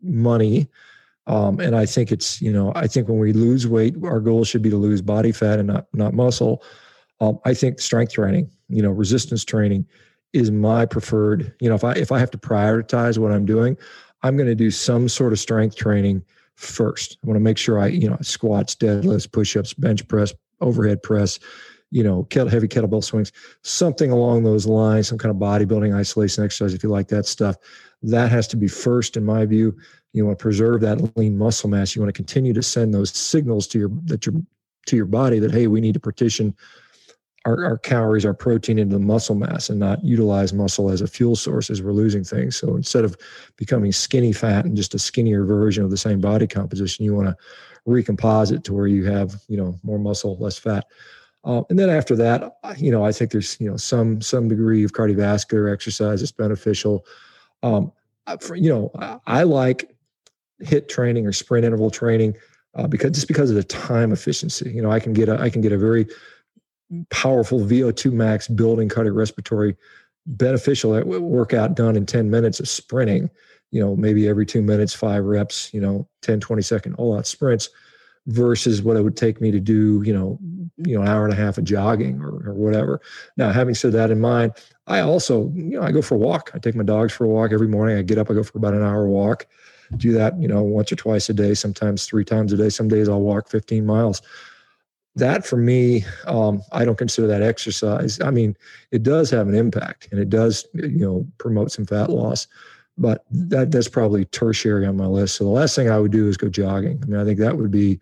money 0.03 0.69
um, 1.27 1.61
and 1.61 1.77
i 1.77 1.85
think 1.85 2.13
it's 2.13 2.41
you 2.41 2.53
know 2.53 2.73
i 2.75 2.87
think 2.87 3.09
when 3.09 3.19
we 3.19 3.33
lose 3.33 3.67
weight 3.67 3.95
our 4.05 4.21
goal 4.21 4.45
should 4.45 4.63
be 4.63 4.71
to 4.71 4.77
lose 4.77 5.03
body 5.03 5.33
fat 5.33 5.59
and 5.59 5.69
not 5.69 5.87
not 5.93 6.15
muscle. 6.15 6.63
Um, 7.21 7.39
i 7.45 7.55
think 7.55 7.81
strength 7.81 8.13
training 8.13 8.51
you 8.69 8.83
know 8.83 8.91
resistance 8.91 9.45
training 9.45 9.87
is 10.33 10.51
my 10.51 10.87
preferred 10.87 11.55
you 11.61 11.69
know 11.69 11.75
if 11.75 11.85
i 11.85 11.93
if 11.93 12.13
i 12.13 12.19
have 12.19 12.31
to 12.31 12.39
prioritize 12.39 13.19
what 13.19 13.33
i'm 13.33 13.47
doing 13.47 13.77
i'm 14.23 14.37
going 14.37 14.49
to 14.49 14.55
do 14.55 14.71
some 14.71 15.09
sort 15.09 15.33
of 15.33 15.39
strength 15.39 15.77
training 15.77 16.23
first. 16.57 17.19
I 17.23 17.27
want 17.27 17.37
to 17.37 17.43
make 17.43 17.59
sure 17.59 17.79
I, 17.79 17.89
you 17.89 18.09
know, 18.09 18.17
squats, 18.23 18.75
deadlifts, 18.75 19.31
push-ups, 19.31 19.75
bench 19.75 20.07
press, 20.09 20.33
overhead 20.61 21.03
press, 21.03 21.39
you 21.91 22.03
know, 22.03 22.27
heavy 22.33 22.69
kettlebell 22.69 23.05
swings, 23.05 23.33
something 23.63 24.11
along 24.11 24.45
those 24.45 24.67
lines, 24.67 25.09
some 25.09 25.19
kind 25.19 25.31
of 25.31 25.37
bodybuilding 25.41 25.95
isolation 25.95 26.45
exercise, 26.45 26.75
if 26.75 26.83
you 26.83 26.89
like 26.89 27.09
that 27.09 27.27
stuff. 27.27 27.57
That 28.03 28.31
has 28.31 28.49
to 28.49 28.57
be 28.57 28.69
first, 28.69 29.17
in 29.17 29.25
my 29.25 29.47
view. 29.47 29.77
You 30.13 30.27
want 30.27 30.39
to 30.39 30.43
preserve 30.43 30.81
that 30.81 31.17
lean 31.17 31.37
muscle 31.37 31.69
mass. 31.69 31.95
You 31.95 32.03
want 32.03 32.15
to 32.15 32.19
continue 32.19 32.53
to 32.53 32.63
send 32.63 32.93
those 32.93 33.11
signals 33.11 33.67
to 33.69 33.79
your 33.79 33.91
that 34.05 34.27
your 34.27 34.35
to 34.87 34.97
your 34.97 35.07
body 35.07 35.39
that 35.39 35.53
hey, 35.53 35.67
we 35.67 35.81
need 35.81 35.95
to 35.95 36.01
partition 36.01 36.55
our, 37.47 37.65
our 37.65 37.79
calories, 37.79 38.27
our 38.27 38.35
protein 38.35 38.79
into 38.79 38.97
the 38.97 39.01
muscle 39.01 39.37
mass 39.37 39.71
and 39.71 39.79
not 39.79 40.05
utilize 40.05 40.53
muscle 40.53 40.91
as 40.91 41.01
a 41.01 41.07
fuel 41.07 41.37
source 41.37 41.71
as 41.71 41.81
we're 41.81 41.93
losing 41.93 42.25
things. 42.25 42.57
So 42.57 42.75
instead 42.75 43.05
of 43.05 43.17
becoming 43.57 43.93
skinny 43.93 44.33
fat 44.33 44.65
and 44.65 44.77
just 44.77 44.95
a 44.95 44.99
skinnier 44.99 45.45
version 45.45 45.85
of 45.85 45.91
the 45.91 45.97
same 45.97 46.21
body 46.21 46.49
composition, 46.49 47.05
you 47.05 47.15
want 47.15 47.29
to 47.29 47.37
recomposite 47.87 48.65
to 48.65 48.75
where 48.75 48.89
you 48.89 49.05
have, 49.05 49.37
you 49.49 49.57
know, 49.57 49.79
more 49.85 49.99
muscle, 49.99 50.37
less 50.39 50.59
fat. 50.59 50.87
Uh, 51.47 51.63
and 51.71 51.79
then 51.79 51.89
after 51.89 52.17
that, 52.17 52.59
you 52.77 52.91
know, 52.91 53.05
I 53.05 53.13
think 53.13 53.31
there's, 53.31 53.59
you 53.61 53.71
know, 53.71 53.77
some 53.77 54.21
some 54.21 54.49
degree 54.49 54.83
of 54.83 54.93
cardiovascular 54.93 55.73
exercise 55.73 56.21
that's 56.21 56.33
beneficial. 56.33 57.07
Um, 57.63 57.93
for, 58.41 58.57
you 58.57 58.69
know, 58.69 58.91
I, 58.99 59.19
I 59.27 59.43
like 59.45 59.95
HIIT 60.65 60.89
training 60.89 61.25
or 61.25 61.33
sprint 61.33 61.65
interval 61.65 61.91
training 61.91 62.35
uh, 62.75 62.89
because 62.89 63.13
just 63.13 63.29
because 63.29 63.51
of 63.51 63.57
the 63.57 63.63
time 63.63 64.13
efficiency. 64.13 64.73
You 64.73 64.83
know, 64.83 64.91
I 64.91 64.99
can 64.99 65.13
get 65.13 65.29
a 65.29 65.41
I 65.41 65.49
can 65.49 65.63
get 65.63 65.71
a 65.71 65.79
very 65.79 66.09
powerful 67.11 67.61
VO2 67.61 68.13
max 68.13 68.49
building 68.49 68.89
cardiorespiratory 68.89 69.77
beneficial 70.27 71.01
workout 71.05 71.77
done 71.77 71.97
in 71.97 72.07
10 72.07 72.29
minutes 72.29 72.59
of 72.59 72.69
sprinting, 72.69 73.31
you 73.71 73.81
know, 73.81 73.95
maybe 73.95 74.29
every 74.29 74.47
two 74.47 74.63
minutes, 74.63 74.93
five 74.93 75.25
reps, 75.25 75.73
you 75.73 75.81
know, 75.81 76.09
10, 76.23 76.41
20 76.41 76.63
second 76.63 76.95
all 76.95 77.17
out 77.17 77.27
sprints 77.27 77.69
versus 78.27 78.83
what 78.83 78.97
it 78.97 79.03
would 79.03 79.17
take 79.17 79.41
me 79.41 79.51
to 79.51 79.61
do, 79.61 80.03
you 80.05 80.13
know, 80.13 80.39
you 80.79 80.95
know, 80.95 81.03
an 81.03 81.09
hour 81.09 81.25
and 81.25 81.33
a 81.33 81.37
half 81.37 81.59
of 81.59 81.65
jogging 81.65 82.21
or, 82.21 82.51
or 82.51 82.55
whatever. 82.55 83.01
Now, 83.37 83.53
having 83.53 83.75
said 83.75 83.93
that 83.93 84.11
in 84.11 84.21
mind, 84.21 84.53
I 84.87 85.01
also, 85.01 85.51
you 85.55 85.79
know, 85.79 85.83
I 85.83 85.93
go 85.93 86.03
for 86.03 86.17
a 86.17 86.19
walk. 86.19 86.51
I 86.55 86.59
take 86.59 86.75
my 86.75 86.85
dogs 86.85 87.13
for 87.13 87.25
a 87.25 87.29
walk 87.29 87.53
every 87.53 87.69
morning. 87.69 87.97
I 87.97 88.03
get 88.03 88.19
up, 88.19 88.31
I 88.31 88.35
go 88.35 88.43
for 88.43 88.59
about 88.59 88.75
an 88.75 88.83
hour 88.83 89.07
walk. 89.09 89.47
Do 89.97 90.13
that, 90.13 90.39
you 90.41 90.49
know, 90.49 90.63
once 90.63 90.91
or 90.91 90.97
twice 90.97 91.29
a 91.29 91.35
day, 91.35 91.55
sometimes 91.55 92.07
three 92.07 92.25
times 92.25 92.53
a 92.53 92.57
day. 92.57 92.69
Some 92.69 92.89
days 92.89 93.09
I'll 93.09 93.21
walk 93.21 93.49
15 93.49 93.87
miles 93.87 94.21
that 95.17 95.47
for 95.47 95.57
me, 95.57 96.05
um, 96.27 96.63
I 96.73 96.85
don't 96.85 96.99
consider 96.99 97.27
that 97.27 97.43
exercise. 97.43 98.21
I 98.21 98.31
mean, 98.31 98.55
it 98.93 99.03
does 99.03 99.31
have 99.31 99.49
an 99.49 99.55
impact 99.55 100.09
and 100.11 100.21
it 100.21 100.29
does, 100.29 100.67
you 100.75 100.89
know, 100.89 101.27
promote 101.39 101.73
some 101.73 101.87
fat 101.87 102.11
loss, 102.11 102.47
but 102.99 103.25
that 103.31 103.71
that's 103.71 103.89
probably 103.89 104.25
tertiary 104.27 104.87
on 104.87 104.97
my 104.97 105.07
list. 105.07 105.37
So 105.37 105.45
the 105.45 105.51
last 105.51 105.77
thing 105.77 105.91
I 105.91 105.99
would 105.99 106.13
do 106.13 106.29
is 106.29 106.37
go 106.37 106.49
jogging. 106.49 107.01
I 107.03 107.07
mean, 107.07 107.21
I 107.21 107.25
think 107.25 107.39
that 107.39 107.57
would 107.57 107.71
be, 107.71 108.01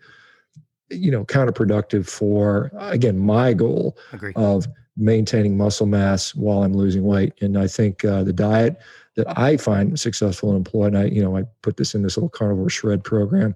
you 0.89 1.11
know, 1.11 1.25
counterproductive 1.25 2.07
for 2.07 2.71
again 2.75 3.17
my 3.17 3.53
goal 3.53 3.97
Agreed. 4.13 4.35
of 4.37 4.67
maintaining 4.97 5.57
muscle 5.57 5.85
mass 5.85 6.33
while 6.33 6.63
I'm 6.63 6.73
losing 6.73 7.03
weight. 7.03 7.33
And 7.41 7.57
I 7.57 7.67
think 7.67 8.05
uh, 8.05 8.23
the 8.23 8.33
diet 8.33 8.79
that 9.15 9.37
I 9.37 9.57
find 9.57 9.99
successful 9.99 10.49
and 10.49 10.57
employ, 10.57 10.85
and 10.85 10.97
I, 10.97 11.05
you 11.05 11.21
know, 11.21 11.35
I 11.37 11.43
put 11.61 11.77
this 11.77 11.95
in 11.95 12.01
this 12.01 12.17
little 12.17 12.29
carnivore 12.29 12.69
shred 12.69 13.03
program, 13.03 13.55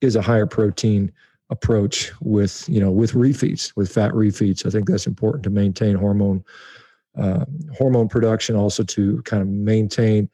is 0.00 0.16
a 0.16 0.22
higher 0.22 0.46
protein 0.46 1.12
approach 1.50 2.10
with 2.22 2.66
you 2.66 2.80
know 2.80 2.90
with 2.90 3.12
refeeds 3.12 3.76
with 3.76 3.92
fat 3.92 4.10
refeeds 4.12 4.64
i 4.64 4.70
think 4.70 4.88
that's 4.88 5.06
important 5.06 5.44
to 5.44 5.50
maintain 5.50 5.94
hormone 5.94 6.42
uh, 7.18 7.44
hormone 7.76 8.08
production 8.08 8.56
also 8.56 8.82
to 8.82 9.20
kind 9.22 9.42
of 9.42 9.48
maintain 9.48 10.30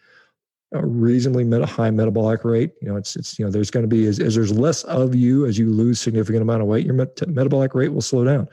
a 0.72 0.84
reasonably 0.86 1.44
meta, 1.44 1.66
high 1.66 1.90
metabolic 1.90 2.44
rate 2.44 2.72
you 2.82 2.88
know 2.88 2.96
it's 2.96 3.16
it's 3.16 3.38
you 3.38 3.44
know 3.44 3.50
there's 3.50 3.70
going 3.70 3.82
to 3.82 3.88
be 3.88 4.06
as, 4.06 4.20
as 4.20 4.34
there's 4.34 4.52
less 4.52 4.84
of 4.84 5.14
you 5.14 5.46
as 5.46 5.58
you 5.58 5.70
lose 5.70 6.00
significant 6.00 6.42
amount 6.42 6.60
of 6.60 6.68
weight 6.68 6.84
your 6.84 6.94
met- 6.94 7.26
metabolic 7.28 7.74
rate 7.74 7.88
will 7.88 8.02
slow 8.02 8.24
down 8.24 8.46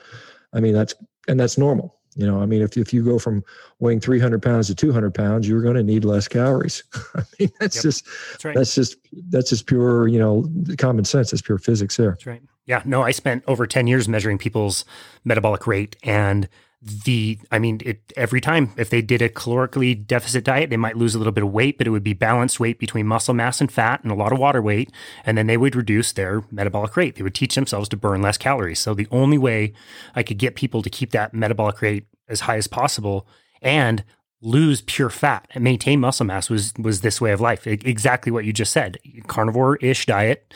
i 0.54 0.60
mean 0.60 0.74
that's 0.74 0.96
and 1.28 1.40
that's 1.40 1.58
normal 1.58 1.96
you 2.16 2.26
know, 2.26 2.42
I 2.42 2.46
mean, 2.46 2.62
if, 2.62 2.78
if 2.78 2.94
you 2.94 3.04
go 3.04 3.20
from 3.20 3.44
weighing 3.80 4.00
300 4.00 4.42
pounds 4.42 4.68
to 4.68 4.76
200 4.76 5.14
pounds, 5.14 5.48
you're 5.48 5.62
going 5.62 5.76
to 5.76 5.84
need 5.84 6.06
less 6.06 6.28
calories. 6.28 6.82
I 7.16 7.24
mean, 7.38 7.52
that's 7.60 7.76
yep. 7.76 7.84
just, 7.84 8.06
that's, 8.06 8.46
right. 8.46 8.56
that's 8.56 8.76
just, 8.76 8.96
that's 9.30 9.50
just 9.50 9.68
pure, 9.68 10.08
you 10.08 10.18
know, 10.18 10.50
common 10.78 11.04
sense. 11.04 11.32
That's 11.32 11.42
pure 11.42 11.58
physics 11.58 11.98
there. 11.98 12.12
That's 12.12 12.26
right. 12.26 12.42
Yeah. 12.66 12.82
No, 12.86 13.04
I 13.04 13.12
spent 13.12 13.44
over 13.48 13.68
10 13.68 13.88
years 13.88 14.08
measuring 14.08 14.38
people's 14.38 14.86
metabolic 15.26 15.68
rate 15.68 15.98
and 16.04 16.48
the 16.86 17.40
i 17.52 17.58
mean 17.58 17.82
it 17.84 18.14
every 18.16 18.40
time 18.40 18.72
if 18.78 18.92
they 18.92 19.02
did 19.02 19.20
a 19.20 19.28
calorically 19.28 20.06
deficit 20.06 20.44
diet 20.44 20.70
they 20.70 20.78
might 20.78 20.96
lose 20.96 21.16
a 21.16 21.18
little 21.18 21.34
bit 21.34 21.44
of 21.44 21.52
weight 21.52 21.80
but 21.80 21.88
it 21.88 21.90
would 21.90 22.04
be 22.04 22.14
balanced 22.14 22.60
weight 22.60 22.78
between 22.78 23.08
muscle 23.08 23.34
mass 23.34 23.60
and 23.60 23.72
fat 23.72 24.04
and 24.04 24.12
a 24.12 24.16
lot 24.16 24.32
of 24.32 24.38
water 24.38 24.62
weight 24.62 24.92
and 25.26 25.36
then 25.36 25.48
they 25.48 25.58
would 25.58 25.76
reduce 25.76 26.12
their 26.12 26.44
metabolic 26.52 26.96
rate. 26.96 27.16
They 27.16 27.24
would 27.24 27.34
teach 27.34 27.56
themselves 27.56 27.90
to 27.90 27.98
burn 27.98 28.22
less 28.22 28.38
calories. 28.38 28.80
So 28.80 28.94
the 28.94 29.08
only 29.10 29.38
way 29.38 29.74
i 30.14 30.22
could 30.22 30.38
get 30.38 30.56
people 30.56 30.84
to 30.84 30.90
keep 30.90 31.12
that 31.12 31.34
metabolic 31.34 31.82
rate 31.82 32.06
as 32.30 32.42
high 32.42 32.58
as 32.58 32.68
possible 32.68 33.28
and 33.64 34.04
lose 34.42 34.82
pure 34.82 35.10
fat 35.10 35.48
and 35.56 35.64
maintain 35.64 36.00
muscle 36.00 36.26
mass 36.26 36.52
was 36.52 36.72
was 36.78 37.02
this 37.02 37.20
way 37.20 37.32
of 37.32 37.42
life. 37.42 37.66
Exactly 37.66 38.32
what 38.32 38.46
you 38.46 38.54
just 38.54 38.72
said. 38.72 39.00
Carnivore-ish 39.26 40.06
diet 40.06 40.54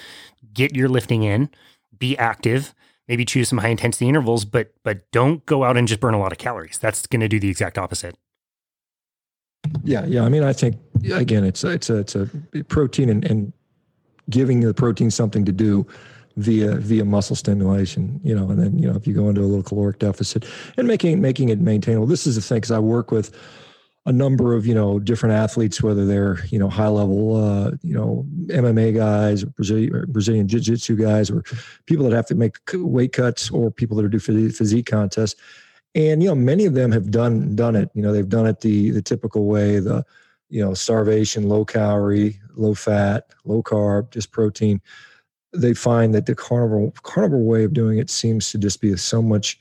get 0.53 0.75
your 0.75 0.89
lifting 0.89 1.23
in 1.23 1.49
be 1.97 2.15
active 2.17 2.75
maybe 3.09 3.25
choose 3.25 3.49
some 3.49 3.57
high 3.57 3.69
intensity 3.69 4.07
intervals, 4.07 4.45
but 4.45 4.71
but 4.83 5.11
don't 5.11 5.45
go 5.45 5.65
out 5.65 5.75
and 5.75 5.87
just 5.87 5.99
burn 5.99 6.13
a 6.13 6.19
lot 6.19 6.31
of 6.31 6.37
calories. 6.37 6.77
That's 6.77 7.05
going 7.07 7.21
to 7.21 7.27
do 7.27 7.39
the 7.39 7.49
exact 7.49 7.77
opposite. 7.77 8.15
Yeah, 9.83 10.05
yeah. 10.05 10.23
I 10.23 10.29
mean, 10.29 10.43
I 10.43 10.53
think 10.53 10.77
again, 11.11 11.43
it's 11.43 11.63
a, 11.63 11.69
it's 11.71 11.89
a 11.89 11.97
it's 11.97 12.15
a 12.15 12.29
protein 12.69 13.09
and, 13.09 13.25
and 13.25 13.51
giving 14.29 14.61
the 14.61 14.73
protein 14.73 15.11
something 15.11 15.43
to 15.43 15.51
do 15.51 15.85
via 16.37 16.75
via 16.75 17.03
muscle 17.03 17.35
stimulation. 17.35 18.21
You 18.23 18.35
know, 18.35 18.49
and 18.49 18.61
then 18.61 18.79
you 18.79 18.87
know 18.87 18.95
if 18.95 19.05
you 19.07 19.13
go 19.13 19.27
into 19.27 19.41
a 19.41 19.49
little 19.49 19.63
caloric 19.63 19.99
deficit 19.99 20.45
and 20.77 20.87
making 20.87 21.19
making 21.19 21.49
it 21.49 21.59
maintainable. 21.59 22.07
This 22.07 22.25
is 22.27 22.35
the 22.35 22.41
thing 22.41 22.57
because 22.57 22.71
I 22.71 22.79
work 22.79 23.11
with 23.11 23.35
a 24.09 24.11
number 24.11 24.55
of 24.55 24.65
you 24.65 24.73
know 24.73 24.97
different 24.99 25.35
athletes, 25.35 25.83
whether 25.83 26.03
they're 26.03 26.43
you 26.47 26.57
know 26.57 26.67
high 26.67 26.87
level 26.87 27.35
uh, 27.37 27.71
you 27.83 27.93
know 27.93 28.25
MMA 28.47 28.95
guys, 28.95 29.43
or 29.43 29.47
Brazilian, 29.47 30.05
Brazilian 30.09 30.47
Jiu 30.47 30.59
Jitsu 30.59 30.95
guys, 30.95 31.29
or 31.29 31.43
people 31.85 32.09
that 32.09 32.15
have 32.15 32.25
to 32.25 32.35
make 32.35 32.57
weight 32.73 33.13
cuts, 33.13 33.51
or 33.51 33.69
people 33.69 33.95
that 33.97 34.05
are 34.05 34.09
do 34.09 34.19
physique 34.19 34.87
contests. 34.87 35.39
And 35.93 36.23
you 36.23 36.29
know, 36.29 36.35
many 36.35 36.65
of 36.65 36.73
them 36.73 36.91
have 36.91 37.11
done 37.11 37.55
done 37.55 37.75
it. 37.75 37.91
You 37.93 38.01
know, 38.01 38.11
they've 38.11 38.27
done 38.27 38.47
it 38.47 38.61
the 38.61 38.89
the 38.89 39.01
typical 39.03 39.45
way, 39.45 39.79
the 39.79 40.03
you 40.49 40.65
know 40.65 40.73
starvation, 40.73 41.47
low 41.47 41.63
calorie, 41.63 42.39
low 42.55 42.73
fat, 42.73 43.27
low 43.45 43.61
carb, 43.61 44.09
just 44.09 44.31
protein. 44.31 44.81
They 45.53 45.75
find 45.75 46.15
that 46.15 46.25
the 46.25 46.33
carnivore 46.33 46.91
carnivore 47.03 47.43
way 47.43 47.63
of 47.63 47.73
doing 47.73 47.99
it 47.99 48.09
seems 48.09 48.51
to 48.51 48.57
just 48.57 48.81
be 48.81 48.97
so 48.97 49.21
much 49.21 49.59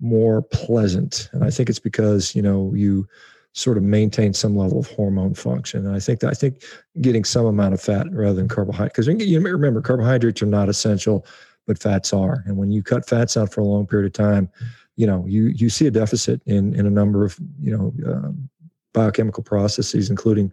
more 0.00 0.40
pleasant. 0.40 1.28
And 1.32 1.44
I 1.44 1.50
think 1.50 1.68
it's 1.68 1.78
because, 1.78 2.34
you 2.34 2.40
know, 2.40 2.72
you 2.74 3.06
sort 3.52 3.76
of 3.76 3.82
maintain 3.82 4.32
some 4.32 4.56
level 4.56 4.78
of 4.78 4.86
hormone 4.88 5.34
function. 5.34 5.86
And 5.86 5.94
I 5.94 5.98
think 5.98 6.20
that 6.20 6.30
I 6.30 6.34
think 6.34 6.62
getting 7.00 7.24
some 7.24 7.46
amount 7.46 7.74
of 7.74 7.80
fat 7.80 8.06
rather 8.12 8.34
than 8.34 8.48
carbohydrate, 8.48 8.92
because 8.92 9.08
you 9.08 9.40
remember 9.40 9.80
carbohydrates 9.80 10.42
are 10.42 10.46
not 10.46 10.68
essential, 10.68 11.26
but 11.66 11.78
fats 11.78 12.12
are. 12.12 12.42
And 12.46 12.56
when 12.56 12.70
you 12.70 12.82
cut 12.82 13.08
fats 13.08 13.36
out 13.36 13.52
for 13.52 13.60
a 13.60 13.64
long 13.64 13.86
period 13.86 14.06
of 14.06 14.12
time, 14.12 14.48
you 14.96 15.06
know, 15.06 15.24
you 15.26 15.46
you 15.46 15.68
see 15.70 15.86
a 15.86 15.90
deficit 15.90 16.42
in 16.46 16.74
in 16.74 16.86
a 16.86 16.90
number 16.90 17.24
of 17.24 17.38
you 17.60 17.76
know 17.76 18.12
um, 18.12 18.48
biochemical 18.92 19.42
processes, 19.42 20.10
including 20.10 20.52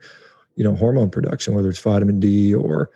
you 0.55 0.63
know 0.63 0.75
hormone 0.75 1.09
production, 1.09 1.53
whether 1.53 1.69
it's 1.69 1.79
vitamin 1.79 2.19
D 2.19 2.53
or 2.53 2.89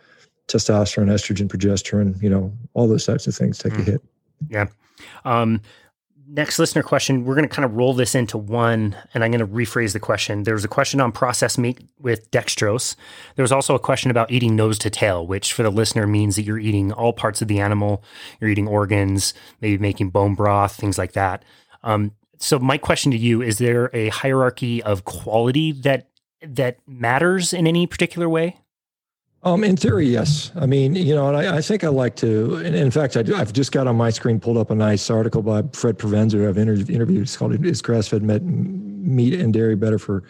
testosterone, 0.48 1.10
estrogen, 1.10 1.48
progesterone. 1.48 2.20
You 2.22 2.30
know, 2.30 2.52
all 2.74 2.88
those 2.88 3.06
types 3.06 3.26
of 3.26 3.34
things 3.34 3.58
take 3.58 3.74
mm. 3.74 3.80
a 3.80 3.82
hit. 3.82 4.02
Yeah. 4.48 4.66
Um, 5.24 5.60
next 6.32 6.58
listener 6.58 6.82
question, 6.82 7.24
we're 7.24 7.34
going 7.34 7.48
to 7.48 7.54
kind 7.54 7.64
of 7.64 7.74
roll 7.74 7.92
this 7.92 8.14
into 8.14 8.38
one, 8.38 8.96
and 9.12 9.22
I'm 9.22 9.30
going 9.30 9.46
to 9.46 9.46
rephrase 9.46 9.92
the 9.92 10.00
question. 10.00 10.44
There 10.44 10.54
was 10.54 10.64
a 10.64 10.68
question 10.68 11.00
on 11.00 11.12
processed 11.12 11.58
meat 11.58 11.80
with 11.98 12.30
dextrose. 12.30 12.96
There 13.36 13.42
was 13.42 13.52
also 13.52 13.74
a 13.74 13.78
question 13.78 14.10
about 14.10 14.32
eating 14.32 14.56
nose 14.56 14.78
to 14.80 14.90
tail, 14.90 15.26
which 15.26 15.52
for 15.52 15.62
the 15.62 15.70
listener 15.70 16.06
means 16.06 16.36
that 16.36 16.42
you're 16.42 16.58
eating 16.58 16.90
all 16.90 17.12
parts 17.12 17.42
of 17.42 17.48
the 17.48 17.60
animal, 17.60 18.02
you're 18.40 18.50
eating 18.50 18.66
organs, 18.66 19.34
maybe 19.60 19.76
making 19.76 20.08
bone 20.08 20.34
broth, 20.34 20.74
things 20.74 20.96
like 20.96 21.12
that. 21.12 21.44
Um, 21.82 22.12
so 22.38 22.58
my 22.58 22.78
question 22.78 23.12
to 23.12 23.18
you 23.18 23.42
is 23.42 23.58
there 23.58 23.90
a 23.92 24.08
hierarchy 24.08 24.82
of 24.82 25.04
quality 25.04 25.72
that 25.72 26.08
that 26.42 26.78
matters 26.88 27.52
in 27.52 27.68
any 27.68 27.86
particular 27.86 28.28
way? 28.28 28.56
Um, 29.44 29.64
in 29.64 29.76
theory, 29.76 30.06
yes. 30.06 30.52
I 30.54 30.66
mean, 30.66 30.94
you 30.94 31.16
know, 31.16 31.26
and 31.26 31.36
I, 31.36 31.56
I 31.56 31.60
think 31.62 31.82
I 31.82 31.88
like 31.88 32.14
to. 32.16 32.58
in 32.58 32.90
fact, 32.92 33.16
I 33.16 33.20
I've 33.34 33.52
just 33.52 33.72
got 33.72 33.88
on 33.88 33.96
my 33.96 34.10
screen 34.10 34.38
pulled 34.38 34.56
up 34.56 34.70
a 34.70 34.74
nice 34.74 35.10
article 35.10 35.42
by 35.42 35.62
Fred 35.72 35.98
Provenza 35.98 36.32
who 36.32 36.48
I've 36.48 36.58
inter- 36.58 36.92
interviewed. 36.92 37.22
It's 37.22 37.36
called 37.36 37.64
"Is 37.64 37.82
Grass-Fed 37.82 38.22
Meat 38.22 39.34
and 39.34 39.52
Dairy 39.52 39.74
Better 39.74 39.98
for 39.98 40.22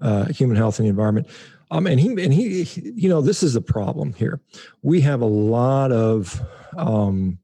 uh, 0.00 0.26
Human 0.26 0.56
Health 0.56 0.78
and 0.78 0.86
the 0.86 0.90
Environment?" 0.90 1.26
Um, 1.72 1.88
and 1.88 1.98
he 1.98 2.08
and 2.10 2.32
he, 2.32 2.62
he, 2.62 2.92
you 2.94 3.08
know, 3.08 3.20
this 3.20 3.42
is 3.42 3.54
the 3.54 3.60
problem 3.60 4.12
here. 4.12 4.40
We 4.82 5.00
have 5.00 5.22
a 5.22 5.26
lot 5.26 5.90
of 5.90 6.40
um, 6.76 7.38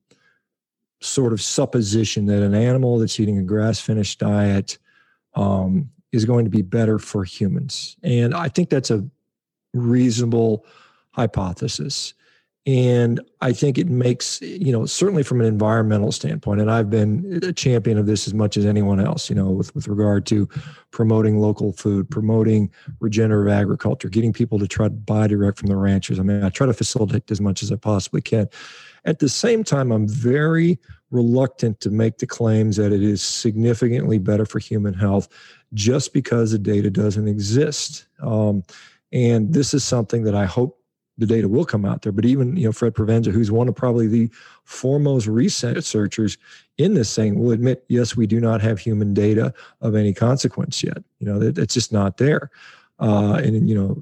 sort 1.01 1.33
of 1.33 1.43
supposition 1.43 2.27
that 2.27 2.45
an 2.45 2.55
animal 2.55 3.01
that's 3.01 3.19
eating 3.19 3.39
a 3.39 3.43
grass-finished 3.43 4.21
diet 4.21 4.79
um, 5.35 5.91
is 6.13 6.25
going 6.25 6.45
to 6.45 6.51
be 6.51 6.63
better 6.63 7.01
for 7.01 7.25
humans, 7.25 7.97
and 8.05 8.33
I 8.35 8.49
think 8.49 8.71
that's 8.71 8.93
a 8.93 9.05
reasonable 9.75 10.65
hypothesis. 11.13 12.15
And 12.65 13.21
I 13.41 13.53
think 13.53 13.77
it 13.77 13.89
makes, 13.89 14.41
you 14.41 14.71
know, 14.71 14.87
certainly 14.87 15.25
from 15.25 15.41
an 15.41 15.49
environmental 15.49 16.13
standpoint, 16.13 16.61
and 16.61 16.71
I've 16.71 16.91
been 16.91 17.41
a 17.43 17.53
champion 17.53 17.99
of 17.99 18.07
this 18.07 18.29
as 18.29 18.35
much 18.35 18.57
as 18.57 18.67
anyone 18.67 19.01
else, 19.01 19.29
you 19.29 19.35
know, 19.35 19.51
with, 19.51 19.75
with 19.75 19.89
regard 19.89 20.27
to 20.27 20.49
promoting 20.93 21.39
local 21.39 21.73
food, 21.73 22.09
promoting 22.09 22.71
regenerative 23.01 23.53
agriculture, 23.53 24.09
getting 24.09 24.33
people 24.33 24.61
to 24.61 24.69
try 24.69 24.87
to 24.87 24.95
buy 24.95 25.27
direct 25.27 25.59
from 25.59 25.71
the 25.71 25.77
ranchers. 25.77 26.21
I 26.21 26.23
mean, 26.23 26.45
I 26.45 26.51
try 26.51 26.69
to 26.69 26.73
facilitate 26.73 27.29
as 27.33 27.41
much 27.41 27.65
as 27.65 27.73
I 27.73 27.77
possibly 27.77 28.21
can. 28.21 28.49
At 29.05 29.19
the 29.19 29.29
same 29.29 29.65
time, 29.65 29.91
I'm 29.91 30.07
very 30.07 30.79
reluctant 31.11 31.81
to 31.81 31.91
make 31.91 32.19
the 32.19 32.29
claims 32.29 32.77
that 32.77 32.93
it 32.93 33.03
is 33.03 33.23
significantly 33.23 34.19
better 34.19 34.47
for 34.47 34.61
human 34.61 34.95
health 34.95 35.29
just 35.75 36.13
because 36.13 36.53
the 36.53 36.61
data 36.61 36.91
doesn't 36.91 37.27
exist. 37.27 38.07
Um, 38.23 38.63
and 39.13 39.53
this 39.53 39.75
is 39.75 39.83
something 39.83 40.23
that 40.23 40.37
I 40.37 40.45
hope 40.45 40.79
the 41.23 41.35
data 41.35 41.49
will 41.49 41.65
come 41.65 41.85
out 41.85 42.03
there. 42.03 42.13
But 42.13 42.25
even 42.25 42.57
you 42.57 42.67
know 42.67 42.73
Fred 42.73 42.95
Provenza, 42.95 43.33
who's 43.33 43.51
one 43.51 43.69
of 43.69 43.75
probably 43.75 44.07
the 44.07 44.31
foremost 44.65 45.27
researchers 45.27 46.37
in 46.79 46.95
this 46.95 47.15
thing, 47.15 47.39
will 47.39 47.53
admit, 47.53 47.85
yes, 47.89 48.17
we 48.17 48.27
do 48.27 48.41
not 48.41 48.61
have 48.61 48.79
human 48.79 49.15
data 49.15 49.55
of 49.81 49.95
any 49.95 50.13
consequence 50.13 50.83
yet. 50.83 50.99
You 51.19 51.27
know, 51.27 51.41
it's 51.41 51.75
just 51.75 51.93
not 51.93 52.17
there. 52.19 52.51
Uh, 52.99 53.41
and 53.43 53.69
you 53.69 53.75
know, 53.75 54.01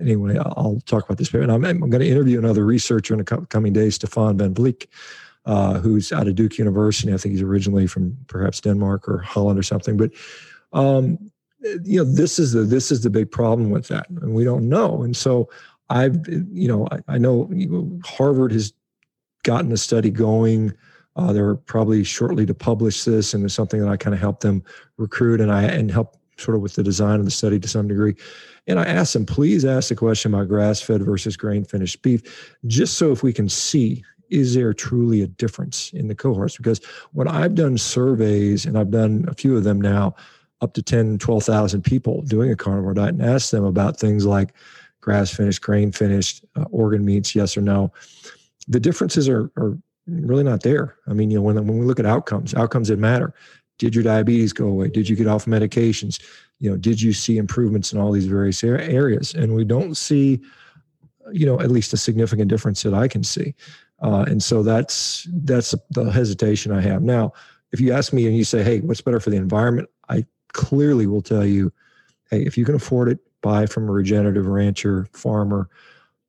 anyway, 0.00 0.36
I'll 0.38 0.82
talk 0.86 1.04
about 1.04 1.18
this. 1.18 1.32
And 1.32 1.50
I'm, 1.50 1.64
I'm 1.64 1.78
going 1.90 2.02
to 2.02 2.08
interview 2.08 2.38
another 2.38 2.66
researcher 2.66 3.14
in 3.14 3.18
the 3.18 3.46
coming 3.48 3.72
days, 3.72 3.94
Stephan 3.94 4.36
Van 4.36 4.54
Vliet, 4.54 4.86
uh, 5.46 5.78
who's 5.80 6.12
out 6.12 6.28
of 6.28 6.34
Duke 6.34 6.58
University. 6.58 7.12
I 7.12 7.16
think 7.16 7.32
he's 7.32 7.42
originally 7.42 7.86
from 7.86 8.16
perhaps 8.26 8.60
Denmark 8.60 9.08
or 9.08 9.18
Holland 9.18 9.58
or 9.58 9.62
something. 9.62 9.96
But 9.96 10.10
um, 10.72 11.18
you 11.84 11.98
know, 11.98 12.04
this 12.04 12.38
is 12.38 12.52
the 12.52 12.62
this 12.62 12.90
is 12.90 13.02
the 13.02 13.10
big 13.10 13.30
problem 13.30 13.70
with 13.70 13.88
that, 13.88 14.08
and 14.08 14.34
we 14.34 14.44
don't 14.44 14.68
know. 14.68 15.02
And 15.02 15.16
so 15.16 15.48
I've, 15.92 16.26
you 16.26 16.68
know, 16.68 16.88
I, 16.90 17.14
I 17.14 17.18
know 17.18 17.50
Harvard 18.04 18.52
has 18.52 18.72
gotten 19.44 19.70
a 19.72 19.76
study 19.76 20.10
going. 20.10 20.72
Uh, 21.16 21.32
they're 21.32 21.54
probably 21.54 22.02
shortly 22.02 22.46
to 22.46 22.54
publish 22.54 23.04
this, 23.04 23.34
and 23.34 23.44
it's 23.44 23.52
something 23.52 23.80
that 23.80 23.88
I 23.88 23.98
kind 23.98 24.14
of 24.14 24.20
helped 24.20 24.40
them 24.40 24.64
recruit 24.96 25.40
and 25.40 25.52
I 25.52 25.64
and 25.64 25.90
help 25.90 26.16
sort 26.38 26.56
of 26.56 26.62
with 26.62 26.74
the 26.74 26.82
design 26.82 27.18
of 27.18 27.26
the 27.26 27.30
study 27.30 27.60
to 27.60 27.68
some 27.68 27.88
degree. 27.88 28.14
And 28.66 28.80
I 28.80 28.84
asked 28.84 29.12
them, 29.12 29.26
please 29.26 29.66
ask 29.66 29.90
the 29.90 29.94
question 29.94 30.32
about 30.32 30.48
grass-fed 30.48 31.02
versus 31.02 31.36
grain-finished 31.36 32.00
beef, 32.00 32.56
just 32.66 32.96
so 32.96 33.12
if 33.12 33.22
we 33.22 33.32
can 33.32 33.48
see 33.48 34.02
is 34.30 34.54
there 34.54 34.72
truly 34.72 35.20
a 35.20 35.26
difference 35.26 35.92
in 35.92 36.08
the 36.08 36.14
cohorts? 36.14 36.56
Because 36.56 36.80
when 37.12 37.28
I've 37.28 37.54
done 37.54 37.76
surveys, 37.76 38.64
and 38.64 38.78
I've 38.78 38.90
done 38.90 39.26
a 39.28 39.34
few 39.34 39.58
of 39.58 39.64
them 39.64 39.78
now, 39.78 40.14
up 40.62 40.72
to 40.74 40.82
10, 40.82 41.18
12,000 41.18 41.82
people 41.82 42.22
doing 42.22 42.50
a 42.50 42.56
carnivore 42.56 42.94
diet 42.94 43.10
and 43.10 43.22
asked 43.22 43.50
them 43.50 43.64
about 43.64 43.98
things 43.98 44.24
like 44.24 44.54
grass 45.02 45.30
finished, 45.30 45.60
grain 45.60 45.92
finished, 45.92 46.44
uh, 46.56 46.64
organ 46.70 47.04
meats, 47.04 47.34
yes 47.34 47.56
or 47.56 47.60
no. 47.60 47.92
The 48.68 48.80
differences 48.80 49.28
are, 49.28 49.50
are 49.58 49.76
really 50.06 50.44
not 50.44 50.62
there. 50.62 50.96
I 51.06 51.12
mean, 51.12 51.30
you 51.30 51.36
know, 51.36 51.42
when, 51.42 51.56
when 51.56 51.78
we 51.78 51.84
look 51.84 52.00
at 52.00 52.06
outcomes, 52.06 52.54
outcomes 52.54 52.88
that 52.88 52.98
matter. 52.98 53.34
Did 53.78 53.94
your 53.94 54.04
diabetes 54.04 54.52
go 54.52 54.68
away? 54.68 54.88
Did 54.88 55.08
you 55.08 55.16
get 55.16 55.26
off 55.26 55.46
medications? 55.46 56.22
You 56.60 56.70
know, 56.70 56.76
did 56.76 57.02
you 57.02 57.12
see 57.12 57.36
improvements 57.36 57.92
in 57.92 57.98
all 57.98 58.12
these 58.12 58.26
various 58.26 58.62
areas? 58.62 59.34
And 59.34 59.54
we 59.54 59.64
don't 59.64 59.96
see, 59.96 60.40
you 61.32 61.46
know, 61.46 61.60
at 61.60 61.70
least 61.70 61.92
a 61.92 61.96
significant 61.96 62.48
difference 62.48 62.82
that 62.82 62.94
I 62.94 63.08
can 63.08 63.24
see. 63.24 63.54
Uh, 64.00 64.24
and 64.28 64.42
so 64.42 64.62
that's 64.62 65.26
that's 65.32 65.74
the 65.90 66.04
hesitation 66.04 66.72
I 66.72 66.80
have 66.80 67.02
now. 67.02 67.32
If 67.72 67.80
you 67.80 67.92
ask 67.92 68.12
me 68.12 68.26
and 68.26 68.36
you 68.36 68.44
say, 68.44 68.62
"Hey, 68.62 68.80
what's 68.80 69.00
better 69.00 69.20
for 69.20 69.30
the 69.30 69.36
environment?" 69.36 69.88
I 70.08 70.26
clearly 70.52 71.06
will 71.06 71.22
tell 71.22 71.46
you, 71.46 71.72
"Hey, 72.30 72.42
if 72.42 72.58
you 72.58 72.64
can 72.64 72.74
afford 72.74 73.08
it, 73.08 73.20
buy 73.42 73.66
from 73.66 73.88
a 73.88 73.92
regenerative 73.92 74.46
rancher, 74.46 75.06
farmer, 75.12 75.68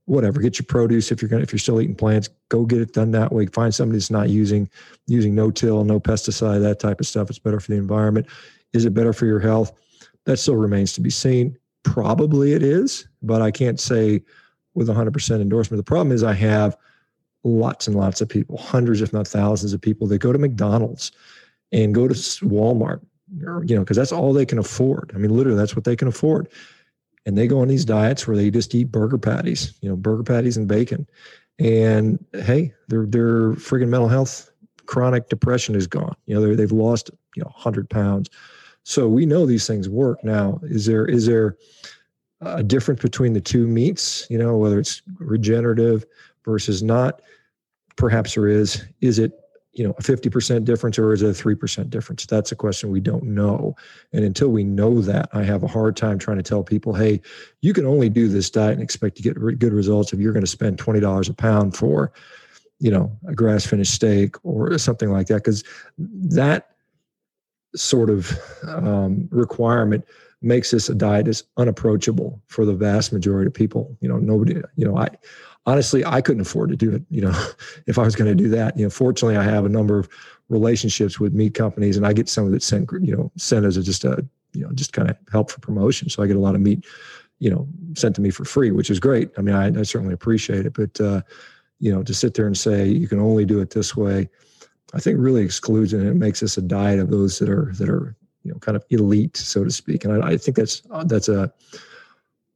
whatever. 0.06 0.42
Get 0.42 0.60
your 0.60 0.66
produce 0.66 1.12
if 1.12 1.22
you're 1.22 1.30
going 1.30 1.44
if 1.44 1.52
you're 1.52 1.60
still 1.60 1.80
eating 1.80 1.96
plants, 1.96 2.30
go 2.50 2.66
get 2.66 2.82
it 2.82 2.94
done 2.94 3.12
that 3.12 3.32
way. 3.32 3.46
Find 3.48 3.74
somebody 3.74 3.98
that's 3.98 4.12
not 4.12 4.30
using 4.30 4.70
using 5.08 5.36
no 5.36 5.52
till, 5.52 5.84
no 5.84 6.00
pesticide, 6.00 6.62
that 6.62 6.80
type 6.80 7.00
of 7.00 7.08
stuff. 7.08 7.30
It's 7.30 7.40
better 7.40 7.60
for 7.60 7.72
the 7.72 7.78
environment. 7.78 8.28
Is 8.74 8.86
it 8.86 8.94
better 8.94 9.14
for 9.14 9.26
your 9.26 9.40
health? 9.40 9.72
That 10.26 10.38
still 10.38 10.56
remains 10.56 10.94
to 10.94 11.02
be 11.02 11.10
seen. 11.10 11.58
Probably 11.84 12.54
it 12.54 12.64
is, 12.64 13.08
but 13.22 13.42
I 13.42 13.52
can't 13.52 13.80
say 13.80 14.24
with 14.74 14.88
100% 14.88 15.42
endorsement. 15.42 15.78
The 15.78 15.90
problem 15.90 16.12
is 16.12 16.24
I 16.24 16.34
have 16.34 16.78
lots 17.44 17.88
and 17.88 17.96
lots 17.96 18.22
of 18.22 18.30
people, 18.30 18.58
hundreds 18.58 19.02
if 19.02 19.12
not 19.14 19.28
thousands 19.28 19.74
of 19.74 19.82
people 19.82 20.08
that 20.08 20.20
go 20.20 20.32
to 20.32 20.40
McDonald's 20.40 21.12
and 21.72 21.94
go 21.94 22.08
to 22.08 22.14
Walmart, 22.14 23.02
or, 23.46 23.64
you 23.66 23.76
know, 23.76 23.82
because 23.82 23.98
that's 23.98 24.12
all 24.12 24.32
they 24.32 24.46
can 24.46 24.60
afford. 24.60 25.12
I 25.14 25.18
mean, 25.18 25.36
literally, 25.36 25.58
that's 25.58 25.76
what 25.76 25.84
they 25.84 25.96
can 25.96 26.08
afford 26.08 26.48
and 27.26 27.38
they 27.38 27.48
go 27.48 27.60
on 27.62 27.68
these 27.68 27.86
diets 27.86 28.28
where 28.28 28.36
they 28.36 28.52
just 28.52 28.76
eat 28.76 28.86
burger 28.86 29.18
patties, 29.18 29.74
you 29.82 29.90
know, 29.90 29.96
burger 29.96 30.24
patties 30.24 30.58
and 30.58 30.68
bacon. 30.68 31.08
And 31.60 32.24
hey, 32.34 32.74
their 32.88 33.06
their 33.06 33.54
friggin' 33.54 33.90
mental 33.90 34.10
health, 34.10 34.52
chronic 34.86 35.30
depression 35.30 35.76
is 35.76 35.88
gone. 35.88 36.16
You 36.26 36.36
know, 36.36 36.56
they've 36.56 36.72
lost 36.72 37.12
you 37.36 37.42
know 37.42 37.50
100 37.50 37.90
pounds. 37.90 38.30
So 38.84 39.08
we 39.08 39.26
know 39.26 39.46
these 39.46 39.66
things 39.66 39.88
work. 39.88 40.24
Now, 40.24 40.60
is 40.64 40.86
there 40.86 41.06
is 41.06 41.26
there 41.26 41.58
a 42.42 42.64
difference 42.64 43.02
between 43.02 43.34
the 43.34 43.42
two 43.42 43.68
meats? 43.68 44.28
You 44.30 44.38
know, 44.38 44.58
whether 44.58 44.80
it's 44.80 45.02
regenerative 45.20 46.06
versus 46.44 46.84
not? 46.84 47.22
Perhaps 47.96 48.36
there 48.36 48.48
is. 48.48 48.84
Is 49.02 49.20
it 49.20 49.40
you 49.74 49.84
know 49.84 49.92
a 49.98 50.02
50% 50.04 50.66
difference 50.66 51.00
or 51.00 51.14
is 51.14 51.22
it 51.22 51.40
a 51.40 51.44
3% 51.44 51.90
difference? 51.90 52.26
That's 52.26 52.52
a 52.52 52.56
question 52.56 52.90
we 52.90 53.00
don't 53.00 53.24
know. 53.24 53.76
And 54.12 54.24
until 54.24 54.50
we 54.50 54.64
know 54.64 55.02
that 55.02 55.30
i 55.34 55.44
have 55.44 55.64
a 55.64 55.68
hard 55.68 55.96
time 55.98 56.20
trying 56.20 56.38
to 56.38 56.44
tell 56.44 56.64
people 56.64 56.94
hey 56.94 57.22
you 57.62 57.74
can 57.74 57.86
only 57.86 58.10
do 58.10 58.28
this 58.28 58.50
diet 58.50 58.74
and 58.74 58.82
expect 58.82 59.18
to 59.18 59.24
get 59.24 59.36
good 59.36 59.74
results 59.74 60.14
if 60.14 60.20
you're 60.20 60.34
going 60.34 60.46
to 60.46 60.48
spend 60.48 60.78
$20 60.78 61.30
a 61.30 61.34
pound 61.34 61.76
for 61.76 62.12
you 62.84 62.92
know 62.92 63.18
a 63.28 63.34
grass 63.34 63.66
finished 63.66 63.94
steak 63.94 64.36
or 64.44 64.78
something 64.78 65.10
like 65.10 65.28
that. 65.28 65.36
Because 65.36 65.64
that 65.98 66.72
sort 67.76 68.10
of 68.10 68.38
um, 68.68 69.28
requirement 69.32 70.06
makes 70.42 70.72
this 70.72 70.90
a 70.90 70.96
diet 70.96 71.26
that's 71.26 71.44
unapproachable 71.58 72.42
for 72.48 72.66
the 72.66 72.74
vast 72.74 73.14
majority 73.14 73.48
of 73.48 73.54
people. 73.54 73.98
You 74.02 74.10
know 74.10 74.18
nobody 74.18 74.62
you 74.76 74.86
know 74.86 74.98
i 74.98 75.08
honestly, 75.66 76.04
I 76.06 76.22
couldn't 76.22 76.42
afford 76.42 76.70
to 76.70 76.76
do 76.76 76.92
it. 76.94 77.04
You 77.10 77.22
know, 77.22 77.50
if 77.88 77.98
I 77.98 78.04
was 78.04 78.16
going 78.16 78.36
to 78.36 78.44
do 78.44 78.50
that, 78.50 78.78
you 78.78 78.84
know, 78.84 78.90
fortunately, 78.90 79.38
I 79.38 79.44
have 79.44 79.66
a 79.66 79.70
number 79.70 80.00
of 80.00 80.10
relationships 80.50 81.20
with 81.20 81.34
meat 81.34 81.54
companies, 81.54 81.98
and 81.98 82.06
I 82.06 82.14
get 82.14 82.30
some 82.30 82.48
of 82.48 82.54
it 82.54 82.64
sent, 82.64 82.90
you 83.02 83.16
know, 83.16 83.32
sent 83.38 83.66
as 83.66 83.78
a, 83.78 83.84
just 83.84 84.04
a, 84.04 84.26
you 84.54 84.62
know, 84.62 84.72
just 84.74 84.94
kind 84.94 85.10
of 85.10 85.18
help 85.32 85.52
for 85.52 85.60
promotion. 85.60 86.10
So 86.10 86.22
I 86.22 86.28
get 86.28 86.36
a 86.36 86.40
lot 86.40 86.56
of 86.56 86.62
meat, 86.62 86.86
you 87.40 87.50
know, 87.50 87.68
sent 87.96 88.16
to 88.16 88.22
me 88.22 88.30
for 88.30 88.46
free, 88.46 88.72
which 88.72 88.90
is 88.90 89.00
great. 89.00 89.32
I 89.38 89.42
mean, 89.42 89.56
I, 89.56 89.68
I 89.68 89.84
certainly 89.84 90.14
appreciate 90.14 90.66
it, 90.66 90.74
but 90.74 91.00
uh, 91.02 91.22
you 91.80 91.94
know, 91.94 92.04
to 92.04 92.14
sit 92.14 92.34
there 92.34 92.48
and 92.48 92.58
say 92.58 92.88
you 92.88 93.08
can 93.08 93.20
only 93.20 93.46
do 93.46 93.60
it 93.60 93.72
this 93.72 93.96
way, 93.96 94.30
I 94.94 95.00
think 95.00 95.18
really 95.20 95.42
excludes 95.42 95.92
and 95.94 96.08
it 96.08 96.14
makes 96.14 96.44
us 96.44 96.58
a 96.58 96.62
diet 96.62 97.00
of 97.00 97.10
those 97.10 97.40
that 97.40 97.50
are 97.50 97.74
that 97.74 97.90
are 97.90 98.16
you 98.44 98.52
know 98.52 98.60
kind 98.60 98.76
of 98.76 98.86
elite, 98.90 99.36
so 99.38 99.64
to 99.64 99.72
speak. 99.72 100.06
And 100.06 100.24
I, 100.24 100.30
I 100.30 100.38
think 100.38 100.56
that's 100.56 100.84
uh, 100.92 101.04
that's 101.04 101.30
a 101.30 101.52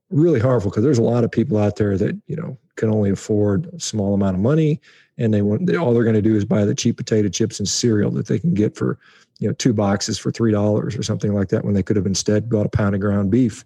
really 0.09 0.39
harmful 0.39 0.71
because 0.71 0.83
there's 0.83 0.97
a 0.97 1.03
lot 1.03 1.23
of 1.23 1.31
people 1.31 1.57
out 1.57 1.75
there 1.75 1.97
that 1.97 2.19
you 2.27 2.35
know 2.35 2.57
can 2.75 2.89
only 2.89 3.09
afford 3.09 3.67
a 3.73 3.79
small 3.79 4.13
amount 4.13 4.35
of 4.35 4.41
money, 4.41 4.79
and 5.17 5.33
they 5.33 5.41
want 5.41 5.65
they, 5.65 5.75
all 5.75 5.93
they're 5.93 6.03
going 6.03 6.15
to 6.15 6.21
do 6.21 6.35
is 6.35 6.45
buy 6.45 6.65
the 6.65 6.75
cheap 6.75 6.97
potato 6.97 7.27
chips 7.29 7.59
and 7.59 7.67
cereal 7.67 8.11
that 8.11 8.27
they 8.27 8.39
can 8.39 8.53
get 8.53 8.75
for 8.75 8.97
you 9.39 9.47
know 9.47 9.53
two 9.55 9.73
boxes 9.73 10.17
for 10.17 10.31
three 10.31 10.51
dollars 10.51 10.95
or 10.95 11.03
something 11.03 11.33
like 11.33 11.49
that 11.49 11.65
when 11.65 11.73
they 11.73 11.83
could 11.83 11.95
have 11.95 12.05
instead 12.05 12.49
bought 12.49 12.65
a 12.65 12.69
pound 12.69 12.95
of 12.95 13.01
ground 13.01 13.31
beef 13.31 13.65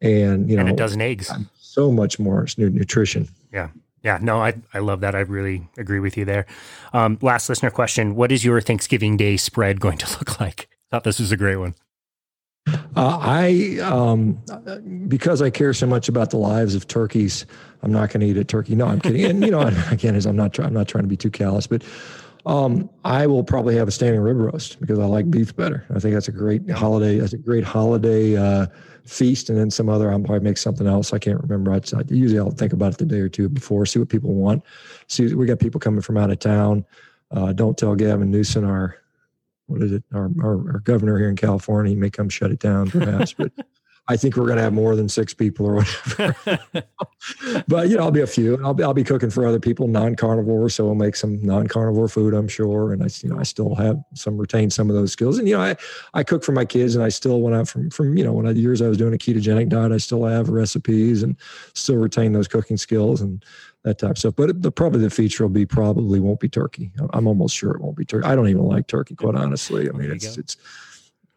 and 0.00 0.50
you 0.50 0.56
know 0.56 0.62
and 0.62 0.70
a 0.70 0.76
dozen 0.76 1.00
eggs. 1.00 1.30
So 1.60 1.92
much 1.92 2.18
more 2.18 2.46
nutrition. 2.56 3.28
Yeah. 3.52 3.68
Yeah, 4.02 4.18
no, 4.20 4.42
I, 4.42 4.54
I 4.72 4.78
love 4.78 5.00
that. 5.00 5.14
I 5.14 5.20
really 5.20 5.68
agree 5.76 6.00
with 6.00 6.16
you 6.16 6.24
there. 6.24 6.46
Um, 6.94 7.18
last 7.20 7.50
listener 7.50 7.70
question 7.70 8.14
What 8.14 8.32
is 8.32 8.44
your 8.44 8.60
Thanksgiving 8.60 9.18
Day 9.18 9.36
spread 9.36 9.78
going 9.78 9.98
to 9.98 10.10
look 10.18 10.40
like? 10.40 10.68
I 10.70 10.96
thought 10.96 11.04
this 11.04 11.20
was 11.20 11.32
a 11.32 11.36
great 11.36 11.56
one. 11.56 11.74
Uh, 12.96 13.18
I, 13.20 13.78
um, 13.82 14.40
because 15.08 15.42
I 15.42 15.50
care 15.50 15.72
so 15.72 15.86
much 15.86 16.08
about 16.08 16.30
the 16.30 16.36
lives 16.36 16.74
of 16.74 16.88
turkeys, 16.88 17.46
I'm 17.82 17.92
not 17.92 18.10
going 18.10 18.20
to 18.20 18.26
eat 18.26 18.36
a 18.36 18.44
turkey. 18.44 18.74
No, 18.74 18.86
I'm 18.86 19.00
kidding. 19.00 19.24
And 19.24 19.44
you 19.44 19.50
know, 19.50 19.60
again, 19.90 20.14
as 20.14 20.26
I'm 20.26 20.36
not, 20.36 20.52
try, 20.52 20.66
I'm 20.66 20.74
not 20.74 20.88
trying 20.88 21.04
to 21.04 21.08
be 21.08 21.16
too 21.16 21.30
callous, 21.30 21.66
but 21.66 21.82
um, 22.46 22.88
I 23.04 23.26
will 23.26 23.44
probably 23.44 23.76
have 23.76 23.88
a 23.88 23.90
standing 23.90 24.20
rib 24.20 24.38
roast 24.38 24.80
because 24.80 24.98
I 24.98 25.04
like 25.04 25.30
beef 25.30 25.54
better. 25.54 25.84
I 25.94 25.98
think 25.98 26.14
that's 26.14 26.28
a 26.28 26.32
great 26.32 26.68
holiday. 26.70 27.18
That's 27.18 27.32
a 27.32 27.38
great 27.38 27.64
holiday 27.64 28.36
uh, 28.36 28.66
feast, 29.04 29.50
and 29.50 29.58
then 29.58 29.70
some 29.70 29.88
other. 29.88 30.10
I'll 30.10 30.20
probably 30.20 30.40
make 30.40 30.58
something 30.58 30.86
else. 30.86 31.12
I 31.12 31.18
can't 31.18 31.40
remember. 31.40 31.72
I'd, 31.72 31.92
I'd, 31.94 32.10
usually 32.10 32.40
I'll 32.40 32.50
think 32.50 32.72
about 32.72 32.92
it 32.92 32.98
the 32.98 33.06
day 33.06 33.20
or 33.20 33.28
two 33.28 33.48
before, 33.48 33.84
see 33.86 33.98
what 33.98 34.08
people 34.08 34.34
want. 34.34 34.62
See, 35.06 35.34
we 35.34 35.46
got 35.46 35.58
people 35.58 35.80
coming 35.80 36.00
from 36.00 36.16
out 36.16 36.30
of 36.30 36.38
town. 36.38 36.84
Uh, 37.30 37.52
don't 37.52 37.76
tell 37.76 37.94
Gavin 37.94 38.30
Newsom, 38.30 38.64
our 38.64 38.96
what 39.70 39.82
is 39.82 39.92
it, 39.92 40.04
our, 40.12 40.28
mm-hmm. 40.28 40.44
our, 40.44 40.72
our 40.72 40.78
governor 40.80 41.18
here 41.18 41.28
in 41.28 41.36
California. 41.36 41.90
He 41.90 41.96
may 41.96 42.10
come 42.10 42.28
shut 42.28 42.50
it 42.50 42.58
down, 42.58 42.90
perhaps, 42.90 43.32
but. 43.32 43.52
I 44.10 44.16
think 44.16 44.36
we're 44.36 44.46
going 44.46 44.56
to 44.56 44.62
have 44.62 44.72
more 44.72 44.96
than 44.96 45.08
six 45.08 45.32
people 45.32 45.66
or 45.66 45.74
whatever. 45.76 46.58
but 47.68 47.88
you 47.88 47.96
know, 47.96 48.02
I'll 48.02 48.10
be 48.10 48.22
a 48.22 48.26
few, 48.26 48.54
and 48.54 48.66
I'll 48.66 48.74
be 48.74 48.82
I'll 48.82 48.92
be 48.92 49.04
cooking 49.04 49.30
for 49.30 49.46
other 49.46 49.60
people, 49.60 49.86
non-carnivore, 49.86 50.68
so 50.68 50.86
we'll 50.86 50.96
make 50.96 51.14
some 51.14 51.40
non-carnivore 51.40 52.08
food, 52.08 52.34
I'm 52.34 52.48
sure. 52.48 52.92
And 52.92 53.04
I, 53.04 53.08
you 53.22 53.28
know, 53.28 53.38
I 53.38 53.44
still 53.44 53.76
have 53.76 54.02
some 54.14 54.36
retain 54.36 54.68
some 54.68 54.90
of 54.90 54.96
those 54.96 55.12
skills. 55.12 55.38
And 55.38 55.46
you 55.46 55.56
know, 55.56 55.62
I 55.62 55.76
I 56.12 56.24
cook 56.24 56.42
for 56.42 56.50
my 56.50 56.64
kids, 56.64 56.96
and 56.96 57.04
I 57.04 57.08
still 57.08 57.40
when 57.40 57.54
I 57.54 57.62
from 57.62 57.88
from 57.90 58.16
you 58.16 58.24
know 58.24 58.32
when 58.32 58.48
I, 58.48 58.52
the 58.52 58.60
years 58.60 58.82
I 58.82 58.88
was 58.88 58.98
doing 58.98 59.14
a 59.14 59.18
ketogenic 59.18 59.68
diet, 59.68 59.92
I 59.92 59.98
still 59.98 60.24
have 60.24 60.48
recipes 60.48 61.22
and 61.22 61.36
still 61.74 61.96
retain 61.96 62.32
those 62.32 62.48
cooking 62.48 62.78
skills 62.78 63.20
and 63.20 63.44
that 63.84 63.98
type 63.98 64.10
of 64.10 64.18
stuff. 64.18 64.34
But 64.36 64.62
the 64.62 64.70
probably 64.70 65.00
the 65.00 65.10
feature 65.10 65.44
will 65.44 65.50
be 65.50 65.66
probably 65.66 66.20
won't 66.20 66.40
be 66.40 66.48
turkey. 66.48 66.92
I'm 67.12 67.26
almost 67.26 67.56
sure 67.56 67.72
it 67.72 67.80
won't 67.80 67.96
be 67.96 68.04
turkey. 68.04 68.26
I 68.26 68.34
don't 68.34 68.48
even 68.48 68.64
like 68.64 68.86
turkey, 68.86 69.14
quite 69.14 69.34
honestly. 69.34 69.88
I 69.88 69.92
mean, 69.92 70.10
it's 70.10 70.36
it's 70.36 70.56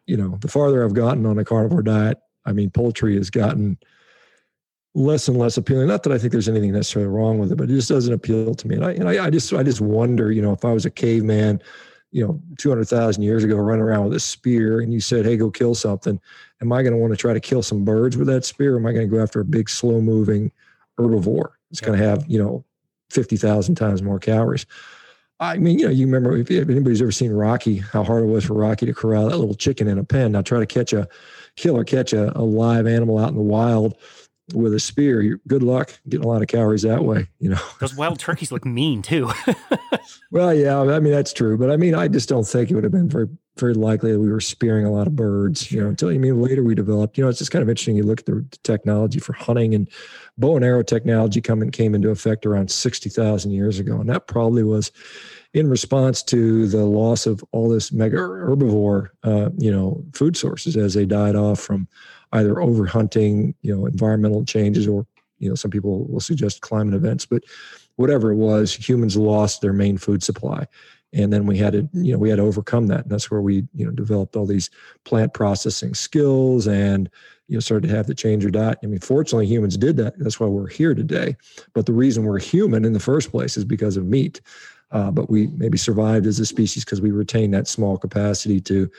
you 0.06 0.18
know, 0.18 0.38
the 0.41 0.48
farther 0.48 0.84
I've 0.84 0.94
gotten 0.94 1.26
on 1.26 1.39
a 1.39 1.46
carnivore 1.46 1.82
diet, 1.82 2.20
I 2.46 2.52
mean, 2.52 2.70
poultry 2.70 3.16
has 3.16 3.30
gotten 3.30 3.78
less 4.96 5.28
and 5.28 5.38
less 5.38 5.58
appealing. 5.58 5.88
Not 5.88 6.04
that 6.04 6.14
I 6.14 6.18
think 6.18 6.32
there's 6.32 6.50
anything 6.50 6.74
necessarily 6.74 7.10
wrong 7.10 7.39
with 7.39 7.52
it, 7.52 7.56
but 7.56 7.70
it 7.70 7.74
just 7.74 7.89
doesn't 7.89 8.14
appeal 8.14 8.54
to 8.54 8.68
me. 8.68 8.76
And 8.76 8.86
I, 8.86 8.91
and 8.91 9.10
I, 9.10 9.26
I 9.26 9.30
just, 9.30 9.54
I 9.54 9.64
just 9.64 9.82
wonder, 9.82 10.32
you 10.32 10.41
know, 10.41 10.52
if 10.52 10.66
I 10.66 10.74
was 10.74 10.86
a 10.86 10.91
caveman, 10.91 11.62
you 12.12 12.26
know, 12.26 12.39
200,000 12.58 13.24
years 13.24 13.44
ago, 13.44 13.56
running 13.56 13.84
around 13.84 14.04
with 14.04 14.14
a 14.14 14.20
spear 14.20 14.82
and 14.82 14.94
you 14.94 15.00
said, 15.00 15.26
Hey, 15.26 15.36
go 15.36 15.50
kill 15.50 15.74
something. 15.74 16.20
Am 16.62 16.72
I 16.72 16.84
going 16.84 16.94
to 16.94 17.00
want 17.00 17.12
to 17.12 17.18
try 17.18 17.34
to 17.34 17.39
kill 17.39 17.64
some 17.64 17.84
birds 17.84 18.18
with 18.18 18.28
that 18.28 18.46
spear? 18.46 18.76
Or 18.76 18.80
am 18.80 18.86
I 18.86 18.94
going 18.94 19.10
to 19.10 19.16
go 19.16 19.22
after 19.22 19.39
a 19.39 19.46
big, 19.46 19.70
slow 19.70 20.00
moving 20.00 20.52
herbivore? 21.00 21.54
It's 21.74 21.82
going 21.82 22.00
to 22.00 22.06
have, 22.06 22.24
you 22.28 22.42
know, 22.42 22.64
50,000 23.10 23.76
times 23.76 24.02
more 24.02 24.20
calories. 24.20 24.66
I 25.40 25.58
mean, 25.58 25.80
you 25.80 25.86
know, 25.86 25.92
you 25.92 26.06
remember 26.06 26.38
if 26.38 26.50
anybody's 26.50 27.02
ever 27.02 27.12
seen 27.12 27.32
Rocky, 27.32 27.78
how 27.78 28.04
hard 28.04 28.24
it 28.24 28.28
was 28.28 28.46
for 28.46 28.54
Rocky 28.54 28.86
to 28.86 28.94
corral 28.94 29.28
that 29.28 29.38
little 29.38 29.56
chicken 29.56 29.90
in 29.90 29.98
a 29.98 30.04
pen. 30.04 30.32
Now 30.32 30.42
try 30.42 30.60
to 30.60 30.66
catch 30.66 30.94
a, 30.94 31.10
kill 31.56 31.76
or 31.76 31.84
catch 31.84 32.14
a, 32.14 32.38
a 32.38 32.42
live 32.42 32.88
animal 32.88 33.18
out 33.18 33.30
in 33.30 33.36
the 33.36 33.42
wild 33.42 33.98
with 34.54 34.74
a 34.74 34.80
spear, 34.80 35.22
you're, 35.22 35.40
good 35.48 35.64
luck 35.64 35.98
getting 36.10 36.26
a 36.26 36.28
lot 36.28 36.42
of 36.42 36.48
calories 36.48 36.82
that 36.84 37.04
way. 37.04 37.28
You 37.40 37.50
know, 37.50 37.62
those 37.80 37.96
wild 37.98 38.20
turkeys 38.20 38.52
look 38.52 38.66
mean 38.66 39.02
too. 39.02 39.32
well, 40.32 40.54
yeah, 40.54 40.80
I 40.80 41.00
mean 41.00 41.14
that's 41.14 41.34
true, 41.34 41.58
but 41.58 41.72
I 41.72 41.78
mean 41.78 41.96
I 41.96 42.08
just 42.08 42.30
don't 42.30 42.46
think 42.46 42.70
it 42.70 42.76
would 42.76 42.84
have 42.84 42.92
been 42.92 43.10
very 43.10 43.28
very 43.58 43.74
likely 43.74 44.12
that 44.12 44.20
we 44.20 44.32
were 44.32 44.41
spearing 44.41 44.86
a 44.86 44.91
lot 44.91 45.08
of 45.08 45.16
birds. 45.16 45.72
You 45.72 45.82
know, 45.82 45.89
until 45.89 46.10
I 46.10 46.18
mean 46.18 46.41
later 46.41 46.64
we 46.64 46.76
developed. 46.76 47.18
You 47.18 47.24
know, 47.24 47.30
it's 47.30 47.39
just 47.39 47.51
kind 47.51 47.62
of 47.62 47.70
interesting. 47.70 47.95
You 47.95 48.04
look 48.04 48.20
at 48.20 48.26
the 48.26 48.45
technology 48.64 49.20
for 49.20 49.34
hunting 49.34 49.76
and 49.76 49.89
bow 50.38 50.56
and 50.56 50.66
arrow 50.66 50.84
technology 50.84 51.41
coming 51.41 51.72
came 51.72 51.93
into 51.93 52.10
effect 52.10 52.45
around 52.45 52.72
sixty 52.72 53.10
thousand 53.10 53.51
years 53.51 53.80
ago, 53.80 53.99
and 53.99 54.10
that 54.10 54.28
probably 54.28 54.64
was 54.64 54.91
in 55.54 55.70
response 55.70 56.24
to 56.24 56.68
the 56.68 56.84
loss 56.84 57.28
of 57.28 57.43
all 57.51 57.70
this 57.70 57.91
mega 57.91 58.18
herbivore, 58.18 59.10
uh, 59.24 59.49
you 59.58 59.72
know, 59.72 60.04
food 60.14 60.36
sources 60.36 60.76
as 60.76 60.95
they 60.95 61.06
died 61.06 61.36
off 61.36 61.60
from 61.60 61.88
either 62.32 62.56
overhunting, 62.56 63.54
you 63.62 63.76
know, 63.76 63.86
environmental 63.86 64.43
changes, 64.43 64.88
or 64.88 65.06
you 65.38 65.49
know, 65.49 65.56
some 65.56 65.70
people 65.70 66.08
will 66.08 66.20
suggest 66.20 66.62
climate 66.62 66.95
events, 66.95 67.26
but 67.26 67.43
whatever 67.97 68.32
it 68.32 68.38
was, 68.38 68.74
humans 68.74 69.16
lost 69.16 69.62
their 69.62 69.74
main 69.74 69.97
food 69.97 70.24
supply, 70.24 70.66
and 71.14 71.32
then 71.32 71.45
we 71.45 71.57
had 71.57 71.74
to, 71.74 71.88
you 71.93 72.14
know, 72.14 72.18
we 72.18 72.30
had 72.30 72.38
to 72.38 72.43
overcome 72.43 72.88
that, 72.88 73.01
and 73.01 73.11
that's 73.11 73.30
where 73.30 73.41
we, 73.41 73.68
you 73.74 73.86
know, 73.86 73.91
developed 73.91 74.36
all 74.36 74.45
these 74.45 74.70
plant 75.05 75.34
processing 75.34 75.93
skills 75.93 76.68
and 76.68 77.09
you 77.47 77.55
know 77.55 77.59
started 77.59 77.88
to 77.88 77.95
have 77.95 78.07
to 78.07 78.16
change 78.16 78.43
your 78.43 78.51
diet. 78.51 78.80
I 78.84 78.88
mean, 78.88 78.99
fortunately, 78.99 79.47
humans 79.47 79.78
did 79.78 79.97
that. 79.97 80.18
That's 80.18 80.39
why 80.39 80.47
we're 80.47 80.68
here 80.68 80.93
today. 80.93 81.36
But 81.74 81.86
the 81.86 81.93
reason 81.93 82.24
we're 82.24 82.39
human 82.39 82.86
in 82.86 82.93
the 82.93 82.99
first 82.99 83.32
place 83.32 83.57
is 83.57 83.66
because 83.66 83.97
of 83.97 84.05
meat 84.05 84.41
uh, 84.93 85.09
but 85.09 85.30
we 85.30 85.47
maybe 85.47 85.78
survived 85.78 86.26
as 86.28 86.39
a 86.39 86.45
species 86.45 86.86
because 86.86 87.01
we 87.01 87.11
retained 87.11 87.53
that 87.53 87.68
small 87.68 87.97
capacity 87.97 88.61
to, 88.61 88.89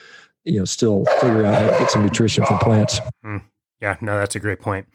you 0.43 0.59
know, 0.59 0.65
still 0.65 1.05
figure 1.21 1.45
out 1.45 1.55
how 1.55 1.71
to 1.71 1.79
get 1.79 1.89
some 1.89 2.03
nutrition 2.03 2.45
from 2.45 2.59
plants. 2.59 2.99
Mm. 3.25 3.41
Yeah, 3.81 3.95
no, 4.01 4.19
that's 4.19 4.35
a 4.35 4.39
great 4.39 4.59
point. 4.59 4.87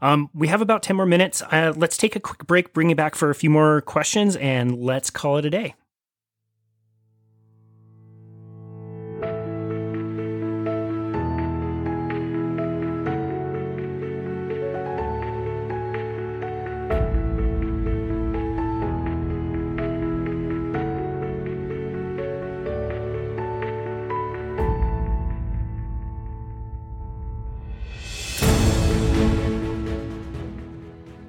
Um, 0.00 0.30
we 0.32 0.48
have 0.48 0.60
about 0.60 0.82
10 0.82 0.96
more 0.96 1.06
minutes. 1.06 1.42
Uh, 1.42 1.72
let's 1.76 1.96
take 1.96 2.14
a 2.16 2.20
quick 2.20 2.46
break, 2.46 2.72
bring 2.72 2.88
you 2.88 2.96
back 2.96 3.16
for 3.16 3.30
a 3.30 3.34
few 3.34 3.50
more 3.50 3.80
questions, 3.80 4.36
and 4.36 4.78
let's 4.78 5.10
call 5.10 5.38
it 5.38 5.44
a 5.44 5.50
day. 5.50 5.74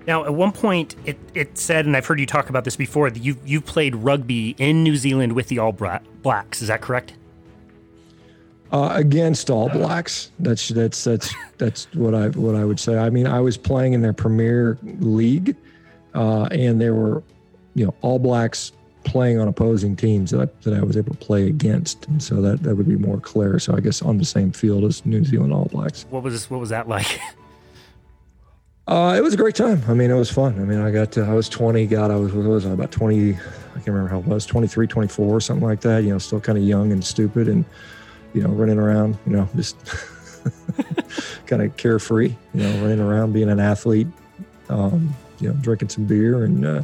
Now, 0.08 0.24
at 0.24 0.34
one 0.34 0.52
point, 0.52 0.96
it, 1.06 1.18
it 1.34 1.58
said, 1.58 1.86
and 1.86 1.98
I've 1.98 2.06
heard 2.06 2.20
you 2.20 2.26
talk 2.26 2.50
about 2.50 2.64
this 2.64 2.76
before, 2.76 3.10
that 3.10 3.22
you 3.22 3.38
you 3.46 3.60
played 3.60 3.96
rugby 3.96 4.56
in 4.60 4.84
New 4.84 4.96
Zealand 4.96 5.34
with 5.34 5.48
the 5.48 5.60
All 5.60 5.72
Blacks. 5.72 6.62
Is 6.62 6.68
that 6.68 6.82
correct? 6.82 7.14
Uh, 8.72 8.92
against 8.94 9.50
All 9.50 9.70
Blacks. 9.70 10.32
That's 10.40 10.70
that's 10.70 11.04
that's 11.04 11.34
that's 11.58 11.86
what 11.94 12.14
I 12.14 12.30
what 12.30 12.56
I 12.56 12.66
would 12.66 12.80
say. 12.80 12.98
I 12.98 13.10
mean, 13.10 13.26
I 13.26 13.40
was 13.40 13.58
playing 13.58 13.94
in 13.94 14.02
their 14.02 14.14
Premier 14.14 14.78
League, 15.00 15.56
uh, 16.14 16.44
and 16.52 16.80
there 16.80 16.94
were, 16.94 17.24
you 17.74 17.86
know, 17.86 17.96
All 18.02 18.20
Blacks 18.20 18.74
playing 19.06 19.40
on 19.40 19.48
opposing 19.48 19.96
teams 19.96 20.32
that 20.32 20.42
I, 20.42 20.70
that 20.70 20.74
I 20.74 20.84
was 20.84 20.98
able 20.98 21.14
to 21.14 21.20
play 21.20 21.48
against, 21.48 22.08
and 22.08 22.22
so 22.22 22.42
that 22.42 22.62
that 22.64 22.76
would 22.76 22.88
be 22.88 22.96
more 22.96 23.20
clear. 23.20 23.58
So 23.58 23.76
I 23.76 23.80
guess 23.80 24.04
on 24.04 24.18
the 24.18 24.26
same 24.26 24.52
field 24.52 24.84
as 24.84 25.04
New 25.06 25.24
Zealand 25.24 25.54
All 25.54 25.66
Blacks. 25.66 26.06
What 26.12 26.22
was 26.22 26.50
what 26.50 26.60
was 26.60 26.70
that 26.70 26.88
like? 26.88 27.20
Uh, 28.88 29.16
it 29.18 29.22
was 29.22 29.34
a 29.34 29.38
great 29.38 29.56
time. 29.56 29.82
I 29.88 29.96
mean, 29.96 30.12
it 30.12 30.16
was 30.16 30.30
fun. 30.30 30.60
I 30.60 30.64
mean, 30.64 30.80
I 30.80 30.92
got 30.92 31.12
to, 31.14 31.24
I 31.24 31.34
was 31.34 31.50
20, 31.50 31.88
God, 31.88 32.12
I 32.12 32.18
was, 32.18 32.32
what 32.34 32.46
was 32.46 32.66
I, 32.68 32.72
about 32.72 32.92
20, 32.92 33.34
I 33.34 33.38
can't 33.74 33.88
remember 33.88 34.10
how 34.10 34.20
it 34.20 34.26
was, 34.26 34.46
23, 34.46 34.86
24, 34.86 35.42
something 35.42 35.66
like 35.66 35.82
that, 35.82 36.04
you 36.04 36.12
know, 36.12 36.20
still 36.20 36.40
kind 36.40 36.58
of 36.58 36.64
young 36.64 36.92
and 36.92 37.04
stupid 37.04 37.48
and, 37.48 37.66
you 38.36 38.44
know, 38.44 38.50
running 38.50 38.78
around, 38.78 39.18
you 39.26 39.34
know, 39.34 39.50
just 39.56 39.76
kind 41.48 41.64
of 41.64 41.76
carefree, 41.78 42.36
you 42.54 42.62
know, 42.62 42.82
running 42.82 43.00
around 43.00 43.34
being 43.34 43.50
an 43.50 43.60
athlete, 43.60 44.08
um, 44.70 45.16
you 45.40 45.50
know, 45.50 45.56
drinking 45.62 45.90
some 45.90 46.06
beer 46.06 46.44
and, 46.44 46.64
uh, 46.64 46.84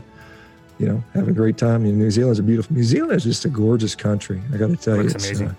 you 0.79 0.87
know, 0.87 1.03
having 1.13 1.29
a 1.29 1.33
great 1.33 1.57
time. 1.57 1.85
You 1.85 1.91
know, 1.91 1.99
New 1.99 2.09
Zealand's 2.09 2.39
a 2.39 2.43
beautiful, 2.43 2.75
New 2.75 2.83
Zealand 2.83 3.13
is 3.13 3.25
just 3.25 3.45
a 3.45 3.49
gorgeous 3.49 3.93
country. 3.93 4.41
I 4.51 4.57
got 4.57 4.69
to 4.69 4.75
tell 4.75 4.97
Looks 4.97 5.13
you, 5.13 5.15
it's, 5.15 5.25
amazing. 5.27 5.47
Uh, 5.49 5.53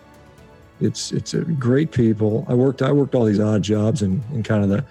it's, 0.80 1.12
it's 1.12 1.34
a 1.34 1.42
great 1.42 1.92
people. 1.92 2.44
I 2.48 2.54
worked, 2.54 2.82
I 2.82 2.90
worked 2.90 3.14
all 3.14 3.26
these 3.26 3.38
odd 3.38 3.62
jobs 3.62 4.02
and, 4.02 4.20
and 4.32 4.44
kind 4.44 4.64
of 4.64 4.70
the, 4.70 4.84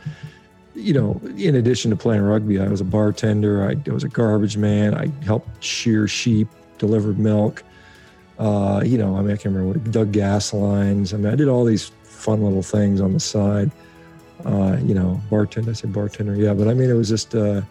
you 0.82 0.94
know, 0.94 1.22
in 1.38 1.56
addition 1.56 1.92
to 1.92 1.98
playing 1.98 2.22
rugby, 2.22 2.60
I 2.60 2.68
was 2.68 2.82
a 2.82 2.86
bartender. 2.86 3.68
I, 3.68 3.76
I 3.90 3.94
was 3.94 4.04
a 4.04 4.10
garbage 4.10 4.58
man. 4.58 4.94
I 4.94 5.08
helped 5.24 5.64
shear 5.64 6.08
sheep, 6.08 6.48
delivered 6.78 7.20
milk. 7.20 7.64
Uh, 8.40 8.82
you 8.84 8.98
know, 8.98 9.16
I 9.16 9.22
mean, 9.22 9.32
I 9.32 9.36
can't 9.36 9.54
remember 9.56 9.80
what 9.80 9.92
dug 9.92 10.12
gas 10.12 10.54
lines. 10.54 11.14
I 11.14 11.18
mean, 11.18 11.32
I 11.32 11.36
did 11.36 11.48
all 11.48 11.64
these 11.64 11.92
fun 12.04 12.44
little 12.44 12.64
things 12.64 13.00
on 13.00 13.14
the 13.14 13.20
side. 13.20 13.72
Uh, 14.46 14.78
you 14.84 14.96
know, 14.96 15.22
bartender. 15.30 15.70
I 15.70 15.74
said 15.74 15.94
bartender, 15.94 16.36
yeah, 16.36 16.54
but 16.54 16.68
I 16.68 16.74
mean, 16.74 16.90
it 16.90 16.94
was 16.94 17.10
just 17.10 17.36
uh, 17.36 17.62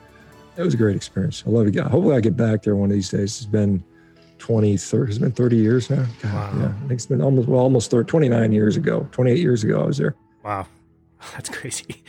it 0.56 0.62
was 0.62 0.74
a 0.74 0.76
great 0.76 0.94
experience. 0.94 1.42
I 1.46 1.50
love 1.50 1.66
it. 1.66 1.76
Hopefully, 1.76 2.14
I 2.14 2.20
get 2.20 2.36
back 2.36 2.62
there 2.62 2.76
one 2.76 2.90
of 2.90 2.94
these 2.94 3.10
days. 3.10 3.38
It's 3.38 3.46
been 3.46 3.82
20, 4.38 4.76
30, 4.76 5.10
it's 5.10 5.18
been 5.18 5.32
30 5.32 5.56
years 5.56 5.90
now. 5.90 6.06
God, 6.22 6.32
wow. 6.32 6.60
Yeah, 6.60 6.68
I 6.68 6.80
think 6.80 6.92
it's 6.92 7.06
been 7.06 7.22
almost, 7.22 7.48
well, 7.48 7.60
almost 7.60 7.90
30, 7.90 8.08
29 8.08 8.52
years 8.52 8.76
ago, 8.76 9.08
28 9.12 9.38
years 9.38 9.64
ago, 9.64 9.82
I 9.82 9.86
was 9.86 9.98
there. 9.98 10.16
Wow. 10.42 10.66
That's 11.32 11.48
crazy. 11.48 12.02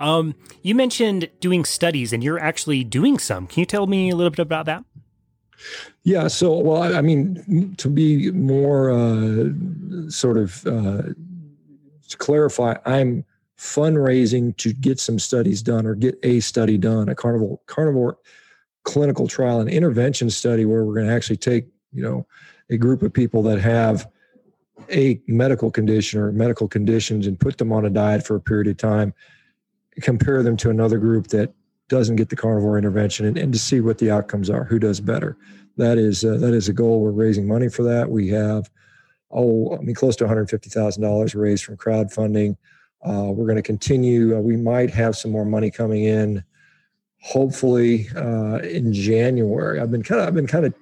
Um, 0.00 0.34
you 0.62 0.74
mentioned 0.74 1.30
doing 1.40 1.64
studies 1.64 2.12
and 2.12 2.24
you're 2.24 2.40
actually 2.40 2.82
doing 2.84 3.18
some. 3.18 3.46
Can 3.46 3.60
you 3.60 3.66
tell 3.66 3.86
me 3.86 4.10
a 4.10 4.16
little 4.16 4.30
bit 4.30 4.40
about 4.40 4.66
that? 4.66 4.84
Yeah. 6.04 6.28
So, 6.28 6.56
well, 6.58 6.82
I, 6.82 6.98
I 6.98 7.00
mean, 7.02 7.74
to 7.76 7.88
be 7.88 8.30
more 8.32 8.90
uh, 8.90 9.50
sort 10.08 10.38
of 10.38 10.66
uh, 10.66 11.02
to 12.08 12.16
clarify, 12.16 12.76
I'm 12.86 13.24
fundraising 13.58 14.56
to 14.56 14.72
get 14.72 14.98
some 14.98 15.18
studies 15.18 15.62
done 15.62 15.86
or 15.86 15.94
get 15.94 16.18
a 16.22 16.40
study 16.40 16.78
done, 16.78 17.10
a 17.10 17.14
carnivore 17.14 17.60
carnivore 17.66 18.18
clinical 18.84 19.28
trial, 19.28 19.60
an 19.60 19.68
intervention 19.68 20.30
study 20.30 20.64
where 20.64 20.84
we're 20.84 20.94
going 20.94 21.06
to 21.06 21.12
actually 21.12 21.36
take, 21.36 21.66
you 21.92 22.02
know, 22.02 22.26
a 22.70 22.78
group 22.78 23.02
of 23.02 23.12
people 23.12 23.42
that 23.42 23.60
have 23.60 24.10
a 24.90 25.20
medical 25.26 25.70
condition 25.70 26.18
or 26.18 26.32
medical 26.32 26.66
conditions 26.66 27.26
and 27.26 27.38
put 27.38 27.58
them 27.58 27.70
on 27.70 27.84
a 27.84 27.90
diet 27.90 28.26
for 28.26 28.36
a 28.36 28.40
period 28.40 28.66
of 28.66 28.78
time, 28.78 29.12
compare 30.00 30.42
them 30.42 30.56
to 30.58 30.70
another 30.70 30.98
group 30.98 31.28
that 31.28 31.52
doesn't 31.88 32.16
get 32.16 32.28
the 32.28 32.36
carnivore 32.36 32.78
intervention 32.78 33.26
and, 33.26 33.36
and 33.36 33.52
to 33.52 33.58
see 33.58 33.80
what 33.80 33.98
the 33.98 34.10
outcomes 34.10 34.48
are, 34.48 34.64
who 34.64 34.78
does 34.78 35.00
better. 35.00 35.36
That 35.76 35.98
is 35.98 36.24
uh, 36.24 36.36
that 36.38 36.54
is 36.54 36.68
a 36.68 36.72
goal. 36.72 37.00
We're 37.00 37.10
raising 37.10 37.46
money 37.46 37.68
for 37.68 37.82
that. 37.84 38.10
We 38.10 38.28
have 38.28 38.70
oh, 39.30 39.76
I 39.76 39.80
mean, 39.80 39.94
close 39.94 40.16
to 40.16 40.24
$150,000 40.24 41.40
raised 41.40 41.64
from 41.64 41.76
crowdfunding. 41.76 42.56
Uh, 43.02 43.30
we're 43.32 43.46
going 43.46 43.56
to 43.56 43.62
continue. 43.62 44.36
Uh, 44.36 44.40
we 44.40 44.56
might 44.56 44.90
have 44.90 45.16
some 45.16 45.30
more 45.30 45.44
money 45.44 45.70
coming 45.70 46.04
in, 46.04 46.44
hopefully 47.20 48.08
uh, 48.16 48.58
in 48.58 48.92
January. 48.92 49.80
I've 49.80 49.90
been 49.90 50.02
kind 50.02 50.20
of, 50.20 50.28
I've 50.28 50.34
been 50.34 50.46
kind 50.46 50.66
of, 50.66 50.74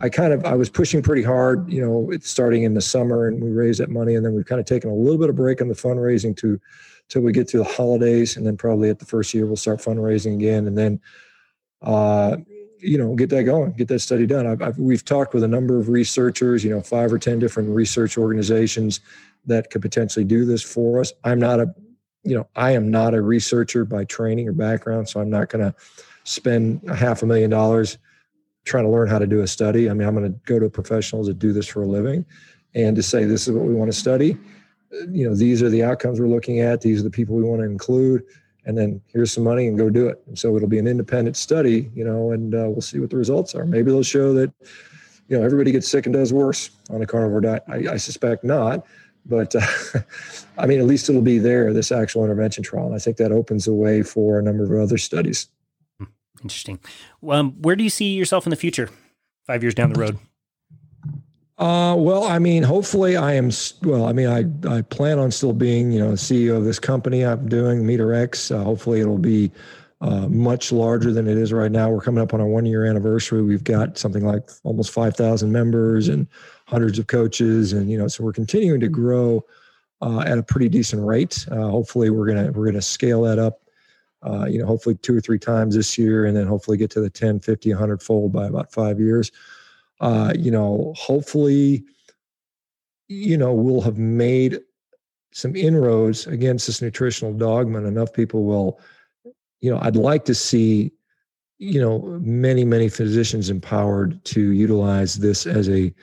I 0.00 0.08
kind 0.08 0.32
of, 0.32 0.44
I 0.44 0.54
was 0.54 0.70
pushing 0.70 1.02
pretty 1.02 1.22
hard, 1.22 1.70
you 1.70 1.80
know, 1.84 2.10
starting 2.20 2.62
in 2.62 2.74
the 2.74 2.80
summer, 2.80 3.26
and 3.26 3.42
we 3.42 3.50
raised 3.50 3.80
that 3.80 3.90
money, 3.90 4.14
and 4.14 4.24
then 4.24 4.34
we've 4.34 4.46
kind 4.46 4.60
of 4.60 4.66
taken 4.66 4.90
a 4.90 4.94
little 4.94 5.18
bit 5.18 5.28
of 5.28 5.36
break 5.36 5.60
on 5.60 5.68
the 5.68 5.74
fundraising 5.74 6.36
to, 6.38 6.60
till 7.08 7.22
we 7.22 7.32
get 7.32 7.48
through 7.48 7.64
the 7.64 7.72
holidays, 7.72 8.36
and 8.36 8.46
then 8.46 8.56
probably 8.56 8.90
at 8.90 8.98
the 8.98 9.04
first 9.04 9.34
year 9.34 9.46
we'll 9.46 9.56
start 9.56 9.80
fundraising 9.80 10.34
again, 10.34 10.66
and 10.66 10.76
then, 10.78 11.00
uh, 11.82 12.36
you 12.78 12.98
know, 12.98 13.14
get 13.14 13.30
that 13.30 13.44
going, 13.44 13.72
get 13.72 13.88
that 13.88 14.00
study 14.00 14.26
done. 14.26 14.46
I've, 14.46 14.62
I've, 14.62 14.78
we've 14.78 15.04
talked 15.04 15.34
with 15.34 15.44
a 15.44 15.48
number 15.48 15.78
of 15.78 15.88
researchers, 15.88 16.64
you 16.64 16.70
know, 16.70 16.80
five 16.80 17.12
or 17.12 17.18
ten 17.18 17.38
different 17.38 17.68
research 17.70 18.18
organizations 18.18 19.00
that 19.46 19.70
could 19.70 19.82
potentially 19.82 20.24
do 20.24 20.44
this 20.44 20.62
for 20.62 21.00
us. 21.00 21.12
I'm 21.24 21.38
not 21.38 21.60
a, 21.60 21.72
you 22.24 22.34
know, 22.34 22.48
I 22.56 22.72
am 22.72 22.90
not 22.90 23.14
a 23.14 23.20
researcher 23.20 23.84
by 23.84 24.04
training 24.04 24.48
or 24.48 24.52
background, 24.52 25.08
so 25.08 25.20
I'm 25.20 25.30
not 25.30 25.48
going 25.48 25.64
to 25.64 25.74
spend 26.24 26.80
a 26.88 26.94
half 26.94 27.22
a 27.22 27.26
million 27.26 27.50
dollars 27.50 27.98
trying 28.64 28.84
to 28.84 28.90
learn 28.90 29.08
how 29.08 29.18
to 29.18 29.26
do 29.26 29.40
a 29.40 29.46
study. 29.46 29.90
I 29.90 29.92
mean, 29.92 30.06
I'm 30.06 30.14
going 30.14 30.32
to 30.32 30.38
go 30.44 30.60
to 30.60 30.70
professionals 30.70 31.26
that 31.26 31.40
do 31.40 31.52
this 31.52 31.66
for 31.66 31.82
a 31.82 31.86
living 31.86 32.24
and 32.74 32.94
to 32.94 33.02
say 33.02 33.24
this 33.24 33.48
is 33.48 33.52
what 33.52 33.64
we 33.64 33.74
want 33.74 33.92
to 33.92 33.98
study. 33.98 34.38
You 35.10 35.28
know, 35.28 35.34
these 35.34 35.62
are 35.62 35.70
the 35.70 35.82
outcomes 35.82 36.20
we're 36.20 36.28
looking 36.28 36.60
at. 36.60 36.80
These 36.80 37.00
are 37.00 37.04
the 37.04 37.10
people 37.10 37.34
we 37.34 37.42
want 37.42 37.60
to 37.60 37.66
include 37.66 38.24
and 38.64 38.78
then 38.78 39.00
here's 39.08 39.32
some 39.32 39.44
money 39.44 39.66
and 39.66 39.76
go 39.76 39.90
do 39.90 40.08
it. 40.08 40.22
And 40.26 40.38
so 40.38 40.56
it'll 40.56 40.68
be 40.68 40.78
an 40.78 40.86
independent 40.86 41.36
study, 41.36 41.90
you 41.94 42.04
know, 42.04 42.32
and 42.32 42.54
uh, 42.54 42.66
we'll 42.68 42.80
see 42.80 43.00
what 43.00 43.10
the 43.10 43.16
results 43.16 43.54
are. 43.54 43.64
Maybe 43.64 43.90
they'll 43.90 44.02
show 44.02 44.32
that, 44.34 44.52
you 45.28 45.38
know, 45.38 45.44
everybody 45.44 45.72
gets 45.72 45.88
sick 45.88 46.06
and 46.06 46.14
does 46.14 46.32
worse 46.32 46.70
on 46.90 47.02
a 47.02 47.06
carnivore 47.06 47.40
diet. 47.40 47.64
I, 47.68 47.92
I 47.92 47.96
suspect 47.96 48.44
not, 48.44 48.86
but 49.26 49.54
uh, 49.56 49.66
I 50.58 50.66
mean, 50.66 50.78
at 50.78 50.86
least 50.86 51.08
it'll 51.08 51.22
be 51.22 51.38
there, 51.38 51.72
this 51.72 51.90
actual 51.90 52.24
intervention 52.24 52.62
trial. 52.62 52.86
And 52.86 52.94
I 52.94 52.98
think 52.98 53.16
that 53.16 53.32
opens 53.32 53.64
the 53.64 53.74
way 53.74 54.02
for 54.02 54.38
a 54.38 54.42
number 54.42 54.64
of 54.64 54.80
other 54.80 54.98
studies. 54.98 55.48
Hmm, 55.98 56.06
interesting. 56.42 56.78
Um, 57.28 57.52
where 57.62 57.74
do 57.74 57.82
you 57.82 57.90
see 57.90 58.14
yourself 58.14 58.46
in 58.46 58.50
the 58.50 58.56
future, 58.56 58.90
five 59.46 59.62
years 59.62 59.74
down 59.74 59.92
the 59.92 60.00
road? 60.00 60.18
Uh, 61.58 61.94
well, 61.96 62.24
I 62.24 62.38
mean, 62.38 62.62
hopefully 62.62 63.16
I 63.16 63.34
am, 63.34 63.50
well, 63.82 64.06
I 64.06 64.12
mean, 64.12 64.26
I, 64.26 64.76
I 64.76 64.82
plan 64.82 65.18
on 65.18 65.30
still 65.30 65.52
being, 65.52 65.92
you 65.92 66.00
know, 66.00 66.12
CEO 66.12 66.56
of 66.56 66.64
this 66.64 66.78
company 66.78 67.24
I'm 67.24 67.48
doing, 67.48 67.84
MeatRx. 67.84 68.54
Uh, 68.54 68.64
hopefully 68.64 69.00
it'll 69.00 69.18
be 69.18 69.52
uh, 70.00 70.28
much 70.28 70.72
larger 70.72 71.12
than 71.12 71.28
it 71.28 71.36
is 71.36 71.52
right 71.52 71.70
now. 71.70 71.90
We're 71.90 72.00
coming 72.00 72.22
up 72.22 72.32
on 72.32 72.40
our 72.40 72.46
one 72.46 72.64
year 72.64 72.86
anniversary. 72.86 73.42
We've 73.42 73.62
got 73.62 73.98
something 73.98 74.24
like 74.24 74.48
almost 74.64 74.90
5,000 74.92 75.52
members 75.52 76.08
and 76.08 76.26
hundreds 76.66 76.98
of 76.98 77.06
coaches. 77.06 77.74
And, 77.74 77.90
you 77.90 77.98
know, 77.98 78.08
so 78.08 78.24
we're 78.24 78.32
continuing 78.32 78.80
to 78.80 78.88
grow 78.88 79.44
uh, 80.00 80.20
at 80.20 80.38
a 80.38 80.42
pretty 80.42 80.70
decent 80.70 81.06
rate. 81.06 81.46
Uh, 81.50 81.68
hopefully 81.68 82.10
we're 82.10 82.26
going 82.26 82.46
to, 82.46 82.50
we're 82.50 82.64
going 82.64 82.74
to 82.74 82.82
scale 82.82 83.22
that 83.22 83.38
up, 83.38 83.60
uh, 84.22 84.46
you 84.46 84.58
know, 84.58 84.66
hopefully 84.66 84.94
two 84.96 85.16
or 85.16 85.20
three 85.20 85.38
times 85.38 85.76
this 85.76 85.98
year 85.98 86.24
and 86.24 86.34
then 86.34 86.46
hopefully 86.46 86.78
get 86.78 86.90
to 86.92 87.00
the 87.00 87.10
10, 87.10 87.40
50, 87.40 87.70
100 87.70 88.02
fold 88.02 88.32
by 88.32 88.46
about 88.46 88.72
five 88.72 88.98
years 88.98 89.30
uh, 90.02 90.32
you 90.36 90.50
know, 90.50 90.92
hopefully, 90.96 91.84
you 93.08 93.36
know, 93.36 93.52
we'll 93.52 93.80
have 93.80 93.98
made 93.98 94.60
some 95.32 95.56
inroads 95.56 96.26
against 96.26 96.66
this 96.66 96.82
nutritional 96.82 97.32
dogma 97.32 97.78
and 97.78 97.86
enough 97.86 98.12
people 98.12 98.44
will, 98.44 98.80
you 99.60 99.70
know, 99.70 99.78
I'd 99.80 99.96
like 99.96 100.24
to 100.26 100.34
see, 100.34 100.92
you 101.58 101.80
know, 101.80 102.00
many, 102.20 102.64
many 102.64 102.88
physicians 102.88 103.48
empowered 103.48 104.22
to 104.26 104.50
utilize 104.50 105.14
this 105.14 105.46
as 105.46 105.70
a 105.70 105.94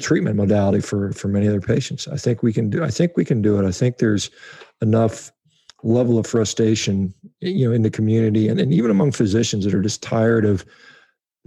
treatment 0.00 0.36
modality 0.36 0.80
for 0.80 1.12
for 1.12 1.28
many 1.28 1.46
other 1.46 1.60
patients. 1.60 2.08
I 2.08 2.16
think 2.16 2.42
we 2.42 2.52
can 2.52 2.68
do 2.70 2.82
I 2.82 2.90
think 2.90 3.16
we 3.16 3.24
can 3.24 3.42
do 3.42 3.58
it. 3.60 3.66
I 3.66 3.72
think 3.72 3.98
there's 3.98 4.30
enough 4.82 5.30
level 5.82 6.18
of 6.18 6.26
frustration, 6.26 7.14
you 7.40 7.68
know, 7.68 7.74
in 7.74 7.82
the 7.82 7.90
community 7.90 8.48
and, 8.48 8.58
and 8.58 8.72
even 8.72 8.90
among 8.90 9.12
physicians 9.12 9.64
that 9.64 9.74
are 9.74 9.82
just 9.82 10.02
tired 10.02 10.44
of 10.44 10.64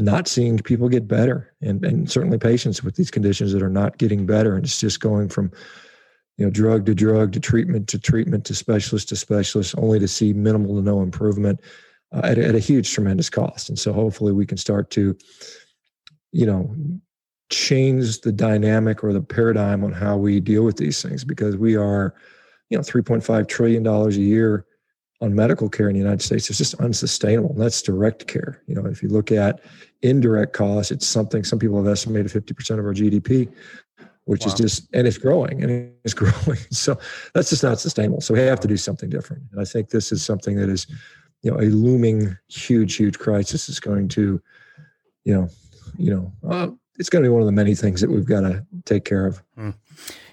not 0.04 0.28
seeing 0.28 0.58
people 0.58 0.90
get 0.90 1.08
better 1.08 1.54
and, 1.62 1.84
and 1.86 2.10
certainly 2.10 2.38
patients 2.38 2.84
with 2.84 2.96
these 2.96 3.12
conditions 3.12 3.54
that 3.54 3.62
are 3.62 3.70
not 3.70 3.98
getting 3.98 4.26
better 4.26 4.56
and 4.56 4.66
it's 4.66 4.80
just 4.80 5.00
going 5.00 5.30
from 5.30 5.52
you 6.38 6.46
know 6.46 6.52
drug 6.52 6.86
to 6.86 6.96
drug 6.96 7.32
to 7.32 7.40
treatment 7.40 7.88
to 7.88 8.00
treatment 8.00 8.46
to 8.46 8.56
specialist 8.56 9.10
to 9.10 9.16
specialist 9.16 9.76
only 9.78 10.00
to 10.00 10.08
see 10.08 10.34
minimal 10.34 10.76
to 10.76 10.82
no 10.82 11.02
improvement 11.02 11.60
uh, 12.12 12.22
at, 12.24 12.38
at 12.38 12.56
a 12.56 12.60
huge 12.60 12.92
tremendous 12.92 13.30
cost 13.30 13.70
and 13.70 13.78
so 13.78 13.94
hopefully 13.94 14.34
we 14.34 14.46
can 14.46 14.58
start 14.58 14.90
to 14.90 15.16
you 16.32 16.46
know 16.46 16.76
change 17.50 18.22
the 18.22 18.32
dynamic 18.32 19.04
or 19.04 19.14
the 19.14 19.22
paradigm 19.22 19.84
on 19.84 19.92
how 19.92 20.18
we 20.18 20.40
deal 20.40 20.64
with 20.64 20.78
these 20.78 21.02
things 21.02 21.24
because 21.24 21.56
we 21.56 21.76
are 21.76 22.16
you 22.70 22.78
know 22.78 22.84
3.5 22.84 23.48
trillion 23.48 23.84
dollars 23.84 24.18
a 24.18 24.22
year 24.22 24.66
on 25.24 25.34
medical 25.34 25.70
care 25.70 25.88
in 25.88 25.94
the 25.94 26.00
United 26.00 26.22
States 26.22 26.50
is 26.50 26.58
just 26.58 26.76
unsustainable. 26.76 27.52
And 27.52 27.62
That's 27.62 27.82
direct 27.82 28.28
care. 28.28 28.62
You 28.68 28.76
know, 28.76 28.86
if 28.86 29.02
you 29.02 29.08
look 29.08 29.32
at 29.32 29.62
indirect 30.04 30.54
costs, 30.54 30.92
it's 30.92 31.08
something 31.08 31.44
some 31.44 31.60
people 31.60 31.78
have 31.78 31.92
estimated 31.92 32.32
50% 32.32 32.80
of 32.80 32.86
our 32.86 32.94
GDP, 32.94 33.52
which 34.26 34.42
wow. 34.42 34.48
is 34.48 34.54
just 34.54 34.88
and 34.94 35.08
it's 35.08 35.18
growing 35.18 35.64
and 35.64 35.92
it's 36.04 36.14
growing. 36.14 36.60
So 36.72 37.00
that's 37.34 37.50
just 37.50 37.64
not 37.64 37.80
sustainable. 37.80 38.22
So 38.22 38.34
we 38.34 38.42
have 38.42 38.60
to 38.60 38.68
do 38.68 38.78
something 38.78 39.10
different. 39.10 39.44
And 39.52 39.62
I 39.62 39.66
think 39.66 39.90
this 39.90 40.12
is 40.12 40.24
something 40.24 40.58
that 40.58 40.70
is, 40.70 40.86
you 41.42 41.52
know, 41.52 41.60
a 41.60 41.68
looming 41.68 42.38
huge, 42.50 42.96
huge 42.96 43.18
crisis 43.18 43.70
is 43.70 43.80
going 43.80 44.10
to, 44.10 44.42
you 45.26 45.34
know, 45.34 45.50
you 45.98 46.14
know, 46.14 46.34
uh, 46.50 46.70
it's 47.00 47.10
going 47.10 47.24
to 47.24 47.30
be 47.30 47.32
one 47.32 47.42
of 47.42 47.46
the 47.46 47.52
many 47.52 47.76
things 47.76 48.02
that 48.02 48.10
we've 48.10 48.26
got 48.26 48.42
to 48.42 48.66
take 48.86 49.06
care 49.06 49.26
of. 49.26 49.42
Mm. 49.58 49.74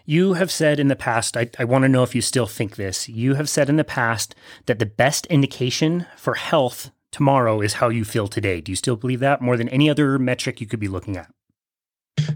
You 0.05 0.35
have 0.35 0.51
said 0.51 0.81
in 0.81 0.89
the 0.89 0.97
past, 0.97 1.37
I, 1.37 1.49
I 1.59 1.65
want 1.65 1.83
to 1.83 1.89
know 1.89 2.03
if 2.03 2.15
you 2.15 2.21
still 2.21 2.47
think 2.47 2.77
this. 2.77 3.09
You 3.09 3.35
have 3.35 3.49
said 3.49 3.69
in 3.69 3.77
the 3.77 3.85
past 3.85 4.35
that 4.67 4.79
the 4.79 4.87
best 4.87 5.27
indication 5.27 6.07
for 6.17 6.35
health 6.35 6.91
tomorrow 7.13 7.61
is 7.61 7.75
how 7.75 7.89
you 7.89 8.05
feel 8.05 8.29
today. 8.29 8.61
Do 8.61 8.73
you 8.73 8.77
still 8.77 8.97
believe 8.97 9.21
that 9.21 9.41
more 9.41 9.57
than 9.57 9.69
any 9.69 9.91
other 9.91 10.19
metric 10.19 10.61
you 10.61 10.67
could 10.67 10.81
be 10.81 10.89
looking 10.89 11.17
at? 11.17 11.31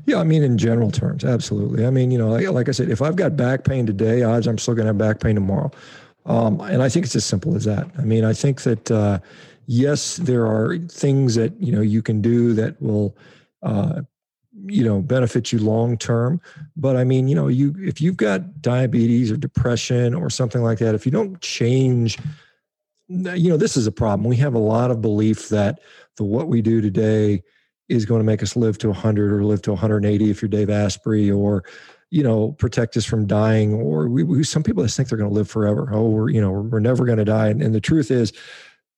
Yeah, 0.06 0.18
I 0.18 0.24
mean, 0.24 0.42
in 0.42 0.56
general 0.56 0.90
terms, 0.90 1.24
absolutely. 1.24 1.86
I 1.86 1.90
mean, 1.90 2.10
you 2.10 2.18
know, 2.18 2.28
like, 2.28 2.48
like 2.48 2.68
I 2.68 2.72
said, 2.72 2.90
if 2.90 3.02
I've 3.02 3.16
got 3.16 3.36
back 3.36 3.64
pain 3.64 3.86
today, 3.86 4.22
odds 4.22 4.46
I'm 4.46 4.58
still 4.58 4.74
going 4.74 4.84
to 4.84 4.88
have 4.88 4.98
back 4.98 5.20
pain 5.20 5.34
tomorrow. 5.34 5.70
Um, 6.26 6.60
and 6.60 6.82
I 6.82 6.88
think 6.88 7.04
it's 7.04 7.16
as 7.16 7.24
simple 7.24 7.54
as 7.54 7.64
that. 7.64 7.86
I 7.98 8.02
mean, 8.02 8.24
I 8.24 8.32
think 8.32 8.62
that, 8.62 8.90
uh, 8.90 9.18
yes, 9.66 10.16
there 10.16 10.46
are 10.46 10.78
things 10.88 11.34
that, 11.34 11.52
you 11.60 11.72
know, 11.72 11.82
you 11.82 12.02
can 12.02 12.22
do 12.22 12.54
that 12.54 12.80
will 12.80 13.16
uh, 13.62 14.02
you 14.66 14.84
know 14.84 15.00
benefit 15.00 15.52
you 15.52 15.58
long 15.58 15.98
term 15.98 16.40
but 16.76 16.96
i 16.96 17.04
mean 17.04 17.26
you 17.26 17.34
know 17.34 17.48
you 17.48 17.74
if 17.80 18.00
you've 18.00 18.16
got 18.16 18.62
diabetes 18.62 19.30
or 19.30 19.36
depression 19.36 20.14
or 20.14 20.30
something 20.30 20.62
like 20.62 20.78
that 20.78 20.94
if 20.94 21.04
you 21.04 21.12
don't 21.12 21.40
change 21.40 22.18
you 23.08 23.50
know 23.50 23.56
this 23.56 23.76
is 23.76 23.86
a 23.86 23.92
problem. 23.92 24.28
We 24.28 24.36
have 24.36 24.54
a 24.54 24.58
lot 24.58 24.90
of 24.90 25.00
belief 25.00 25.48
that 25.50 25.80
the 26.16 26.24
what 26.24 26.48
we 26.48 26.62
do 26.62 26.80
today 26.80 27.42
is 27.88 28.06
going 28.06 28.20
to 28.20 28.24
make 28.24 28.42
us 28.42 28.56
live 28.56 28.78
to 28.78 28.88
100 28.88 29.32
or 29.32 29.44
live 29.44 29.60
to 29.62 29.70
180 29.70 30.30
if 30.30 30.40
you're 30.40 30.48
dave 30.48 30.70
asprey 30.70 31.30
or 31.30 31.64
you 32.10 32.22
know 32.22 32.52
protect 32.52 32.96
us 32.96 33.04
from 33.04 33.26
dying 33.26 33.74
or 33.74 34.08
we, 34.08 34.22
we 34.22 34.42
some 34.42 34.62
people 34.62 34.82
just 34.82 34.96
think 34.96 35.08
they're 35.08 35.18
going 35.18 35.30
to 35.30 35.34
live 35.34 35.50
forever. 35.50 35.90
Oh 35.92 36.08
we're 36.08 36.30
you 36.30 36.40
know 36.40 36.50
we're, 36.50 36.62
we're 36.62 36.80
never 36.80 37.04
going 37.04 37.18
to 37.18 37.24
die. 37.24 37.48
And, 37.48 37.62
and 37.62 37.74
the 37.74 37.80
truth 37.80 38.10
is 38.10 38.32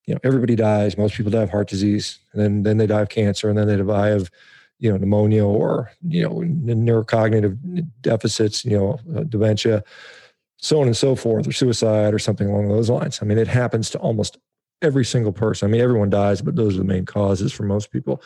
you 0.06 0.14
know 0.14 0.20
everybody 0.22 0.54
dies. 0.54 0.96
Most 0.96 1.16
people 1.16 1.32
die 1.32 1.42
of 1.42 1.50
heart 1.50 1.68
disease 1.68 2.18
and 2.32 2.42
then 2.42 2.62
then 2.62 2.76
they 2.76 2.86
die 2.86 3.02
of 3.02 3.08
cancer 3.08 3.48
and 3.48 3.58
then 3.58 3.66
they 3.66 3.76
die 3.76 4.08
of 4.08 4.30
you 4.78 4.90
know 4.90 4.98
pneumonia 4.98 5.44
or 5.44 5.90
you 6.06 6.22
know 6.22 6.34
neurocognitive 6.36 7.88
deficits 8.02 8.64
you 8.64 8.76
know 8.76 8.98
uh, 9.16 9.24
dementia 9.24 9.82
so 10.58 10.80
on 10.80 10.86
and 10.86 10.96
so 10.96 11.14
forth 11.14 11.46
or 11.46 11.52
suicide 11.52 12.14
or 12.14 12.18
something 12.18 12.48
along 12.48 12.68
those 12.68 12.90
lines. 12.90 13.20
I 13.22 13.24
mean 13.24 13.38
it 13.38 13.48
happens 13.48 13.90
to 13.90 13.98
almost 13.98 14.38
every 14.82 15.04
single 15.04 15.32
person. 15.32 15.68
I 15.68 15.72
mean 15.72 15.80
everyone 15.80 16.10
dies 16.10 16.42
but 16.42 16.56
those 16.56 16.74
are 16.74 16.78
the 16.78 16.84
main 16.84 17.04
causes 17.04 17.52
for 17.52 17.64
most 17.64 17.90
people. 17.90 18.22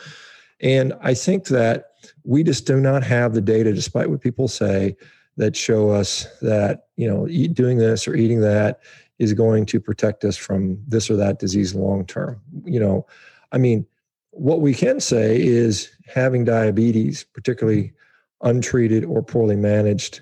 And 0.61 0.93
I 1.01 1.13
think 1.13 1.47
that 1.47 1.91
we 2.23 2.43
just 2.43 2.67
do 2.67 2.79
not 2.79 3.03
have 3.03 3.33
the 3.33 3.41
data, 3.41 3.73
despite 3.73 4.09
what 4.09 4.21
people 4.21 4.47
say, 4.47 4.95
that 5.37 5.55
show 5.55 5.89
us 5.89 6.27
that 6.41 6.87
you 6.97 7.07
know 7.07 7.25
doing 7.53 7.77
this 7.77 8.07
or 8.07 8.15
eating 8.15 8.41
that 8.41 8.81
is 9.17 9.33
going 9.33 9.65
to 9.67 9.79
protect 9.79 10.25
us 10.25 10.35
from 10.35 10.77
this 10.87 11.09
or 11.09 11.15
that 11.15 11.39
disease 11.39 11.75
long 11.75 12.05
term. 12.05 12.39
You 12.65 12.79
know, 12.79 13.07
I 13.51 13.57
mean, 13.57 13.85
what 14.31 14.61
we 14.61 14.73
can 14.73 14.99
say 14.99 15.41
is 15.41 15.89
having 16.07 16.43
diabetes, 16.43 17.23
particularly 17.23 17.93
untreated 18.41 19.05
or 19.05 19.21
poorly 19.21 19.55
managed, 19.55 20.21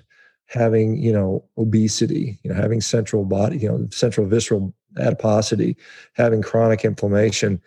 having 0.50 0.96
you 0.96 1.12
know 1.12 1.44
obesity, 1.56 2.38
you 2.42 2.50
know 2.50 2.56
having 2.56 2.80
central 2.80 3.24
body, 3.24 3.58
you 3.58 3.68
know 3.68 3.88
central 3.90 4.26
visceral 4.26 4.74
adiposity, 4.98 5.76
having 6.14 6.42
chronic 6.42 6.84
inflammation, 6.84 7.60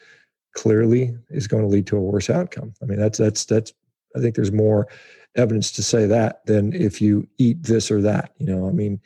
clearly 0.54 1.16
is 1.30 1.48
going 1.48 1.64
to 1.64 1.70
lead 1.70 1.88
to 1.88 1.98
a 1.98 2.02
worse 2.02 2.30
outcome. 2.30 2.74
I 2.82 2.86
mean, 2.86 3.00
that's 3.00 3.18
that's 3.18 3.46
that's. 3.46 3.74
I 4.16 4.20
think 4.20 4.36
there's 4.36 4.52
more 4.52 4.88
evidence 5.36 5.72
to 5.72 5.82
say 5.82 6.06
that 6.06 6.46
than 6.46 6.74
if 6.74 7.02
you 7.02 7.28
eat 7.40 7.64
this 7.64 7.90
or 7.90 8.02
that. 8.04 8.32
You 8.38 8.46
know, 8.46 8.68
I 8.68 8.72
mean, 8.72 9.02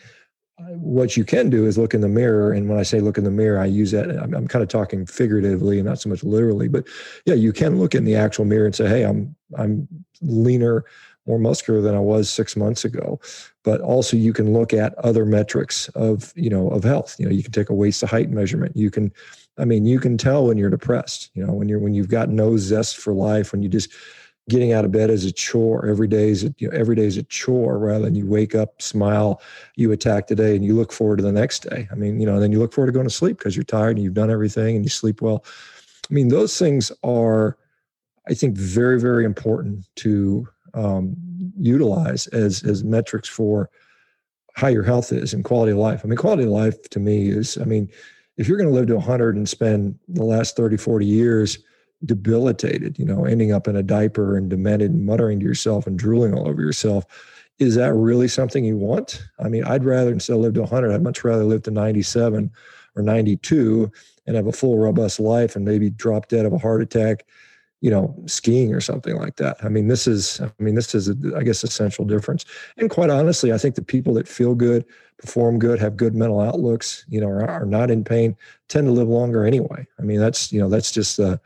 what 0.59 1.15
you 1.15 1.23
can 1.23 1.49
do 1.49 1.65
is 1.65 1.77
look 1.77 1.93
in 1.93 2.01
the 2.01 2.07
mirror 2.07 2.51
and 2.51 2.67
when 2.67 2.79
i 2.79 2.83
say 2.83 2.99
look 2.99 3.19
in 3.19 3.23
the 3.23 3.29
mirror 3.29 3.59
i 3.59 3.65
use 3.65 3.91
that 3.91 4.09
I'm, 4.09 4.33
I'm, 4.33 4.47
kind 4.47 4.63
of 4.63 4.69
talking 4.69 5.05
figuratively 5.05 5.77
and 5.77 5.87
not 5.87 5.99
so 5.99 6.09
much 6.09 6.23
literally 6.23 6.67
but 6.67 6.87
yeah 7.25 7.35
you 7.35 7.53
can 7.53 7.77
look 7.77 7.93
in 7.93 8.05
the 8.05 8.15
actual 8.15 8.43
mirror 8.43 8.65
and 8.65 8.73
say 8.73 8.87
hey 8.87 9.03
i'm 9.03 9.35
i'm 9.55 9.87
leaner 10.21 10.83
more 11.27 11.37
muscular 11.37 11.81
than 11.81 11.95
i 11.95 11.99
was 11.99 12.29
six 12.29 12.55
months 12.55 12.85
ago. 12.85 13.19
But 13.63 13.81
also 13.81 14.15
you 14.15 14.33
can 14.33 14.53
look 14.53 14.73
at 14.73 14.95
other 14.99 15.25
metrics 15.25 15.89
of 15.89 16.31
you 16.35 16.49
know 16.49 16.69
of 16.69 16.83
health. 16.83 17.15
You 17.19 17.25
know 17.25 17.31
you 17.31 17.43
can 17.43 17.51
take 17.51 17.69
a 17.69 17.73
waist 17.73 17.99
to 17.99 18.07
height 18.07 18.29
measurement. 18.29 18.75
You 18.75 18.89
can 18.89 19.11
i 19.59 19.65
mean 19.65 19.85
you 19.85 19.99
can 19.99 20.17
tell 20.17 20.45
when 20.45 20.55
you're 20.55 20.69
depressed 20.69 21.31
you 21.33 21.43
know 21.43 21.51
when 21.51 21.67
you're 21.67 21.79
when 21.79 21.95
you've 21.95 22.09
got 22.09 22.29
no 22.29 22.57
zest 22.57 22.97
for 22.97 23.11
life 23.11 23.51
when 23.51 23.63
you 23.63 23.69
just 23.69 23.91
getting 24.49 24.71
out 24.71 24.85
of 24.85 24.91
bed 24.93 25.09
is 25.09 25.25
a 25.25 25.31
chore. 25.31 25.85
Every 25.87 26.07
day 26.07 26.29
is 26.29 26.45
a, 26.45 26.55
you 26.57 26.69
know, 26.69 26.77
every 26.77 26.95
day 26.95 27.05
is 27.05 27.17
a 27.17 27.23
chore 27.23 27.77
rather 27.77 28.05
than 28.05 28.15
you 28.15 28.25
wake 28.25 28.55
up 28.55 28.81
smile 28.81 29.41
you 29.75 29.91
attack 29.91 30.27
the 30.27 30.35
day 30.35 30.55
and 30.55 30.63
you 30.63 30.73
look 30.73 30.93
forward 30.93 31.17
to 31.17 31.23
the 31.23 31.31
next 31.31 31.67
day. 31.69 31.87
I 31.91 31.95
mean 31.95 32.19
you 32.19 32.25
know 32.25 32.39
then 32.39 32.51
you 32.51 32.59
look 32.59 32.73
forward 32.73 32.87
to 32.87 32.93
going 32.93 33.07
to 33.07 33.13
sleep 33.13 33.37
because 33.37 33.55
you're 33.55 33.63
tired 33.63 33.97
and 33.97 34.03
you've 34.03 34.13
done 34.13 34.31
everything 34.31 34.75
and 34.75 34.85
you 34.85 34.89
sleep 34.89 35.21
well. 35.21 35.43
I 36.09 36.13
mean 36.13 36.29
those 36.29 36.57
things 36.57 36.91
are 37.03 37.57
i 38.29 38.33
think 38.33 38.55
very 38.55 38.99
very 38.99 39.25
important 39.25 39.85
to 39.95 40.47
um, 40.73 41.15
utilize 41.57 42.27
as 42.27 42.63
as 42.63 42.83
metrics 42.83 43.29
for 43.29 43.69
how 44.53 44.67
your 44.67 44.83
health 44.83 45.11
is 45.11 45.33
and 45.33 45.43
quality 45.43 45.71
of 45.71 45.77
life 45.77 46.01
i 46.03 46.07
mean 46.07 46.17
quality 46.17 46.43
of 46.43 46.49
life 46.49 46.81
to 46.89 46.99
me 46.99 47.29
is 47.29 47.57
i 47.59 47.63
mean 47.63 47.89
if 48.37 48.47
you're 48.47 48.57
going 48.57 48.69
to 48.69 48.75
live 48.75 48.87
to 48.87 48.95
100 48.95 49.35
and 49.35 49.49
spend 49.49 49.97
the 50.07 50.23
last 50.23 50.55
30 50.55 50.77
40 50.77 51.05
years 51.05 51.57
debilitated, 52.05 52.99
you 52.99 53.05
know, 53.05 53.25
ending 53.25 53.51
up 53.51 53.67
in 53.67 53.75
a 53.75 53.83
diaper 53.83 54.37
and 54.37 54.49
demented 54.49 54.91
and 54.91 55.05
muttering 55.05 55.39
to 55.39 55.45
yourself 55.45 55.87
and 55.87 55.97
drooling 55.97 56.33
all 56.33 56.47
over 56.47 56.61
yourself. 56.61 57.05
Is 57.59 57.75
that 57.75 57.93
really 57.93 58.27
something 58.27 58.63
you 58.63 58.77
want? 58.77 59.23
I 59.39 59.49
mean, 59.49 59.63
I'd 59.63 59.83
rather 59.83 60.11
instead 60.11 60.33
of 60.33 60.41
live 60.41 60.53
to 60.55 60.61
100, 60.61 60.91
I'd 60.91 61.01
much 61.01 61.23
rather 61.23 61.43
live 61.43 61.63
to 61.63 61.71
97 61.71 62.51
or 62.95 63.01
92 63.01 63.91
and 64.27 64.35
have 64.35 64.47
a 64.47 64.51
full, 64.51 64.77
robust 64.77 65.19
life 65.19 65.55
and 65.55 65.65
maybe 65.65 65.89
drop 65.89 66.27
dead 66.27 66.45
of 66.45 66.53
a 66.53 66.57
heart 66.59 66.81
attack, 66.81 67.25
you 67.81 67.91
know, 67.91 68.15
skiing 68.25 68.73
or 68.73 68.81
something 68.81 69.15
like 69.15 69.35
that. 69.35 69.57
I 69.63 69.69
mean, 69.69 69.87
this 69.87 70.07
is, 70.07 70.41
I 70.41 70.51
mean, 70.57 70.75
this 70.75 70.95
is, 70.95 71.09
a, 71.09 71.15
I 71.35 71.43
guess, 71.43 71.63
essential 71.63 72.05
difference. 72.05 72.43
And 72.77 72.89
quite 72.89 73.09
honestly, 73.09 73.53
I 73.53 73.57
think 73.57 73.75
the 73.75 73.83
people 73.83 74.13
that 74.15 74.27
feel 74.27 74.55
good, 74.55 74.83
perform 75.19 75.59
good, 75.59 75.79
have 75.79 75.95
good 75.95 76.15
mental 76.15 76.41
outlooks, 76.41 77.05
you 77.07 77.21
know, 77.21 77.27
are, 77.27 77.47
are 77.47 77.65
not 77.65 77.91
in 77.91 78.03
pain, 78.03 78.35
tend 78.67 78.87
to 78.87 78.91
live 78.91 79.07
longer 79.07 79.45
anyway. 79.45 79.85
I 79.99 80.01
mean, 80.01 80.19
that's, 80.19 80.51
you 80.51 80.59
know, 80.59 80.69
that's 80.69 80.91
just 80.91 81.19
uh, 81.19 81.37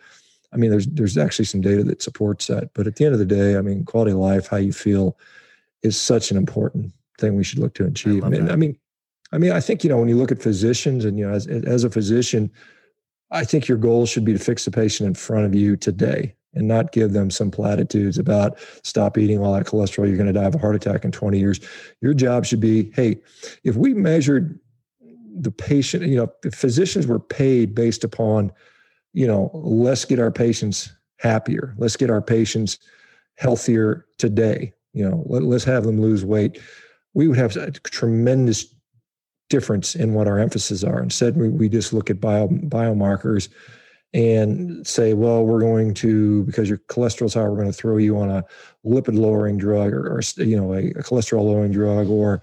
I 0.54 0.58
mean, 0.58 0.70
there's 0.72 0.88
there's 0.88 1.18
actually 1.18 1.46
some 1.46 1.62
data 1.62 1.84
that 1.84 2.02
supports 2.02 2.48
that. 2.48 2.74
But 2.74 2.88
at 2.88 2.96
the 2.96 3.06
end 3.06 3.14
of 3.14 3.20
the 3.20 3.26
day, 3.26 3.58
I 3.58 3.62
mean, 3.62 3.86
quality 3.86 4.12
of 4.12 4.18
life, 4.18 4.48
how 4.48 4.58
you 4.58 4.74
feel, 4.74 5.18
is 5.82 6.00
such 6.00 6.32
an 6.32 6.38
important 6.38 6.92
thing 7.18 7.36
we 7.36 7.44
should 7.44 7.60
look 7.60 7.74
to 7.76 7.86
achieve. 7.86 8.24
I, 8.24 8.28
I 8.28 8.56
mean, 8.56 8.78
I 9.32 9.38
mean, 9.38 9.52
I 9.52 9.62
think 9.62 9.84
you 9.84 9.90
know 9.90 9.98
when 9.98 10.10
you 10.10 10.18
look 10.18 10.32
at 10.32 10.42
physicians, 10.42 11.06
and 11.06 11.18
you 11.18 11.26
know, 11.26 11.34
as 11.34 11.48
as 11.48 11.84
a 11.84 11.90
physician, 11.90 12.52
I 13.32 13.44
think 13.44 13.68
your 13.68 13.78
goal 13.78 14.06
should 14.06 14.26
be 14.26 14.34
to 14.34 14.40
fix 14.40 14.66
the 14.66 14.72
patient 14.72 15.08
in 15.08 15.14
front 15.14 15.46
of 15.46 15.56
you 15.56 15.78
today 15.78 16.36
and 16.54 16.68
not 16.68 16.92
give 16.92 17.14
them 17.14 17.32
some 17.32 17.50
platitudes 17.50 18.18
about 18.18 18.58
stop 18.84 19.18
eating 19.18 19.40
all 19.40 19.54
that 19.54 19.66
cholesterol. 19.66 20.08
You're 20.08 20.18
going 20.18 20.28
to 20.28 20.34
die 20.34 20.44
of 20.44 20.56
a 20.56 20.58
heart 20.60 20.76
attack 20.76 21.06
in 21.06 21.12
20 21.12 21.40
years. 21.40 21.60
Your 22.02 22.14
job 22.14 22.46
should 22.46 22.60
be, 22.60 22.92
hey, 22.92 23.18
if 23.64 23.76
we 23.78 23.94
measured 23.94 24.60
the 25.34 25.52
patient, 25.52 26.06
you 26.06 26.18
know, 26.18 26.30
if 26.44 26.54
physicians 26.54 27.08
were 27.08 27.20
paid 27.20 27.74
based 27.74 28.04
upon 28.04 28.52
you 29.14 29.28
know, 29.28 29.52
let's 29.54 30.06
get 30.06 30.20
our 30.20 30.32
patients 30.32 30.92
happier. 31.18 31.76
Let's 31.78 31.98
get 31.98 32.10
our 32.10 32.22
patients 32.22 32.80
healthier 33.38 34.06
today. 34.18 34.74
You 34.94 35.10
know, 35.10 35.24
let, 35.26 35.44
us 35.44 35.64
have 35.64 35.84
them 35.84 36.02
lose 36.02 36.26
weight. 36.26 36.60
We 37.14 37.28
would 37.28 37.38
have 37.38 37.56
a 37.58 37.72
tremendous 37.72 38.74
difference 39.52 39.96
in 39.96 40.16
what 40.16 40.28
our 40.28 40.40
emphasis 40.40 40.84
are. 40.84 41.02
Instead, 41.02 41.38
we, 41.38 41.50
we 41.50 41.70
just 41.70 41.94
look 41.94 42.10
at 42.10 42.20
bio, 42.20 42.48
biomarkers 42.48 43.50
and 44.14 44.86
say, 44.86 45.14
well, 45.14 45.46
we're 45.46 45.62
going 45.62 45.94
to, 45.94 46.44
because 46.46 46.68
your 46.68 46.80
cholesterol's 46.80 47.36
high, 47.36 47.48
we're 47.48 47.56
going 47.56 47.68
to 47.68 47.74
throw 47.74 47.98
you 47.98 48.18
on 48.18 48.30
a 48.30 48.44
lipid 48.86 49.18
lowering 49.18 49.58
drug 49.58 49.94
or, 49.94 50.18
or 50.18 50.22
you 50.38 50.58
know, 50.58 50.74
a, 50.74 50.88
a 50.88 51.04
cholesterol 51.04 51.44
lowering 51.44 51.72
drug, 51.72 52.10
or, 52.10 52.42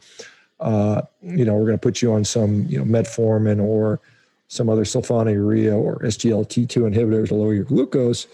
uh, 0.60 1.02
you 1.22 1.44
know, 1.44 1.54
we're 1.54 1.66
going 1.66 1.78
to 1.78 1.82
put 1.82 2.00
you 2.00 2.12
on 2.12 2.24
some, 2.24 2.64
you 2.68 2.78
know, 2.78 2.84
metformin 2.84 3.60
or, 3.60 4.00
some 4.48 4.68
other 4.68 4.84
sulfonylurea 4.84 5.76
or 5.76 5.98
SGLT2 5.98 6.90
inhibitor 6.90 7.28
to 7.28 7.34
lower 7.34 7.54
your 7.54 7.64
glucose. 7.64 8.26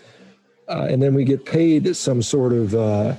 Uh, 0.68 0.86
and 0.88 1.02
then 1.02 1.12
we 1.12 1.24
get 1.24 1.44
paid 1.44 1.94
some 1.94 2.22
sort 2.22 2.52
of 2.52 2.74
uh, 2.74 3.14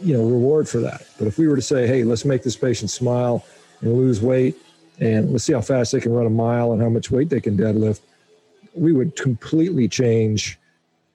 you 0.00 0.14
know 0.16 0.24
reward 0.24 0.68
for 0.68 0.78
that. 0.78 1.06
But 1.18 1.26
if 1.26 1.38
we 1.38 1.48
were 1.48 1.56
to 1.56 1.62
say, 1.62 1.86
hey, 1.86 2.04
let's 2.04 2.24
make 2.24 2.42
this 2.42 2.56
patient 2.56 2.90
smile 2.90 3.44
and 3.80 3.94
lose 3.94 4.20
weight, 4.20 4.56
and 4.98 5.32
let's 5.32 5.44
see 5.44 5.52
how 5.52 5.60
fast 5.60 5.92
they 5.92 6.00
can 6.00 6.12
run 6.12 6.26
a 6.26 6.30
mile 6.30 6.72
and 6.72 6.82
how 6.82 6.88
much 6.88 7.10
weight 7.10 7.28
they 7.28 7.40
can 7.40 7.56
deadlift, 7.56 8.00
we 8.74 8.92
would 8.92 9.16
completely 9.16 9.88
change 9.88 10.58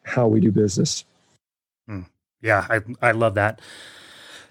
how 0.03 0.27
we 0.27 0.39
do 0.39 0.51
business. 0.51 1.05
Mm. 1.89 2.05
Yeah, 2.41 2.65
I 2.69 2.81
I 3.01 3.11
love 3.11 3.35
that. 3.35 3.61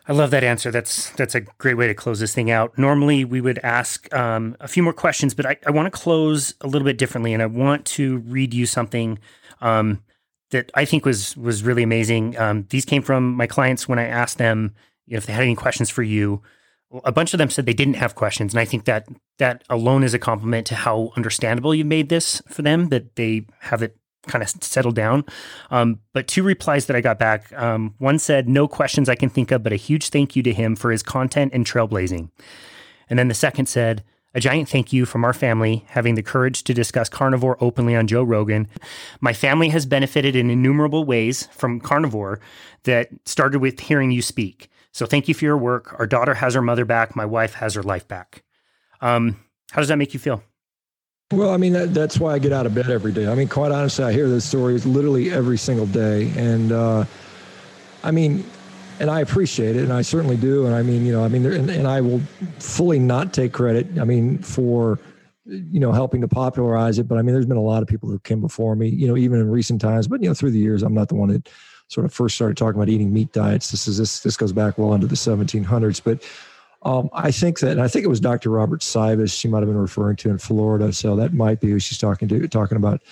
I 0.09 0.13
love 0.13 0.31
that 0.33 0.43
answer. 0.43 0.71
That's 0.71 1.11
that's 1.11 1.35
a 1.35 1.41
great 1.41 1.75
way 1.75 1.87
to 1.87 1.95
close 1.95 2.19
this 2.21 2.35
thing 2.35 2.51
out. 2.51 2.77
Normally, 2.77 3.25
we 3.25 3.41
would 3.41 3.59
ask 3.59 4.13
um, 4.13 4.57
a 4.59 4.67
few 4.67 4.83
more 4.83 4.93
questions, 4.93 5.35
but 5.35 5.47
I, 5.47 5.57
I 5.67 5.71
want 5.71 5.87
to 5.87 5.91
close 5.91 6.55
a 6.61 6.67
little 6.67 6.87
bit 6.87 6.99
differently, 6.99 7.33
and 7.33 7.43
I 7.43 7.47
want 7.47 7.85
to 7.87 8.19
read 8.19 8.53
you 8.53 8.67
something 8.67 9.19
um, 9.61 10.03
that 10.51 10.71
I 10.75 10.85
think 10.85 11.05
was 11.05 11.37
was 11.37 11.63
really 11.63 11.83
amazing. 11.83 12.37
Um, 12.39 12.67
these 12.71 12.85
came 12.85 13.03
from 13.03 13.35
my 13.35 13.47
clients 13.47 13.89
when 13.89 13.99
I 13.99 14.07
asked 14.07 14.39
them 14.39 14.75
you 15.07 15.15
know, 15.15 15.19
if 15.19 15.27
they 15.27 15.33
had 15.33 15.43
any 15.43 15.55
questions 15.55 15.91
for 15.91 16.03
you. 16.03 16.43
A 17.05 17.13
bunch 17.13 17.33
of 17.33 17.39
them 17.39 17.51
said 17.51 17.67
they 17.67 17.73
didn't 17.73 17.95
have 17.95 18.15
questions, 18.15 18.53
and 18.53 18.61
I 18.61 18.65
think 18.65 18.85
that 18.85 19.07
that 19.39 19.63
alone 19.71 20.03
is 20.03 20.13
a 20.13 20.19
compliment 20.19 20.67
to 20.69 20.75
how 20.75 21.13
understandable 21.17 21.75
you 21.75 21.85
made 21.85 22.09
this 22.09 22.43
for 22.49 22.63
them. 22.63 22.89
That 22.89 23.17
they 23.17 23.47
have 23.61 23.83
it 23.83 23.97
kind 24.27 24.43
of 24.43 24.49
settled 24.49 24.95
down. 24.97 25.25
Um, 25.71 26.01
but 26.13 26.29
two 26.29 26.43
replies 26.43 26.87
that 26.87 26.97
I 26.97 27.01
got 27.01 27.19
back. 27.19 27.53
Um, 27.53 27.95
one 27.99 28.19
said, 28.19 28.49
No 28.49 28.69
questions 28.69 29.09
I 29.09 29.15
can 29.15 29.31
think 29.31 29.51
of, 29.51 29.63
but 29.63 29.73
a 29.73 29.77
huge 29.77 30.09
thank 30.09 30.37
you 30.37 30.43
to 30.43 30.53
him 30.53 30.77
for 30.77 30.91
his 30.91 31.03
content 31.03 31.53
and 31.55 31.65
trailblazing. 31.65 32.31
And 33.09 33.19
then 33.19 33.29
the 33.29 33.35
second 33.35 33.67
said, 33.67 34.05
a 34.33 34.39
giant 34.39 34.69
thank 34.69 34.93
you 34.93 35.07
from 35.07 35.25
our 35.25 35.33
family 35.33 35.85
having 35.89 36.15
the 36.15 36.23
courage 36.23 36.63
to 36.65 36.73
discuss 36.73 37.09
carnivore 37.09 37.57
openly 37.61 37.97
on 37.97 38.07
Joe 38.07 38.23
Rogan. 38.23 38.69
My 39.21 39.33
family 39.33 39.71
has 39.71 39.87
benefited 39.87 40.37
in 40.37 40.51
innumerable 40.51 41.05
ways 41.05 41.49
from 41.49 41.81
carnivore 41.81 42.41
that 42.85 43.09
started 43.25 43.59
with 43.59 43.81
hearing 43.81 44.13
you 44.13 44.23
speak. 44.23 44.70
So 44.93 45.07
thank 45.07 45.29
you 45.29 45.35
for 45.35 45.45
your 45.45 45.57
work. 45.57 45.95
Our 45.99 46.07
daughter 46.07 46.35
has 46.35 46.55
her 46.55 46.63
mother 46.63 46.85
back. 46.85 47.15
My 47.15 47.25
wife 47.25 47.55
has 47.55 47.75
her 47.75 47.83
life 47.83 48.09
back. 48.09 48.43
Um, 49.01 49.41
how 49.71 49.81
does 49.81 49.89
that 49.89 49.97
make 49.97 50.13
you 50.15 50.21
feel? 50.21 50.43
Well, 51.33 51.51
I 51.51 51.59
mean, 51.59 51.75
that, 51.75 51.95
that's 51.95 52.19
why 52.19 52.33
I 52.35 52.41
get 52.41 52.53
out 52.53 52.67
of 52.67 52.75
bed 52.75 52.91
every 52.91 53.13
day. 53.13 53.29
I 53.29 53.37
mean, 53.37 53.49
quite 53.49 53.71
honestly, 53.71 54.05
I 54.05 54.13
hear 54.13 54.29
those 54.29 54.45
stories 54.45 54.85
literally 54.85 55.31
every 55.31 55.59
single 55.59 55.87
day. 55.87 56.33
And, 56.37 56.73
uh, 56.73 57.05
I 58.03 58.11
mean, 58.11 58.45
and 59.01 59.11
I 59.11 59.21
appreciate 59.21 59.77
it, 59.77 59.83
and 59.83 59.93
I 59.93 60.03
certainly 60.03 60.37
do. 60.37 60.67
And 60.67 60.75
I 60.75 60.83
mean, 60.83 61.07
you 61.07 61.13
know, 61.13 61.25
I 61.25 61.29
mean, 61.29 61.47
and, 61.47 61.71
and 61.71 61.89
I 61.89 62.03
will 62.03 62.21
fully 62.59 62.99
not 62.99 63.33
take 63.33 63.53
credit. 63.53 63.99
I 63.99 64.05
mean, 64.05 64.39
for 64.39 64.99
you 65.47 65.81
know 65.81 65.91
helping 65.91 66.21
to 66.21 66.29
popularize 66.29 66.99
it, 66.99 67.09
but 67.09 67.19
I 67.19 67.23
mean, 67.23 67.35
there's 67.35 67.47
been 67.47 67.57
a 67.57 67.63
lot 67.63 67.83
of 67.83 67.89
people 67.89 68.11
who 68.11 68.19
came 68.21 68.43
before 68.43 68.77
me. 68.77 68.89
You 68.89 69.09
know, 69.09 69.17
even 69.17 69.41
in 69.41 69.51
recent 69.51 69.81
times. 69.81 70.07
But 70.07 70.23
you 70.23 70.29
know, 70.29 70.35
through 70.35 70.51
the 70.51 70.59
years, 70.59 70.83
I'm 70.83 70.93
not 70.93 71.09
the 71.09 71.15
one 71.15 71.31
that 71.31 71.49
sort 71.91 72.05
of 72.05 72.15
first 72.15 72.37
started 72.37 72.57
talking 72.57 72.81
about 72.81 72.89
eating 72.89 73.13
meat 73.13 73.33
diets. 73.33 73.71
This 73.71 73.89
is 73.89 73.99
this 73.99 74.21
this 74.21 74.37
goes 74.37 74.53
back 74.53 74.79
well 74.79 74.95
into 74.95 75.07
the 75.07 75.17
1700s. 75.17 76.01
But 76.03 76.25
um, 76.83 77.11
I 77.13 77.31
think 77.31 77.59
that, 77.61 77.73
and 77.73 77.83
I 77.83 77.89
think 77.89 78.05
it 78.05 78.09
was 78.09 78.21
Dr. 78.21 78.51
Robert 78.51 78.81
Cywes 78.81 79.39
she 79.39 79.49
might 79.49 79.59
have 79.59 79.69
been 79.69 79.77
referring 79.77 80.17
to 80.17 80.31
in 80.31 80.39
Florida. 80.39 80.93
So 80.93 81.17
that 81.17 81.35
might 81.35 81.61
be 81.61 81.71
who 81.71 81.79
she's 81.79 81.99
talking 81.99 82.29
to, 82.29 82.49
talking 82.49 82.77
about. 82.77 83.03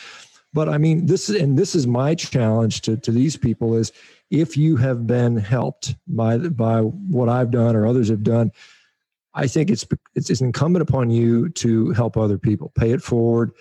But 0.55 0.69
I 0.69 0.79
mean, 0.79 1.07
this 1.07 1.29
is, 1.29 1.41
and 1.41 1.59
this 1.59 1.75
is 1.75 1.87
my 1.87 2.15
challenge 2.15 2.81
to, 2.83 2.97
to 2.97 3.13
these 3.13 3.37
people 3.37 3.75
is 3.75 3.93
if 4.31 4.57
you 4.57 4.77
have 4.77 5.07
been 5.07 5.37
helped 5.37 5.95
by, 6.07 6.39
by 6.39 6.81
what 6.81 7.29
I've 7.29 7.51
done 7.51 7.77
or 7.77 7.87
others 7.87 8.09
have 8.09 8.23
done, 8.23 8.53
I 9.35 9.47
think 9.47 9.71
it's, 9.71 9.87
it's, 10.15 10.31
it's 10.31 10.41
incumbent 10.41 10.83
upon 10.83 11.11
you 11.11 11.51
to 11.51 11.91
help 11.91 12.17
other 12.17 12.39
people, 12.39 12.73
pay 12.75 12.93
it 12.93 13.03
forward, 13.03 13.53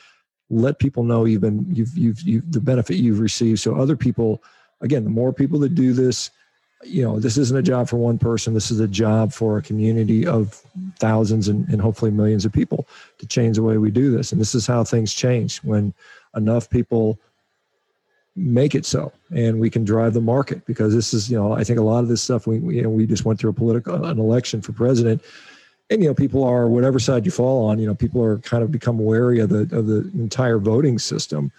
let 0.50 0.80
people 0.80 1.04
know 1.04 1.26
you've 1.26 1.42
been, 1.42 1.66
you've, 1.76 1.96
you've, 1.98 2.22
you've, 2.22 2.52
the 2.52 2.62
benefit 2.62 2.96
you've 2.96 3.20
received. 3.20 3.60
So 3.60 3.76
other 3.76 3.98
people 3.98 4.42
again, 4.82 5.04
the 5.04 5.10
more 5.10 5.34
people 5.34 5.60
that 5.60 5.76
do 5.76 5.94
this, 5.94 6.32
you 6.84 7.04
know, 7.04 7.20
this 7.20 7.38
isn't 7.38 7.58
a 7.58 7.64
job 7.64 7.90
for 7.90 7.98
one 7.98 8.18
person. 8.18 8.54
This 8.54 8.70
is 8.70 8.80
a 8.80 8.88
job 8.88 9.34
for 9.34 9.58
a 9.58 9.62
community 9.62 10.28
of 10.28 10.62
thousands 11.00 11.48
and, 11.48 11.68
and 11.70 11.82
hopefully 11.82 12.12
millions 12.12 12.46
of 12.46 12.54
people 12.54 12.88
to 13.18 13.26
change 13.26 13.56
the 13.56 13.64
way 13.64 13.78
we 13.78 13.90
do 13.90 14.12
this. 14.12 14.32
And 14.32 14.40
this 14.40 14.54
is 14.54 14.68
how 14.68 14.84
things 14.84 15.14
change 15.14 15.58
when 15.60 15.94
enough 16.36 16.70
people 16.70 17.20
make 18.38 18.76
it 18.76 18.86
so 18.86 19.12
and 19.32 19.60
we 19.60 19.68
can 19.68 19.84
drive 19.84 20.14
the 20.14 20.22
market 20.22 20.64
because 20.68 20.94
this 20.94 21.12
is 21.12 21.30
you 21.30 21.36
know 21.36 21.54
i 21.54 21.64
think 21.64 21.80
a 21.80 21.82
lot 21.82 22.04
of 22.04 22.08
this 22.08 22.22
stuff 22.22 22.46
we, 22.46 22.60
we 22.60 22.76
you 22.76 22.84
know 22.84 22.90
we 22.90 23.08
just 23.08 23.26
went 23.26 23.40
through 23.40 23.50
a 23.50 23.54
political 23.54 24.06
an 24.06 24.20
election 24.20 24.62
for 24.62 24.74
president 24.74 25.24
and 25.90 26.04
you 26.04 26.08
know 26.08 26.14
people 26.14 26.44
are 26.44 26.68
whatever 26.68 27.00
side 27.00 27.26
you 27.26 27.32
fall 27.32 27.66
on 27.66 27.80
you 27.80 27.88
know 27.88 27.96
people 27.96 28.24
are 28.24 28.38
kind 28.40 28.64
of 28.64 28.72
become 28.72 29.00
wary 29.00 29.40
of 29.40 29.50
the 29.50 29.62
of 29.76 29.88
the 29.88 30.08
entire 30.14 30.60
voting 30.60 31.00
system 31.00 31.52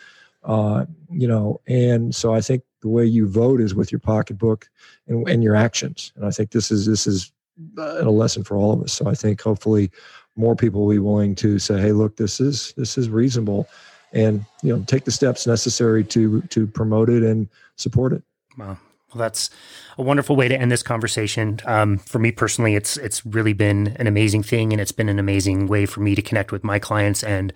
uh, 0.44 0.84
you 1.10 1.26
know 1.26 1.60
and 1.66 2.14
so 2.14 2.34
i 2.34 2.40
think 2.40 2.62
the 2.80 2.88
way 2.88 3.04
you 3.04 3.26
vote 3.26 3.60
is 3.60 3.74
with 3.74 3.90
your 3.90 3.98
pocketbook 3.98 4.68
and, 5.06 5.28
and 5.28 5.42
your 5.42 5.54
actions 5.54 6.12
and 6.16 6.24
i 6.24 6.30
think 6.30 6.50
this 6.50 6.70
is 6.70 6.86
this 6.86 7.06
is 7.06 7.32
a 7.78 8.04
lesson 8.04 8.44
for 8.44 8.56
all 8.56 8.72
of 8.72 8.82
us 8.82 8.92
so 8.92 9.08
i 9.08 9.14
think 9.14 9.40
hopefully 9.40 9.90
more 10.36 10.54
people 10.54 10.82
will 10.82 10.94
be 10.94 10.98
willing 10.98 11.34
to 11.34 11.58
say 11.58 11.80
hey 11.80 11.92
look 11.92 12.16
this 12.16 12.40
is 12.40 12.72
this 12.76 12.96
is 12.96 13.08
reasonable 13.08 13.68
and 14.12 14.44
you 14.62 14.74
know 14.74 14.82
take 14.86 15.04
the 15.04 15.10
steps 15.10 15.46
necessary 15.46 16.04
to 16.04 16.40
to 16.42 16.66
promote 16.66 17.08
it 17.08 17.22
and 17.22 17.48
support 17.76 18.12
it 18.12 18.22
wow 18.56 18.78
well, 19.14 19.20
that's 19.20 19.48
a 19.96 20.02
wonderful 20.02 20.36
way 20.36 20.48
to 20.48 20.60
end 20.60 20.70
this 20.70 20.82
conversation. 20.82 21.60
Um, 21.64 21.96
for 21.96 22.18
me 22.18 22.30
personally, 22.30 22.74
it's 22.74 22.98
it's 22.98 23.24
really 23.24 23.54
been 23.54 23.96
an 23.96 24.06
amazing 24.06 24.42
thing, 24.42 24.70
and 24.72 24.82
it's 24.82 24.92
been 24.92 25.08
an 25.08 25.18
amazing 25.18 25.66
way 25.66 25.86
for 25.86 26.00
me 26.00 26.14
to 26.14 26.20
connect 26.20 26.52
with 26.52 26.62
my 26.62 26.78
clients. 26.78 27.24
And 27.24 27.54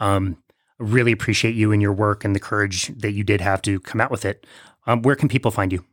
um, 0.00 0.38
really 0.78 1.12
appreciate 1.12 1.54
you 1.54 1.72
and 1.72 1.80
your 1.80 1.92
work 1.92 2.24
and 2.24 2.34
the 2.34 2.40
courage 2.40 2.88
that 2.98 3.12
you 3.12 3.24
did 3.24 3.40
have 3.40 3.62
to 3.62 3.80
come 3.80 4.00
out 4.00 4.10
with 4.10 4.24
it. 4.24 4.46
Um, 4.86 5.02
where 5.02 5.16
can 5.16 5.28
people 5.28 5.50
find 5.50 5.72
you? 5.72 5.84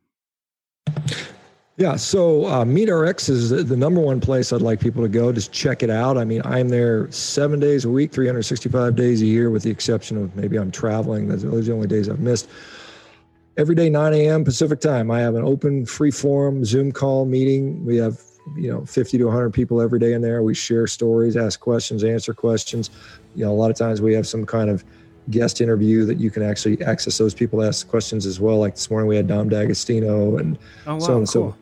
Yeah, 1.76 1.96
so 1.96 2.46
uh, 2.46 2.64
MeatRx 2.64 3.30
is 3.30 3.50
the 3.50 3.76
number 3.76 4.00
one 4.00 4.22
place 4.22 4.54
I'd 4.54 4.62
like 4.62 4.80
people 4.80 5.02
to 5.02 5.10
go. 5.10 5.32
Just 5.32 5.52
check 5.52 5.82
it 5.82 5.90
out. 5.90 6.20
I 6.20 6.24
mean, 6.24 6.44
I'm 6.46 6.70
there 6.70 7.12
seven 7.12 7.60
days 7.60 7.84
a 7.84 7.90
week, 7.90 8.12
365 8.12 8.96
days 8.96 9.24
a 9.24 9.26
year, 9.26 9.50
with 9.50 9.64
the 9.64 9.72
exception 9.72 10.18
of 10.18 10.36
maybe 10.36 10.58
I'm 10.58 10.70
traveling. 10.70 11.30
Those 11.30 11.44
are 11.46 11.62
the 11.62 11.74
only 11.74 11.88
days 11.88 12.10
I've 12.10 12.20
missed. 12.20 12.48
Every 13.58 13.74
day, 13.74 13.90
9 13.90 14.14
a.m. 14.14 14.44
Pacific 14.44 14.82
time, 14.82 15.10
I 15.10 15.20
have 15.20 15.34
an 15.34 15.44
open, 15.44 15.86
free 15.88 16.12
forum 16.12 16.64
Zoom 16.64 16.92
call 16.92 17.26
meeting. 17.26 17.84
We 17.84 17.98
have 17.98 18.22
you 18.56 18.72
know 18.72 18.86
50 18.86 19.18
to 19.18 19.26
100 19.26 19.52
people 19.52 19.82
every 19.82 20.00
day 20.00 20.14
in 20.14 20.22
there. 20.22 20.44
We 20.44 20.54
share 20.54 20.86
stories, 20.86 21.36
ask 21.38 21.60
questions, 21.60 22.04
answer 22.04 22.34
questions. 22.34 22.90
You 23.36 23.46
know, 23.46 23.52
a 23.52 23.56
lot 23.56 23.72
of 23.72 23.78
times 23.78 24.02
we 24.02 24.14
have 24.14 24.28
some 24.28 24.46
kind 24.46 24.70
of 24.70 24.84
guest 25.30 25.62
interview 25.62 26.06
that 26.06 26.20
you 26.20 26.30
can 26.30 26.44
actually 26.44 26.82
access 26.84 27.18
those 27.18 27.34
people 27.34 27.64
ask 27.64 27.88
questions 27.88 28.26
as 28.26 28.40
well. 28.40 28.60
Like 28.60 28.76
this 28.76 28.90
morning, 28.90 29.08
we 29.08 29.16
had 29.16 29.28
Dom 29.28 29.50
D'Agostino 29.50 30.38
and 30.38 30.58
oh, 30.86 30.96
wow, 30.96 31.00
so 31.00 31.12
on 31.12 31.18
and 31.20 31.28
cool. 31.28 31.52
so 31.52 31.56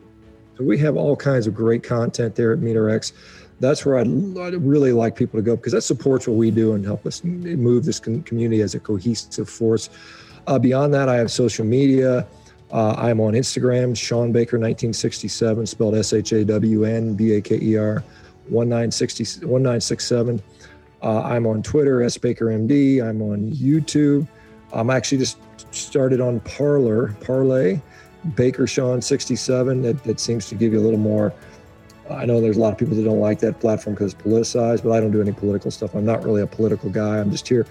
so 0.56 0.64
we 0.64 0.78
have 0.78 0.96
all 0.96 1.16
kinds 1.16 1.46
of 1.46 1.54
great 1.54 1.82
content 1.82 2.34
there 2.34 2.52
at 2.52 2.60
MeatRx. 2.60 3.12
That's 3.60 3.86
where 3.86 3.98
I'd, 3.98 4.08
I'd, 4.38 4.54
really 4.62 4.92
like 4.92 5.16
people 5.16 5.38
to 5.38 5.42
go 5.42 5.56
because 5.56 5.72
that 5.72 5.82
supports 5.82 6.26
what 6.26 6.36
we 6.36 6.50
do 6.50 6.74
and 6.74 6.84
help 6.84 7.06
us 7.06 7.22
move 7.24 7.84
this 7.84 8.00
community 8.00 8.60
as 8.60 8.74
a 8.74 8.80
cohesive 8.80 9.48
force. 9.48 9.88
Uh, 10.46 10.58
beyond 10.58 10.92
that, 10.94 11.08
I 11.08 11.14
have 11.16 11.30
social 11.30 11.64
media. 11.64 12.26
Uh, 12.72 12.94
I'm 12.98 13.20
on 13.20 13.34
Instagram, 13.34 13.96
Shawn 13.96 14.32
Baker 14.32 14.56
1967, 14.56 15.66
spelled 15.66 15.94
S 15.94 16.12
H 16.12 16.32
A 16.32 16.44
W 16.44 16.84
N 16.84 17.14
B 17.14 17.34
A 17.34 17.40
K 17.40 17.58
E 17.60 17.76
R 17.76 18.02
1967. 18.48 20.42
Uh, 21.02 21.22
I'm 21.22 21.46
on 21.46 21.62
Twitter, 21.62 22.02
S 22.02 22.16
Baker 22.16 22.46
MD. 22.46 23.02
I'm 23.02 23.22
on 23.22 23.50
YouTube. 23.50 24.26
I'm 24.72 24.90
actually 24.90 25.18
just 25.18 25.38
started 25.74 26.20
on 26.20 26.40
Parler, 26.40 27.14
Parlay. 27.24 27.80
Baker 28.36 28.68
Shawn 28.68 29.02
67 29.02 29.82
that, 29.82 30.04
that 30.04 30.20
seems 30.20 30.48
to 30.48 30.54
give 30.54 30.72
you 30.72 30.78
a 30.78 30.82
little 30.84 30.98
more. 30.98 31.32
I 32.10 32.24
know 32.24 32.40
there's 32.40 32.56
a 32.56 32.60
lot 32.60 32.72
of 32.72 32.78
people 32.78 32.94
that 32.96 33.02
don't 33.04 33.20
like 33.20 33.38
that 33.40 33.58
platform 33.58 33.94
because 33.94 34.12
it's 34.12 34.22
politicized, 34.22 34.82
but 34.84 34.92
I 34.92 35.00
don't 35.00 35.12
do 35.12 35.20
any 35.20 35.32
political 35.32 35.70
stuff. 35.70 35.94
I'm 35.94 36.04
not 36.04 36.22
really 36.24 36.42
a 36.42 36.46
political 36.46 36.90
guy. 36.90 37.18
I'm 37.18 37.30
just 37.30 37.48
here. 37.48 37.66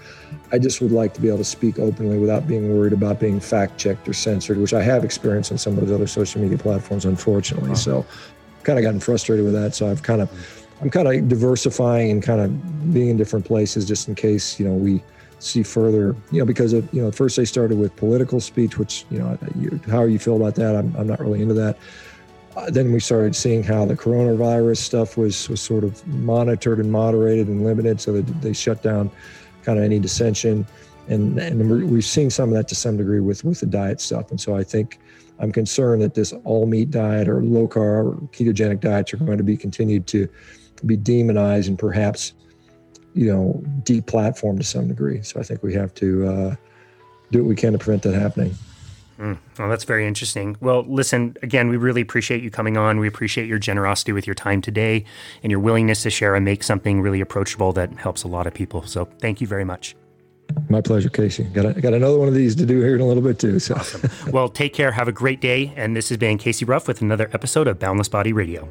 I 0.50 0.58
just 0.58 0.80
would 0.80 0.90
like 0.90 1.14
to 1.14 1.20
be 1.20 1.28
able 1.28 1.38
to 1.38 1.44
speak 1.44 1.78
openly 1.78 2.18
without 2.18 2.46
being 2.46 2.76
worried 2.76 2.92
about 2.92 3.20
being 3.20 3.40
fact 3.40 3.78
checked 3.78 4.08
or 4.08 4.12
censored, 4.12 4.58
which 4.58 4.74
I 4.74 4.82
have 4.82 5.04
experienced 5.04 5.52
on 5.52 5.58
some 5.58 5.74
of 5.78 5.86
those 5.86 5.92
other 5.94 6.06
social 6.06 6.40
media 6.40 6.58
platforms, 6.58 7.04
unfortunately. 7.04 7.72
Uh-huh. 7.72 7.76
So, 7.76 8.06
kind 8.62 8.78
of 8.78 8.84
gotten 8.84 9.00
frustrated 9.00 9.44
with 9.44 9.54
that. 9.54 9.74
So 9.74 9.90
I've 9.90 10.02
kind 10.02 10.20
of, 10.20 10.30
I'm 10.82 10.90
kind 10.90 11.08
of 11.08 11.28
diversifying 11.28 12.10
and 12.10 12.22
kind 12.22 12.40
of 12.40 12.92
being 12.92 13.08
in 13.08 13.16
different 13.16 13.46
places 13.46 13.86
just 13.86 14.08
in 14.08 14.14
case 14.14 14.58
you 14.58 14.66
know 14.66 14.74
we 14.74 15.02
see 15.42 15.62
further, 15.62 16.14
you 16.30 16.38
know, 16.38 16.44
because 16.44 16.72
of, 16.72 16.92
you 16.94 17.02
know, 17.02 17.10
first 17.10 17.36
they 17.36 17.44
started 17.44 17.78
with 17.78 17.94
political 17.96 18.40
speech, 18.40 18.78
which, 18.78 19.04
you 19.10 19.18
know, 19.18 19.36
how 19.88 20.04
you 20.04 20.18
feel 20.18 20.36
about 20.36 20.54
that? 20.54 20.76
I'm, 20.76 20.94
I'm 20.96 21.06
not 21.06 21.20
really 21.20 21.42
into 21.42 21.54
that. 21.54 21.76
Uh, 22.56 22.70
then 22.70 22.92
we 22.92 23.00
started 23.00 23.34
seeing 23.34 23.62
how 23.62 23.84
the 23.84 23.96
coronavirus 23.96 24.76
stuff 24.76 25.16
was, 25.16 25.48
was 25.48 25.60
sort 25.60 25.84
of 25.84 26.06
monitored 26.06 26.78
and 26.78 26.92
moderated 26.92 27.48
and 27.48 27.64
limited 27.64 28.00
so 28.00 28.12
that 28.12 28.26
they 28.40 28.52
shut 28.52 28.82
down 28.82 29.10
kind 29.64 29.78
of 29.78 29.84
any 29.84 29.98
dissension. 29.98 30.66
And, 31.08 31.38
and 31.38 31.68
we're, 31.68 31.86
we're 31.86 32.02
seeing 32.02 32.30
some 32.30 32.50
of 32.50 32.54
that 32.54 32.68
to 32.68 32.74
some 32.74 32.96
degree 32.96 33.20
with, 33.20 33.42
with 33.42 33.60
the 33.60 33.66
diet 33.66 34.00
stuff. 34.00 34.30
And 34.30 34.40
so 34.40 34.54
I 34.54 34.62
think 34.62 35.00
I'm 35.40 35.50
concerned 35.50 36.02
that 36.02 36.14
this 36.14 36.32
all 36.44 36.66
meat 36.66 36.90
diet 36.90 37.28
or 37.28 37.42
low 37.42 37.66
carb 37.66 38.06
or 38.06 38.14
ketogenic 38.28 38.80
diets 38.80 39.12
are 39.12 39.16
going 39.16 39.38
to 39.38 39.44
be 39.44 39.56
continued 39.56 40.06
to 40.82 40.86
be 40.86 40.96
demonized 40.96 41.68
and 41.68 41.78
perhaps 41.78 42.34
you 43.14 43.26
know, 43.26 43.62
deplatformed 43.82 44.58
to 44.58 44.64
some 44.64 44.88
degree. 44.88 45.22
So 45.22 45.38
I 45.40 45.42
think 45.42 45.62
we 45.62 45.74
have 45.74 45.94
to 45.96 46.26
uh, 46.26 46.56
do 47.30 47.42
what 47.42 47.48
we 47.48 47.56
can 47.56 47.72
to 47.72 47.78
prevent 47.78 48.02
that 48.04 48.14
happening. 48.14 48.54
Mm. 49.18 49.38
Well, 49.58 49.68
that's 49.68 49.84
very 49.84 50.06
interesting. 50.06 50.56
Well, 50.60 50.84
listen, 50.88 51.36
again, 51.42 51.68
we 51.68 51.76
really 51.76 52.00
appreciate 52.00 52.42
you 52.42 52.50
coming 52.50 52.76
on. 52.76 52.98
We 52.98 53.06
appreciate 53.06 53.46
your 53.46 53.58
generosity 53.58 54.12
with 54.12 54.26
your 54.26 54.34
time 54.34 54.62
today 54.62 55.04
and 55.42 55.50
your 55.50 55.60
willingness 55.60 56.02
to 56.04 56.10
share 56.10 56.34
and 56.34 56.44
make 56.44 56.62
something 56.62 57.00
really 57.00 57.20
approachable 57.20 57.72
that 57.74 57.92
helps 57.94 58.22
a 58.24 58.28
lot 58.28 58.46
of 58.46 58.54
people. 58.54 58.82
So 58.86 59.04
thank 59.20 59.40
you 59.40 59.46
very 59.46 59.64
much. 59.64 59.94
My 60.68 60.80
pleasure, 60.80 61.08
Casey. 61.08 61.44
Got, 61.44 61.66
a, 61.66 61.80
got 61.80 61.94
another 61.94 62.18
one 62.18 62.28
of 62.28 62.34
these 62.34 62.54
to 62.56 62.66
do 62.66 62.80
here 62.80 62.94
in 62.94 63.00
a 63.00 63.06
little 63.06 63.22
bit, 63.22 63.38
too. 63.38 63.58
So. 63.58 63.74
Awesome. 63.74 64.10
Well, 64.32 64.48
take 64.48 64.74
care. 64.74 64.90
Have 64.90 65.08
a 65.08 65.12
great 65.12 65.40
day. 65.40 65.72
And 65.76 65.96
this 65.96 66.08
has 66.08 66.18
been 66.18 66.36
Casey 66.36 66.64
Ruff 66.64 66.88
with 66.88 67.00
another 67.00 67.30
episode 67.32 67.68
of 67.68 67.78
Boundless 67.78 68.08
Body 68.08 68.32
Radio. 68.32 68.70